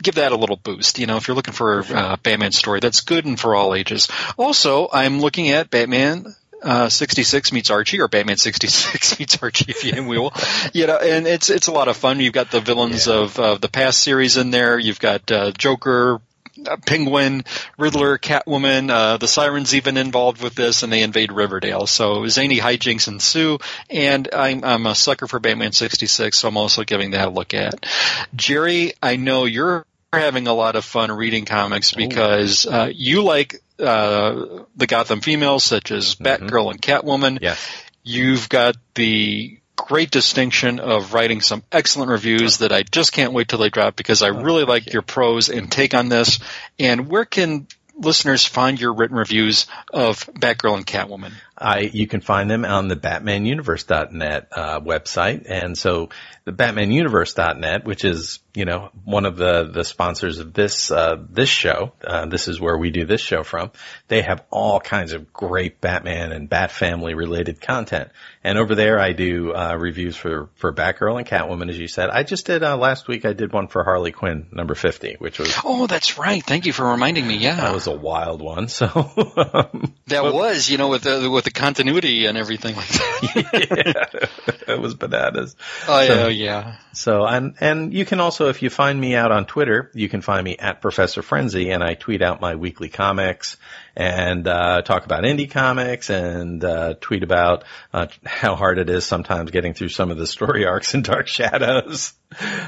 give 0.02 0.16
that 0.16 0.32
a 0.32 0.36
little 0.36 0.56
boost. 0.56 0.98
You 0.98 1.06
know, 1.06 1.16
if 1.16 1.28
you're 1.28 1.34
looking 1.34 1.54
for 1.54 1.80
a 1.80 1.84
uh, 1.84 2.16
Batman 2.16 2.52
story, 2.52 2.80
that's 2.80 3.00
good 3.00 3.24
and 3.24 3.38
for 3.38 3.54
all 3.54 3.74
ages. 3.74 4.08
Also, 4.36 4.88
I'm 4.92 5.20
looking 5.20 5.50
at 5.50 5.70
Batman. 5.70 6.34
Uh, 6.60 6.88
66 6.88 7.52
meets 7.52 7.70
Archie, 7.70 8.00
or 8.00 8.08
Batman 8.08 8.36
66 8.36 9.18
meets 9.20 9.40
Archie, 9.40 9.70
if 9.70 9.84
you 9.84 10.02
will. 10.02 10.32
You 10.72 10.88
know, 10.88 10.96
and 10.96 11.26
it's 11.26 11.50
it's 11.50 11.68
a 11.68 11.72
lot 11.72 11.86
of 11.86 11.96
fun. 11.96 12.18
You've 12.18 12.32
got 12.32 12.50
the 12.50 12.60
villains 12.60 13.06
of 13.06 13.38
of 13.38 13.60
the 13.60 13.68
past 13.68 14.00
series 14.00 14.36
in 14.36 14.50
there. 14.50 14.76
You've 14.76 14.98
got 14.98 15.30
uh, 15.30 15.52
Joker, 15.52 16.20
uh, 16.66 16.76
Penguin, 16.84 17.44
Riddler, 17.78 18.18
Catwoman. 18.18 18.90
Uh, 18.90 19.16
the 19.18 19.28
Sirens 19.28 19.74
even 19.74 19.96
involved 19.96 20.42
with 20.42 20.56
this, 20.56 20.82
and 20.82 20.92
they 20.92 21.02
invade 21.02 21.30
Riverdale. 21.30 21.86
So 21.86 22.26
zany 22.26 22.58
hijinks 22.58 23.06
ensue, 23.06 23.58
and 23.88 24.28
I'm 24.32 24.64
I'm 24.64 24.86
a 24.86 24.96
sucker 24.96 25.28
for 25.28 25.38
Batman 25.38 25.72
66, 25.72 26.36
so 26.36 26.48
I'm 26.48 26.56
also 26.56 26.82
giving 26.82 27.12
that 27.12 27.28
a 27.28 27.30
look 27.30 27.54
at. 27.54 27.86
Jerry, 28.34 28.94
I 29.00 29.14
know 29.14 29.44
you're 29.44 29.86
having 30.12 30.46
a 30.46 30.54
lot 30.54 30.76
of 30.76 30.84
fun 30.84 31.12
reading 31.12 31.44
comics 31.44 31.92
because 31.92 32.66
uh, 32.66 32.90
you 32.92 33.22
like 33.22 33.60
uh, 33.78 34.64
the 34.76 34.86
Gotham 34.86 35.20
females 35.20 35.64
such 35.64 35.90
as 35.90 36.14
Batgirl 36.14 36.70
and 36.70 36.80
Catwoman. 36.80 37.38
Yes. 37.40 37.66
You've 38.02 38.48
got 38.48 38.76
the 38.94 39.58
great 39.76 40.10
distinction 40.10 40.80
of 40.80 41.14
writing 41.14 41.40
some 41.40 41.62
excellent 41.70 42.10
reviews 42.10 42.58
that 42.58 42.72
I 42.72 42.82
just 42.82 43.12
can't 43.12 43.32
wait 43.32 43.48
till 43.48 43.58
they 43.58 43.70
drop 43.70 43.96
because 43.96 44.22
I 44.22 44.28
really 44.28 44.64
like 44.64 44.92
your 44.92 45.02
prose 45.02 45.48
and 45.48 45.70
take 45.70 45.94
on 45.94 46.08
this. 46.08 46.40
And 46.78 47.08
where 47.08 47.24
can 47.24 47.66
listeners 47.94 48.44
find 48.44 48.80
your 48.80 48.92
written 48.92 49.16
reviews 49.16 49.66
of 49.92 50.20
Batgirl 50.26 50.76
and 50.76 50.86
Catwoman? 50.86 51.32
I, 51.60 51.80
you 51.80 52.06
can 52.06 52.20
find 52.20 52.50
them 52.50 52.64
on 52.64 52.88
the 52.88 52.96
BatmanUniverse.net 52.96 54.48
uh, 54.52 54.80
website, 54.80 55.44
and 55.48 55.76
so 55.76 56.10
the 56.44 56.52
BatmanUniverse.net, 56.52 57.84
which 57.84 58.04
is 58.04 58.40
you 58.54 58.64
know 58.64 58.90
one 59.04 59.26
of 59.26 59.36
the 59.36 59.64
the 59.64 59.84
sponsors 59.84 60.38
of 60.38 60.52
this 60.52 60.90
uh, 60.90 61.16
this 61.30 61.48
show. 61.48 61.92
Uh, 62.02 62.26
this 62.26 62.48
is 62.48 62.60
where 62.60 62.76
we 62.76 62.90
do 62.90 63.04
this 63.04 63.20
show 63.20 63.42
from. 63.42 63.70
They 64.08 64.22
have 64.22 64.44
all 64.50 64.80
kinds 64.80 65.12
of 65.12 65.32
great 65.32 65.80
Batman 65.80 66.32
and 66.32 66.48
Bat 66.48 66.70
Family 66.70 67.14
related 67.14 67.60
content, 67.60 68.10
and 68.42 68.56
over 68.56 68.74
there 68.74 68.98
I 68.98 69.12
do 69.12 69.52
uh, 69.52 69.76
reviews 69.78 70.16
for 70.16 70.48
for 70.56 70.72
Batgirl 70.72 71.18
and 71.18 71.26
Catwoman, 71.26 71.68
as 71.68 71.78
you 71.78 71.88
said. 71.88 72.08
I 72.08 72.22
just 72.22 72.46
did 72.46 72.62
uh, 72.62 72.76
last 72.76 73.08
week. 73.08 73.24
I 73.24 73.32
did 73.32 73.52
one 73.52 73.68
for 73.68 73.84
Harley 73.84 74.12
Quinn 74.12 74.46
number 74.52 74.74
fifty, 74.74 75.16
which 75.18 75.38
was 75.38 75.54
Oh, 75.64 75.86
that's 75.86 76.18
right. 76.18 76.42
Thank 76.42 76.66
you 76.66 76.72
for 76.72 76.90
reminding 76.90 77.26
me. 77.26 77.36
Yeah, 77.36 77.56
that 77.56 77.74
was 77.74 77.88
a 77.88 77.92
wild 77.92 78.42
one. 78.42 78.68
So 78.68 78.86
um, 78.86 79.92
that 80.06 80.24
was 80.24 80.70
you 80.70 80.78
know 80.78 80.88
with 80.88 81.02
the 81.02 81.28
with 81.30 81.47
the 81.48 81.58
continuity 81.58 82.26
and 82.26 82.36
everything 82.36 82.76
like 82.76 82.88
that. 82.88 84.28
yeah, 84.68 84.74
it 84.74 84.80
was 84.80 84.94
bananas. 84.94 85.56
Oh 85.86 86.00
yeah, 86.00 86.28
yeah. 86.28 86.76
So, 86.92 87.24
and, 87.24 87.54
and 87.60 87.94
you 87.94 88.04
can 88.04 88.20
also, 88.20 88.48
if 88.48 88.60
you 88.60 88.70
find 88.70 89.00
me 89.00 89.14
out 89.14 89.32
on 89.32 89.46
Twitter, 89.46 89.90
you 89.94 90.08
can 90.08 90.20
find 90.20 90.44
me 90.44 90.56
at 90.58 90.82
Professor 90.82 91.22
Frenzy 91.22 91.70
and 91.70 91.82
I 91.82 91.94
tweet 91.94 92.22
out 92.22 92.40
my 92.40 92.56
weekly 92.56 92.88
comics 92.88 93.56
and, 93.96 94.46
uh, 94.46 94.82
talk 94.82 95.04
about 95.04 95.22
indie 95.22 95.50
comics 95.50 96.10
and, 96.10 96.62
uh, 96.64 96.94
tweet 97.00 97.22
about, 97.22 97.64
uh, 97.94 98.08
how 98.26 98.56
hard 98.56 98.78
it 98.78 98.90
is 98.90 99.06
sometimes 99.06 99.50
getting 99.52 99.74
through 99.74 99.88
some 99.88 100.10
of 100.10 100.18
the 100.18 100.26
story 100.26 100.66
arcs 100.66 100.94
in 100.94 101.02
Dark 101.02 101.28
Shadows, 101.28 102.12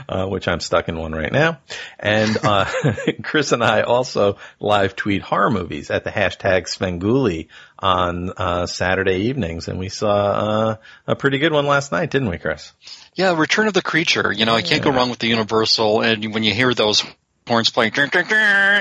uh, 0.08 0.26
which 0.26 0.48
I'm 0.48 0.60
stuck 0.60 0.88
in 0.88 0.96
one 0.96 1.12
right 1.12 1.32
now. 1.32 1.58
And, 1.98 2.36
uh, 2.42 2.70
Chris 3.22 3.52
and 3.52 3.62
I 3.62 3.82
also 3.82 4.38
live 4.58 4.96
tweet 4.96 5.22
horror 5.22 5.50
movies 5.50 5.90
at 5.90 6.04
the 6.04 6.10
hashtag 6.10 6.66
Svengoolie 6.66 7.48
on, 7.80 8.30
uh, 8.36 8.66
Saturday 8.66 9.28
evenings. 9.28 9.68
And 9.68 9.78
we 9.78 9.88
saw, 9.88 10.10
uh, 10.10 10.76
a 11.06 11.16
pretty 11.16 11.38
good 11.38 11.52
one 11.52 11.66
last 11.66 11.92
night, 11.92 12.10
didn't 12.10 12.28
we, 12.28 12.38
Chris? 12.38 12.72
Yeah, 13.14 13.38
Return 13.38 13.66
of 13.66 13.74
the 13.74 13.82
Creature. 13.82 14.32
You 14.32 14.44
know, 14.44 14.54
I 14.54 14.62
can't 14.62 14.82
go 14.82 14.90
wrong 14.90 15.10
with 15.10 15.18
the 15.18 15.28
Universal. 15.28 16.02
And 16.02 16.32
when 16.32 16.42
you 16.42 16.54
hear 16.54 16.72
those 16.74 17.04
horns 17.50 17.70
playing, 17.70 17.92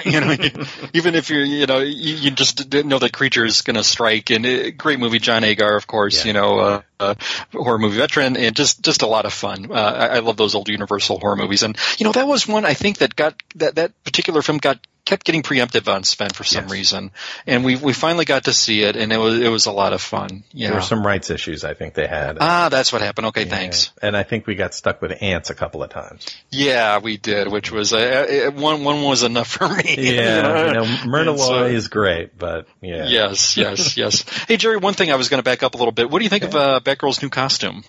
you 0.06 0.22
know, 0.22 0.36
even 0.94 1.16
if 1.16 1.30
you're, 1.30 1.44
you 1.44 1.66
know, 1.66 1.80
you, 1.80 2.16
you 2.16 2.32
just 2.32 2.70
didn't 2.70 2.88
know 2.88 3.00
that 3.00 3.12
creature 3.12 3.44
is 3.44 3.62
going 3.62 3.76
to 3.76 3.84
strike. 3.84 4.30
And 4.30 4.46
uh, 4.46 4.70
great 4.72 5.00
movie, 5.00 5.20
John 5.20 5.44
Agar, 5.44 5.76
of 5.76 5.88
course. 5.88 6.24
Yeah. 6.24 6.28
You 6.28 6.34
know, 6.34 6.60
uh, 6.60 6.82
uh, 7.00 7.16
horror 7.52 7.80
movie 7.80 7.98
veteran, 7.98 8.38
and 8.38 8.56
just 8.56 8.84
just 8.84 9.02
a 9.02 9.08
lot 9.08 9.26
of 9.26 9.34
fun. 9.34 9.72
Uh, 9.72 9.74
I, 9.74 10.08
I 10.18 10.20
love 10.20 10.38
those 10.38 10.54
old 10.54 10.70
Universal 10.70 11.20
horror 11.20 11.36
movies. 11.36 11.64
And 11.64 11.78
you 11.98 12.06
know, 12.06 12.12
that 12.12 12.28
was 12.28 12.48
one 12.48 12.66
I 12.66 12.74
think 12.74 13.00
that 13.00 13.16
got 13.16 13.42
that 13.56 13.76
that 13.76 14.04
particular 14.04 14.42
film 14.42 14.60
got 14.60 14.80
kept 15.10 15.26
getting 15.26 15.42
preemptive 15.42 15.92
on 15.92 16.04
Sven 16.04 16.30
for 16.30 16.44
some 16.44 16.66
Yes. 16.66 16.72
reason, 16.72 17.12
and 17.48 17.66
we 17.66 17.76
we 17.76 17.94
finally 17.94 18.26
got 18.26 18.44
to 18.44 18.54
see 18.54 18.84
it, 18.84 18.96
and 18.96 19.12
it 19.12 19.18
was 19.18 19.40
it 19.40 19.50
was 19.50 19.66
a 19.66 19.72
lot 19.72 19.92
of 19.94 20.02
fun. 20.02 20.44
Yeah. 20.54 20.68
There 20.70 20.78
were 20.78 20.82
some 20.84 21.06
rights 21.06 21.30
issues 21.32 21.64
I 21.64 21.74
think 21.74 21.96
they 21.96 22.06
had. 22.08 22.38
Ah, 22.40 22.70
that's 22.70 22.94
what 22.94 23.02
happened. 23.02 23.28
Okay, 23.28 23.44
Yeah. 23.46 23.50
thanks. 23.56 23.92
And 24.02 24.16
I 24.16 24.22
think 24.24 24.46
we 24.46 24.54
got 24.56 24.74
stuck 24.76 25.02
with 25.02 25.12
ants 25.22 25.50
a 25.50 25.56
couple 25.56 25.82
of 25.82 25.90
times. 25.90 26.28
Yeah, 26.52 27.00
we 27.00 27.18
did, 27.18 27.48
which 27.52 27.72
was 27.72 27.92
uh, 27.92 28.52
one. 28.54 28.84
One 28.84 29.02
was 29.02 29.24
enough 29.24 29.48
for 29.48 29.68
me. 29.68 29.96
Yeah, 30.20 30.68
you 30.68 30.74
know, 30.74 30.86
Myrna 31.06 31.38
so- 31.38 31.64
is 31.66 31.88
great, 31.88 32.38
but 32.38 32.68
yeah. 32.82 33.06
Yes, 33.08 33.58
yes, 33.58 33.98
yes. 33.98 34.24
Hey, 34.48 34.58
Jerry. 34.58 34.78
One 34.78 34.94
thing 34.94 35.12
I 35.12 35.16
was 35.16 35.30
going 35.30 35.40
to 35.40 35.44
back 35.44 35.64
up 35.64 35.74
a 35.74 35.78
little 35.78 35.92
bit. 35.92 36.10
What 36.10 36.20
do 36.20 36.24
you 36.24 36.30
think 36.30 36.44
of 36.44 36.56
uh, 36.56 36.80
Batgirl's 36.84 37.22
new 37.22 37.30
costume? 37.30 37.84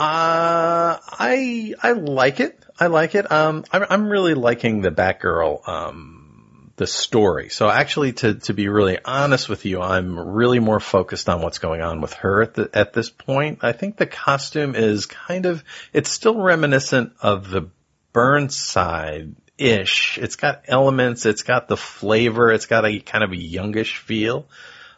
Uh, 0.00 0.98
I 1.18 1.74
I 1.82 1.92
like 1.92 2.40
it. 2.40 2.64
I 2.78 2.86
like 2.86 3.14
it. 3.14 3.30
Um, 3.30 3.64
I'm 3.70 3.84
I'm 3.90 4.08
really 4.08 4.32
liking 4.32 4.80
the 4.80 4.90
Batgirl. 4.90 5.68
Um, 5.68 6.72
the 6.76 6.86
story. 6.86 7.50
So 7.50 7.68
actually, 7.68 8.14
to 8.14 8.36
to 8.36 8.54
be 8.54 8.68
really 8.68 8.98
honest 9.04 9.50
with 9.50 9.66
you, 9.66 9.82
I'm 9.82 10.18
really 10.18 10.58
more 10.58 10.80
focused 10.80 11.28
on 11.28 11.42
what's 11.42 11.58
going 11.58 11.82
on 11.82 12.00
with 12.00 12.14
her 12.14 12.40
at 12.40 12.54
the, 12.54 12.70
at 12.72 12.94
this 12.94 13.10
point. 13.10 13.58
I 13.60 13.72
think 13.72 13.98
the 13.98 14.06
costume 14.06 14.74
is 14.74 15.04
kind 15.04 15.44
of 15.44 15.62
it's 15.92 16.08
still 16.08 16.40
reminiscent 16.40 17.12
of 17.20 17.50
the 17.50 17.68
Burnside 18.14 19.36
ish. 19.58 20.16
It's 20.16 20.36
got 20.36 20.62
elements. 20.66 21.26
It's 21.26 21.42
got 21.42 21.68
the 21.68 21.76
flavor. 21.76 22.50
It's 22.50 22.64
got 22.64 22.86
a 22.86 23.00
kind 23.00 23.22
of 23.22 23.32
a 23.32 23.36
youngish 23.36 23.98
feel. 23.98 24.48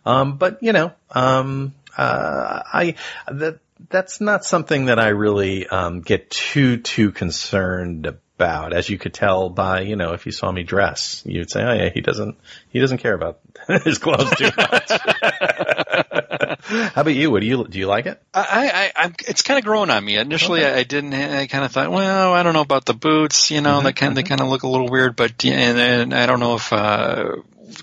Um, 0.06 0.36
but 0.36 0.62
you 0.62 0.72
know, 0.72 0.92
um, 1.10 1.74
uh, 1.98 2.62
I 2.72 2.94
that 3.26 3.58
that's 3.88 4.20
not 4.20 4.44
something 4.44 4.86
that 4.86 4.98
I 4.98 5.08
really 5.08 5.66
um, 5.66 6.00
get 6.00 6.30
too 6.30 6.78
too 6.78 7.12
concerned 7.12 8.06
about. 8.06 8.72
As 8.72 8.88
you 8.88 8.98
could 8.98 9.14
tell 9.14 9.50
by 9.50 9.82
you 9.82 9.96
know, 9.96 10.12
if 10.12 10.26
you 10.26 10.32
saw 10.32 10.50
me 10.50 10.62
dress, 10.62 11.22
you'd 11.24 11.50
say, 11.50 11.62
oh 11.62 11.72
yeah, 11.72 11.90
he 11.90 12.00
doesn't 12.00 12.36
he 12.70 12.80
doesn't 12.80 12.98
care 12.98 13.14
about 13.14 13.40
his 13.84 13.98
clothes 13.98 14.30
too 14.36 14.50
much. 14.56 14.90
How 16.64 17.02
about 17.02 17.14
you? 17.14 17.30
What 17.30 17.40
do 17.40 17.46
you 17.46 17.66
do? 17.66 17.78
You 17.78 17.86
like 17.86 18.06
it? 18.06 18.22
I, 18.32 18.92
I, 18.96 19.04
I'm, 19.04 19.14
it's 19.26 19.42
kind 19.42 19.58
of 19.58 19.64
grown 19.64 19.90
on 19.90 20.04
me. 20.04 20.16
Initially, 20.16 20.64
okay. 20.64 20.72
I, 20.72 20.78
I, 20.78 20.82
didn't. 20.84 21.12
I 21.12 21.46
kind 21.46 21.64
of 21.64 21.72
thought, 21.72 21.90
well, 21.90 22.32
I 22.32 22.42
don't 22.42 22.54
know 22.54 22.62
about 22.62 22.84
the 22.84 22.94
boots. 22.94 23.50
You 23.50 23.60
know, 23.60 23.76
mm-hmm, 23.76 23.86
they 23.86 23.92
kind 23.92 24.10
mm-hmm. 24.10 24.16
they 24.16 24.22
kind 24.22 24.40
of 24.40 24.48
look 24.48 24.62
a 24.62 24.68
little 24.68 24.88
weird. 24.88 25.16
But 25.16 25.44
and, 25.44 25.78
and 25.78 26.14
I 26.14 26.26
don't 26.26 26.40
know 26.40 26.54
if 26.54 26.72
uh, 26.72 27.36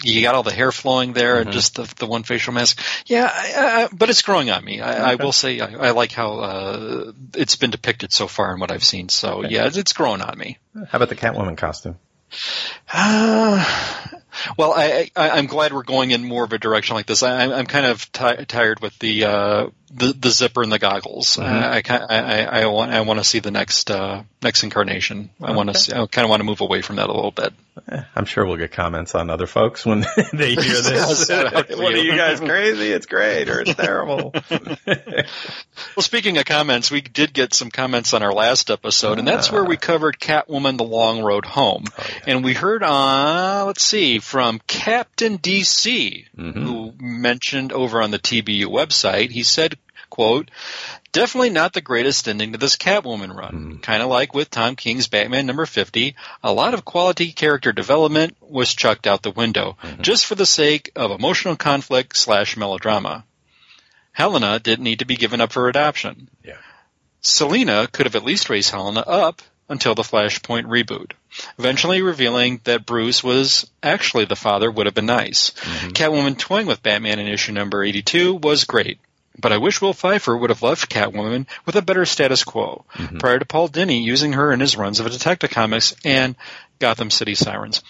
you 0.04 0.22
got 0.22 0.36
all 0.36 0.44
the 0.44 0.52
hair 0.52 0.72
flowing 0.72 1.14
there 1.14 1.36
mm-hmm. 1.36 1.48
and 1.48 1.52
just 1.52 1.76
the, 1.76 1.94
the 1.98 2.06
one 2.06 2.24
facial 2.24 2.54
mask. 2.54 2.82
Yeah, 3.06 3.30
I, 3.32 3.84
I, 3.84 3.90
but 3.92 4.10
it's 4.10 4.22
growing 4.22 4.50
on 4.50 4.64
me. 4.64 4.82
I, 4.82 4.92
okay. 4.92 5.02
I 5.02 5.16
will 5.16 5.32
say 5.32 5.60
I, 5.60 5.92
like 5.92 6.12
how 6.12 6.40
uh, 6.40 7.12
it's 7.36 7.56
been 7.56 7.72
depicted 7.72 8.12
so 8.14 8.28
far 8.28 8.54
in 8.54 8.60
what 8.60 8.72
I've 8.72 8.84
seen. 8.84 9.10
So 9.10 9.44
okay. 9.44 9.50
yeah, 9.50 9.68
it's, 9.68 9.78
it's 9.78 9.94
growing 9.94 10.22
on 10.22 10.38
me. 10.38 10.58
How 10.76 10.98
about 10.98 11.10
the 11.10 11.16
Catwoman 11.16 11.58
costume? 11.58 11.98
Uh, 12.92 13.66
well, 14.58 14.74
I, 14.76 15.10
I, 15.16 15.40
am 15.40 15.48
glad 15.48 15.74
we're 15.74 15.84
going 15.84 16.12
in 16.12 16.24
more 16.24 16.44
of 16.44 16.54
a 16.54 16.58
direction 16.58 16.96
like 16.96 17.06
this. 17.06 17.24
I, 17.24 17.52
I'm 17.52 17.66
kind 17.66 17.86
of 17.86 18.12
t- 18.12 18.46
tired 18.46 18.80
with 18.82 18.98
the, 19.00 19.26
uh, 19.26 19.70
the 19.92 20.14
the 20.14 20.30
zipper 20.30 20.62
and 20.62 20.72
the 20.72 20.80
goggles. 20.80 21.38
Mm-hmm. 21.38 21.44
I, 21.46 21.82
I, 21.90 22.16
I, 22.16 22.62
I, 22.62 22.66
want 22.68 22.92
I 22.92 23.02
want 23.02 23.20
to 23.20 23.24
see 23.24 23.40
the 23.40 23.52
next 23.52 23.90
uh, 23.90 24.24
next 24.42 24.64
incarnation. 24.64 25.30
I 25.42 25.46
okay. 25.46 25.56
want 25.56 25.70
to 25.74 25.78
see. 25.78 25.94
I 25.94 26.06
kind 26.06 26.26
of 26.26 26.30
want 26.30 26.42
to 26.42 26.46
move 26.46 26.62
away 26.62 26.82
from 26.82 26.98
that 26.98 27.10
a 27.10 27.14
little 27.14 27.32
bit. 27.32 27.54
Eh, 27.92 28.04
I'm 28.16 28.26
sure 28.26 28.46
we'll 28.46 28.58
get 28.58 28.72
comments 28.72 29.16
on 29.16 29.30
other 29.30 29.48
folks 29.48 29.86
when 29.86 30.02
they 30.34 30.54
hear 30.54 30.58
this. 30.82 31.30
what 31.30 31.94
are 31.94 31.98
you 31.98 32.16
guys 32.16 32.40
crazy? 32.40 32.92
It's 32.92 33.08
great 33.08 33.50
or 33.50 33.62
it's 33.62 33.74
terrible. 33.74 34.34
well, 34.50 35.26
speaking 36.00 36.38
of 36.38 36.46
comments, 36.46 36.92
we 36.92 37.02
did 37.02 37.34
get 37.34 37.54
some 37.54 37.72
comments 37.72 38.14
on 38.14 38.22
our 38.22 38.34
last 38.34 38.70
episode, 38.70 39.18
and 39.18 39.28
that's 39.28 39.52
where 39.52 39.64
we 39.64 39.76
ah. 39.76 39.80
covered 39.80 40.20
Catwoman: 40.20 40.78
The 40.78 40.84
Long 40.84 41.24
Road 41.24 41.46
Home, 41.46 41.86
oh, 41.98 42.06
yeah. 42.08 42.36
and 42.36 42.44
we 42.44 42.54
heard 42.54 42.84
on 42.84 43.68
let's 43.68 43.84
see 43.84 44.20
from 44.20 44.60
Captain 44.68 45.40
DC, 45.40 46.26
mm-hmm. 46.38 46.62
who 46.62 46.94
mentioned 47.00 47.74
over 47.74 48.02
on 48.02 48.12
the 48.12 48.20
TBU 48.20 48.66
website. 48.66 49.32
He 49.32 49.44
said 49.44 49.79
quote, 50.10 50.52
definitely 51.12 51.50
not 51.50 51.74
the 51.74 51.82
greatest 51.82 52.28
ending 52.28 52.52
to 52.52 52.58
this 52.58 52.76
Catwoman 52.76 53.36
run. 53.36 53.76
Mm. 53.78 53.82
Kind 53.82 54.02
of 54.02 54.10
like 54.10 54.34
with 54.34 54.50
Tom 54.50 54.76
King's 54.76 55.08
Batman 55.08 55.46
number 55.46 55.66
50, 55.66 56.16
a 56.44 56.54
lot 56.54 56.74
of 56.74 56.86
quality 56.86 57.32
character 57.32 57.72
development 57.72 58.38
was 58.42 58.74
chucked 58.74 59.08
out 59.08 59.22
the 59.22 59.32
window, 59.32 59.78
mm-hmm. 59.82 60.02
just 60.02 60.26
for 60.26 60.36
the 60.36 60.46
sake 60.46 60.92
of 60.96 61.12
emotional 61.12 61.56
conflict 61.56 62.18
slash 62.18 62.58
melodrama. 62.58 63.24
Helena 64.12 64.60
didn't 64.60 64.84
need 64.84 65.00
to 65.00 65.06
be 65.06 65.16
given 65.16 65.42
up 65.42 65.52
for 65.52 65.70
adoption. 65.70 66.30
Yeah. 66.44 66.58
Selina 67.22 67.88
could 67.88 68.06
have 68.06 68.16
at 68.16 68.26
least 68.26 68.50
raised 68.50 68.72
Helena 68.72 69.02
up 69.02 69.42
until 69.70 69.94
the 69.94 70.02
Flashpoint 70.02 70.66
reboot. 70.66 71.12
Eventually 71.60 72.02
revealing 72.02 72.60
that 72.64 72.86
Bruce 72.86 73.24
was 73.24 73.70
actually 73.84 74.26
the 74.26 74.36
father 74.36 74.70
would 74.70 74.88
have 74.88 74.96
been 74.96 75.06
nice. 75.06 75.52
Mm-hmm. 75.52 75.90
Catwoman 75.90 76.38
toying 76.38 76.66
with 76.66 76.84
Batman 76.84 77.20
in 77.20 77.28
issue 77.28 77.52
number 77.52 77.84
82 77.84 78.34
was 78.36 78.64
great. 78.64 79.00
But 79.40 79.52
I 79.52 79.58
wish 79.58 79.82
Will 79.82 79.94
Pfeiffer 79.94 80.36
would 80.36 80.50
have 80.50 80.62
left 80.62 80.90
Catwoman 80.90 81.48
with 81.66 81.76
a 81.76 81.82
better 81.82 82.06
status 82.06 82.44
quo 82.44 82.86
mm-hmm. 82.94 83.18
prior 83.18 83.40
to 83.40 83.46
Paul 83.46 83.70
Dini 83.70 84.04
using 84.04 84.34
her 84.34 84.52
in 84.52 84.60
his 84.60 84.76
runs 84.76 85.00
of 85.00 85.10
Detective 85.10 85.50
Comics 85.50 85.96
and 86.04 86.36
Gotham 86.80 87.10
City 87.10 87.36
Sirens. 87.36 87.82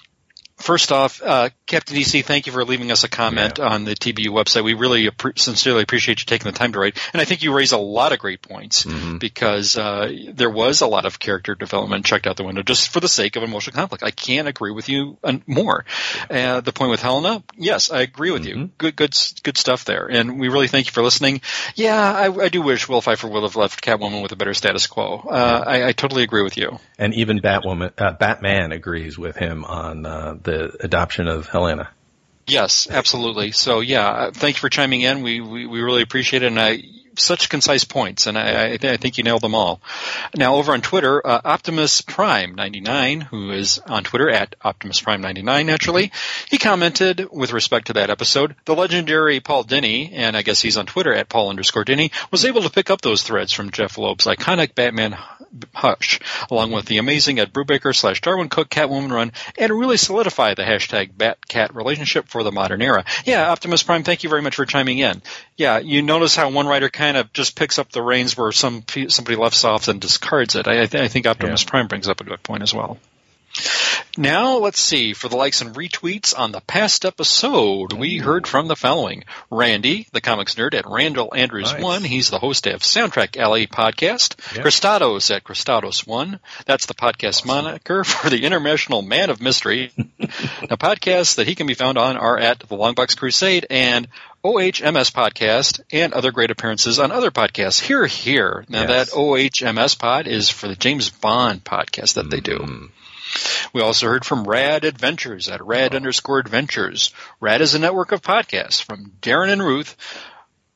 First 0.60 0.92
off, 0.92 1.22
uh, 1.24 1.50
Captain 1.66 1.96
DC, 1.96 2.24
thank 2.26 2.46
you 2.46 2.52
for 2.52 2.66
leaving 2.66 2.92
us 2.92 3.04
a 3.04 3.10
comment 3.10 3.60
yeah. 3.60 3.68
on 3.68 3.86
the 3.86 3.96
TBU 3.96 4.28
website. 4.28 4.64
We 4.64 4.74
really 4.74 5.10
sincerely 5.38 5.84
appreciate 5.84 6.20
you 6.20 6.26
taking 6.26 6.52
the 6.52 6.58
time 6.58 6.74
to 6.74 6.80
write. 6.80 7.00
And 7.14 7.22
I 7.22 7.26
think 7.26 7.44
you 7.44 7.54
raise 7.54 7.72
a 7.72 7.78
lot 7.78 8.12
of 8.12 8.20
great 8.20 8.42
points 8.42 8.84
mm-hmm. 8.84 9.20
because 9.20 9.78
uh, 9.78 10.12
there 10.34 10.50
was 10.50 10.82
a 10.82 10.88
lot 10.88 11.06
of 11.06 11.18
character 11.18 11.56
development 11.56 12.06
checked 12.06 12.28
out 12.28 12.36
the 12.36 12.44
window 12.44 12.62
just 12.62 12.90
for 12.90 13.00
the 13.00 13.08
sake 13.08 13.38
of 13.38 13.44
emotional 13.44 13.74
conflict. 13.74 14.04
I 14.04 14.12
can't 14.12 14.48
agree 14.48 14.72
with 14.72 14.90
you 14.90 15.18
more. 15.48 15.86
Uh, 16.30 16.60
the 16.60 16.74
point 16.74 16.92
with 16.92 17.02
Helena, 17.02 17.42
yes, 17.56 17.90
I 17.90 18.02
agree 18.02 18.32
with 18.32 18.44
mm-hmm. 18.44 18.60
you. 18.60 18.70
Good, 18.78 18.96
good, 18.98 19.16
good 19.44 19.58
stuff 19.58 19.86
there. 19.86 20.08
And 20.08 20.40
we 20.40 20.50
really 20.50 20.68
thank 20.68 20.88
you 20.88 20.92
for 20.92 21.04
listening. 21.04 21.42
Yeah, 21.76 22.14
I, 22.14 22.34
I 22.36 22.50
do 22.50 22.62
wish 22.62 22.90
Will 22.90 23.02
Pfeiffer 23.02 23.28
would 23.28 23.44
have 23.44 23.56
left 23.56 23.82
Catwoman 23.84 24.22
with 24.22 24.34
a 24.34 24.36
better 24.36 24.54
status 24.54 24.88
quo. 24.88 25.20
Uh, 25.30 25.64
yeah. 25.66 25.72
I, 25.72 25.88
I, 25.88 25.92
totally 25.94 26.24
agree 26.24 26.44
with 26.44 26.58
you. 26.58 26.80
And 26.98 27.14
even 27.14 27.40
Batwoman, 27.40 27.94
uh, 27.98 28.14
Batman 28.14 28.72
agrees 28.72 29.18
with 29.18 29.38
him 29.38 29.64
on 29.64 30.06
uh, 30.06 30.34
the 30.50 30.78
adoption 30.84 31.28
of 31.28 31.48
Helena. 31.48 31.90
Yes, 32.48 32.88
absolutely. 32.90 33.52
So 33.52 33.80
yeah, 33.80 34.32
thank 34.32 34.56
you 34.56 34.60
for 34.60 34.70
chiming 34.70 35.02
in. 35.02 35.22
We, 35.22 35.40
we, 35.40 35.68
we 35.68 35.82
really 35.82 36.02
appreciate 36.02 36.44
it. 36.44 36.48
And 36.48 36.60
I, 36.60 36.82
such 37.20 37.50
concise 37.50 37.84
points, 37.84 38.28
and 38.28 38.38
I, 38.38 38.72
I, 38.72 38.78
I, 38.82 38.98
think 38.98 39.18
you 39.18 39.24
nailed 39.24 39.42
them 39.42 39.56
all. 39.56 39.82
Now, 40.36 40.56
over 40.56 40.74
on 40.74 40.82
Twitter, 40.82 41.26
uh, 41.26 41.42
Optimus 41.44 42.02
Prime 42.02 42.56
99, 42.56 43.22
who 43.22 43.52
is 43.52 43.80
on 43.80 44.04
Twitter 44.04 44.30
at 44.30 44.56
Optimus 44.64 45.02
Prime 45.02 45.22
99, 45.22 45.66
naturally, 45.66 46.12
he 46.50 46.58
commented 46.58 47.28
with 47.32 47.54
respect 47.54 47.88
to 47.88 47.94
that 47.94 48.10
episode. 48.10 48.56
The 48.66 48.76
legendary 48.76 49.40
Paul 49.40 49.64
Dini, 49.64 50.12
and 50.14 50.36
I 50.36 50.42
guess 50.42 50.62
he's 50.62 50.78
on 50.78 50.86
Twitter 50.86 51.14
at 51.14 51.30
Paul 51.30 51.50
underscore 51.50 51.86
Dini, 51.86 52.12
was 52.32 52.46
able 52.46 52.62
to 52.62 52.70
pick 52.70 52.90
up 52.90 53.02
those 53.02 53.24
threads 53.24 53.52
from 53.52 53.72
Jeph 53.72 53.98
Loeb's 53.98 54.26
iconic 54.26 54.76
Batman 54.76 55.18
Hush, 55.74 56.20
along 56.52 56.72
with 56.72 56.86
the 56.86 56.98
amazing 56.98 57.40
Ed 57.40 57.52
Brubaker 57.52 57.96
slash 57.96 58.22
Darwin 58.22 58.50
Cooke 58.50 58.70
Catwoman 58.70 59.12
run, 59.12 59.32
and 59.58 59.72
really 59.72 59.98
solidify 59.98 60.54
the 60.54 60.64
hashtag 60.64 61.18
Bat-Cat 61.18 61.76
relationship 61.76 62.28
for 62.28 62.44
the 62.44 62.52
modern 62.52 62.82
era. 62.82 63.04
Yeah, 63.26 63.50
Optimus 63.50 63.84
Prime, 63.84 64.04
thank 64.04 64.24
you 64.24 64.30
very 64.30 64.42
much 64.42 64.56
for 64.56 64.66
chiming 64.66 65.00
in. 65.00 65.22
Yeah, 65.58 65.80
you 65.80 66.02
notice 66.02 66.36
how 66.36 66.50
one 66.50 66.68
writer 66.68 66.90
kind 66.90 67.09
of 67.18 67.34
just 67.34 67.56
picks 67.56 67.80
up 67.80 67.92
the 67.92 68.02
reins 68.02 68.38
where 68.38 68.52
some 68.52 68.84
somebody 69.08 69.36
left 69.36 69.64
off 69.66 69.88
and 69.88 70.00
discards 70.02 70.56
it. 70.56 70.68
I, 70.68 70.82
I 70.82 71.08
think 71.08 71.28
Optimus 71.28 71.64
yeah. 71.64 71.70
Prime 71.70 71.88
brings 71.88 72.08
up 72.08 72.22
a 72.22 72.24
good 72.24 72.44
point 72.44 72.64
as 72.64 72.74
well. 72.74 72.98
Now, 74.18 74.58
let's 74.58 74.80
see. 74.80 75.14
For 75.14 75.30
the 75.30 75.38
likes 75.38 75.62
and 75.62 75.76
retweets 75.76 76.38
on 76.38 76.52
the 76.52 76.62
past 76.62 77.06
episode, 77.06 77.94
we 77.94 78.18
heard 78.18 78.48
from 78.48 78.68
the 78.68 78.76
following. 78.76 79.24
Randy, 79.50 80.08
the 80.12 80.22
comics 80.22 80.56
nerd 80.56 80.74
at 80.74 80.88
Randall 80.88 81.34
Andrews 81.34 81.72
nice. 81.72 81.82
1. 81.82 82.04
He's 82.04 82.30
the 82.30 82.40
host 82.40 82.68
of 82.68 82.82
Soundtrack 82.82 83.38
Alley 83.38 83.68
podcast. 83.68 84.36
Yep. 84.56 84.66
Christados 84.66 85.34
at 85.34 85.44
Christados 85.44 86.06
1. 86.06 86.40
That's 86.66 86.88
the 86.88 86.96
podcast 86.96 87.44
awesome. 87.44 87.48
moniker 87.48 88.04
for 88.04 88.30
the 88.30 88.44
International 88.46 89.02
Man 89.02 89.30
of 89.30 89.42
Mystery. 89.42 89.92
the 89.96 90.78
podcasts 90.78 91.36
that 91.36 91.48
he 91.48 91.56
can 91.56 91.68
be 91.68 91.76
found 91.76 91.98
on 91.98 92.18
are 92.18 92.38
at 92.38 92.60
The 92.60 92.76
Longbox 92.76 93.16
Crusade 93.16 93.68
and 93.70 94.08
OHMS 94.44 95.12
podcast 95.12 95.82
and 95.92 96.14
other 96.14 96.32
great 96.32 96.52
appearances 96.52 97.00
on 97.00 97.12
other 97.12 97.32
podcasts. 97.32 97.82
Here, 97.82 98.06
here. 98.06 98.66
Now 98.70 98.82
yes. 98.82 99.12
that 99.12 99.18
OHMS 99.18 100.00
pod 100.00 100.28
is 100.28 100.50
for 100.50 100.68
the 100.68 100.76
James 100.76 101.10
Bond 101.10 101.64
podcast 101.64 102.14
that 102.14 102.30
they 102.30 102.40
do. 102.40 102.60
Mm-hmm. 102.60 102.86
We 103.74 103.82
also 103.82 104.08
heard 104.08 104.26
from 104.26 104.46
Rad 104.46 104.86
Adventures 104.86 105.50
at 105.50 105.64
Rad 105.64 105.94
underscore 105.94 106.40
Adventures. 106.40 107.14
Rad 107.40 107.62
is 107.62 107.76
a 107.76 107.80
network 107.80 108.12
of 108.12 108.22
podcasts 108.22 108.82
from 108.82 109.12
Darren 109.22 109.52
and 109.52 109.64
Ruth 109.64 109.96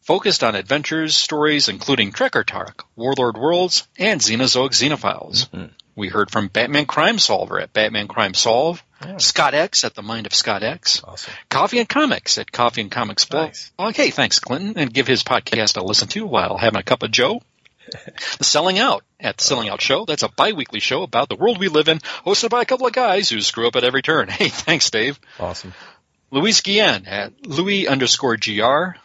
focused 0.01 0.43
on 0.43 0.55
adventures, 0.55 1.16
stories 1.16 1.70
including 1.70 2.11
Trekker 2.11 2.45
Talk, 2.45 2.86
Warlord 2.95 3.38
Worlds, 3.38 3.88
and 3.97 4.22
Xenozoic 4.22 4.72
Xenophiles. 4.72 5.49
Mm-hmm. 5.49 5.66
We 5.95 6.09
heard 6.09 6.32
from 6.32 6.47
Batman 6.47 6.86
Crime 6.86 7.20
Solver 7.20 7.59
at 7.59 7.74
Batman 7.74 8.07
Crime 8.07 8.34
Solve, 8.34 8.84
yeah. 9.05 9.17
Scott 9.17 9.53
X 9.53 9.83
at 9.83 9.95
The 9.95 10.01
Mind 10.01 10.25
of 10.25 10.33
Scott 10.33 10.63
X, 10.63 11.03
awesome. 11.03 11.33
Coffee 11.49 11.79
and 11.79 11.89
Comics 11.89 12.37
at 12.37 12.51
Coffee 12.51 12.81
and 12.81 12.91
Comics 12.91 13.25
Blog. 13.25 13.47
Nice. 13.47 13.71
Okay, 13.77 14.09
thanks, 14.09 14.39
Clinton, 14.39 14.73
and 14.77 14.93
give 14.93 15.07
his 15.07 15.23
podcast 15.23 15.77
a 15.77 15.83
listen 15.83 16.07
to 16.09 16.25
while 16.25 16.57
having 16.57 16.79
a 16.79 16.83
cup 16.83 17.03
of 17.03 17.11
Joe. 17.11 17.41
the 18.37 18.43
Selling 18.43 18.79
Out 18.79 19.03
at 19.19 19.37
the 19.37 19.43
Selling 19.43 19.69
Out 19.69 19.81
Show. 19.81 20.05
That's 20.05 20.23
a 20.23 20.29
bi-weekly 20.29 20.79
show 20.79 21.03
about 21.03 21.29
the 21.29 21.35
world 21.35 21.59
we 21.59 21.67
live 21.67 21.87
in, 21.87 21.99
hosted 22.25 22.49
by 22.49 22.61
a 22.61 22.65
couple 22.65 22.87
of 22.87 22.93
guys 22.93 23.29
who 23.29 23.41
screw 23.41 23.67
up 23.67 23.75
at 23.75 23.83
every 23.83 24.01
turn. 24.01 24.29
Hey, 24.33 24.49
thanks, 24.49 24.89
Dave. 24.89 25.19
Awesome. 25.39 25.73
Louis 26.31 26.59
Guillen 26.61 27.05
at 27.05 27.45
Louis 27.45 27.87
underscore 27.87 28.37
GR. 28.37 28.49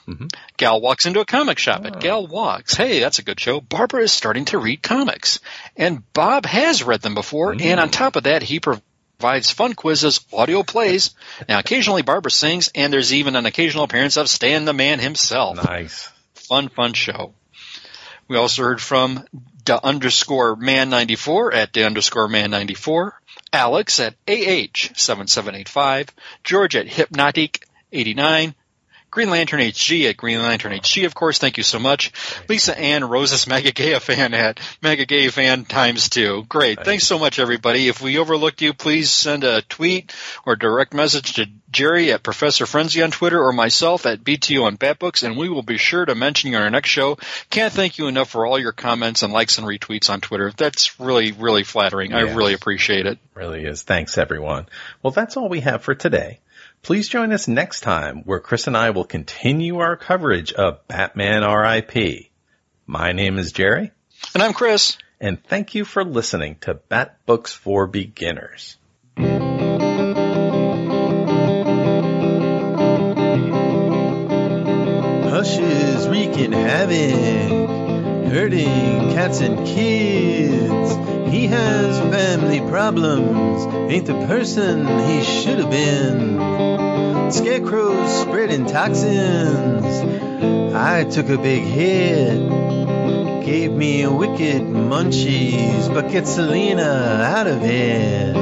Mm-hmm. 0.09 0.29
Gal 0.57 0.81
walks 0.81 1.05
into 1.05 1.21
a 1.21 1.27
comic 1.27 1.59
shop 1.59 1.83
oh. 1.85 1.89
at 1.89 2.01
Gal 2.01 2.27
Walks. 2.27 2.75
Hey, 2.75 3.01
that's 3.01 3.19
a 3.19 3.23
good 3.23 3.39
show. 3.39 3.61
Barbara 3.61 4.05
is 4.05 4.13
starting 4.13 4.47
to 4.47 4.57
read 4.57 4.83
comics. 4.83 5.41
And 5.77 6.11
Bob 6.15 6.47
has 6.47 6.83
read 6.83 7.03
them 7.03 7.15
before, 7.15 7.53
mm. 7.53 7.61
and 7.61 7.79
on 7.79 7.91
top 7.91 8.17
of 8.17 8.25
that, 8.25 8.43
he 8.43 8.61
provides 8.61 8.83
fun 9.19 9.75
quizzes, 9.75 10.21
audio 10.33 10.63
plays. 10.63 11.15
Now, 11.49 11.59
occasionally 11.59 12.03
Barbara 12.03 12.31
sings, 12.31 12.71
and 12.75 12.93
there's 12.93 13.13
even 13.13 13.35
an 13.35 13.47
occasional 13.47 13.85
appearance 13.85 14.17
of 14.17 14.29
Stan 14.29 14.65
the 14.65 14.73
Man 14.73 15.01
himself. 15.01 15.57
Nice. 15.57 16.09
Fun, 16.35 16.69
fun 16.69 16.93
show. 16.93 17.35
We 18.29 18.37
also 18.37 18.63
heard 18.63 18.81
from 18.81 19.25
the 19.65 19.85
underscore 19.85 20.55
man 20.57 20.91
94 20.91 21.53
at 21.53 21.73
the 21.73 21.85
underscore 21.85 22.29
man 22.29 22.51
94, 22.51 23.21
Alex 23.53 23.99
at 24.01 24.15
AH 24.29 24.93
7785, 24.95 26.15
George 26.45 26.77
at 26.77 26.89
Hypnotic 26.89 27.67
89, 27.93 28.55
Green 29.19 29.31
Lantern 29.31 29.59
HG 29.59 30.09
at 30.09 30.17
Green 30.17 30.41
Lantern 30.41 30.71
HG, 30.71 31.05
of 31.05 31.13
course. 31.13 31.39
Thank 31.39 31.57
you 31.57 31.65
so 31.65 31.81
much. 31.81 32.13
Lisa 32.49 32.79
Ann 32.79 33.03
Rose's 33.03 33.47
Megagaya 33.47 34.01
fan 34.01 34.33
at 34.33 34.61
Mega 34.81 35.07
Megagaya 35.07 35.33
fan 35.33 35.65
times 35.65 36.09
two. 36.09 36.45
Great. 36.49 36.85
Thanks 36.85 37.05
so 37.05 37.19
much, 37.19 37.41
everybody. 37.41 37.89
If 37.89 38.01
we 38.01 38.19
overlooked 38.19 38.63
you, 38.63 38.75
please 38.75 39.11
send 39.11 39.43
a 39.43 39.63
tweet 39.63 40.15
or 40.47 40.55
direct 40.55 40.95
message 40.95 41.33
to 41.33 41.47
Jerry 41.73 42.13
at 42.13 42.23
Professor 42.23 42.65
Frenzy 42.65 43.03
on 43.03 43.11
Twitter 43.11 43.43
or 43.43 43.53
myself 43.53 44.07
at 44.07 44.23
BTO 44.23 44.63
on 44.65 44.79
Batbooks, 44.79 45.25
and 45.25 45.37
we 45.37 45.49
will 45.49 45.65
be 45.65 45.79
sure 45.79 46.05
to 46.05 46.15
mention 46.15 46.53
you 46.53 46.57
on 46.57 46.63
our 46.63 46.71
next 46.71 46.91
show. 46.91 47.19
Can't 47.51 47.73
thank 47.73 47.99
you 47.99 48.07
enough 48.07 48.31
for 48.31 48.47
all 48.47 48.61
your 48.61 48.71
comments 48.71 49.25
and 49.25 49.33
likes 49.33 49.59
and 49.59 49.67
retweets 49.67 50.11
on 50.11 50.21
Twitter. 50.21 50.53
That's 50.57 51.01
really, 51.01 51.33
really 51.33 51.65
flattering. 51.65 52.15
I 52.15 52.21
really 52.21 52.55
appreciate 52.55 53.07
it. 53.07 53.19
Really 53.35 53.65
is. 53.65 53.83
Thanks, 53.83 54.17
everyone. 54.17 54.67
Well, 55.03 55.11
that's 55.11 55.37
all 55.37 55.49
we 55.49 55.63
have 55.63 55.83
for 55.83 55.97
today. 55.97 56.39
Please 56.83 57.09
join 57.09 57.33
us 57.33 57.49
next 57.49 57.81
time 57.81 58.23
where 58.25 58.41
Chris 58.41 58.67
and 58.67 58.77
I 58.77 58.91
will 58.91 59.05
continue 59.05 59.79
our 59.79 59.97
coverage 59.97 60.53
of 60.53 60.87
Batman 60.89 61.43
RIP. 61.43 62.31
My 62.87 63.13
name 63.13 63.39
is 63.39 63.53
Jerry, 63.53 63.91
And 64.35 64.43
I'm 64.43 64.55
Chris. 64.55 64.97
and 65.21 65.43
thank 65.45 65.75
you 65.75 65.85
for 65.85 66.05
listening 66.05 66.57
to 66.63 66.75
Bat 66.75 67.19
Books 67.27 67.53
for 67.53 67.87
Beginners. 67.87 68.77
Hush 75.31 75.59
is 75.59 76.09
wreaking 76.09 76.53
havoc, 76.53 77.88
hurting 78.31 79.13
cats 79.15 79.41
and 79.41 79.67
kids. 79.67 81.33
He 81.33 81.47
has 81.47 81.99
family 81.99 82.61
problems, 82.61 83.67
ain't 83.93 84.07
the 84.07 84.27
person 84.27 84.87
he 85.09 85.23
should 85.23 85.59
have 85.59 85.71
been. 85.71 87.31
Scarecrow's 87.31 88.21
spreading 88.21 88.67
toxins. 88.67 89.85
I 90.75 91.05
took 91.05 91.29
a 91.29 91.39
big 91.39 91.65
hit, 91.65 93.45
gave 93.45 93.73
me 93.73 94.07
wicked 94.07 94.63
munchies, 94.63 95.93
but 95.93 96.11
get 96.11 96.27
Selina 96.27 97.23
out 97.37 97.47
of 97.47 97.63
it. 97.63 98.35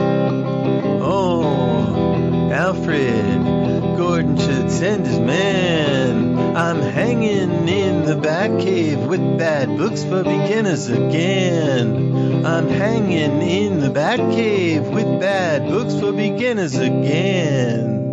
Oh, 1.03 2.51
Alfred, 2.53 3.55
Gordon 3.97 4.36
should 4.36 4.70
send 4.70 5.07
his 5.07 5.18
man. 5.18 6.57
I'm 6.57 6.80
hanging 6.80 7.68
in 7.68 8.05
the 8.05 8.14
Batcave 8.14 9.07
with 9.07 9.38
bad 9.38 9.76
books 9.78 10.05
for 10.05 10.22
beginners 10.22 10.88
again. 10.88 12.44
I'm 12.44 12.68
hanging 12.68 13.40
in 13.42 13.80
the 13.80 13.88
Batcave 13.88 14.90
with 14.90 15.20
bad 15.20 15.68
books 15.68 15.99
for 15.99 16.12
beginners 16.12 16.76
again. 16.76 18.05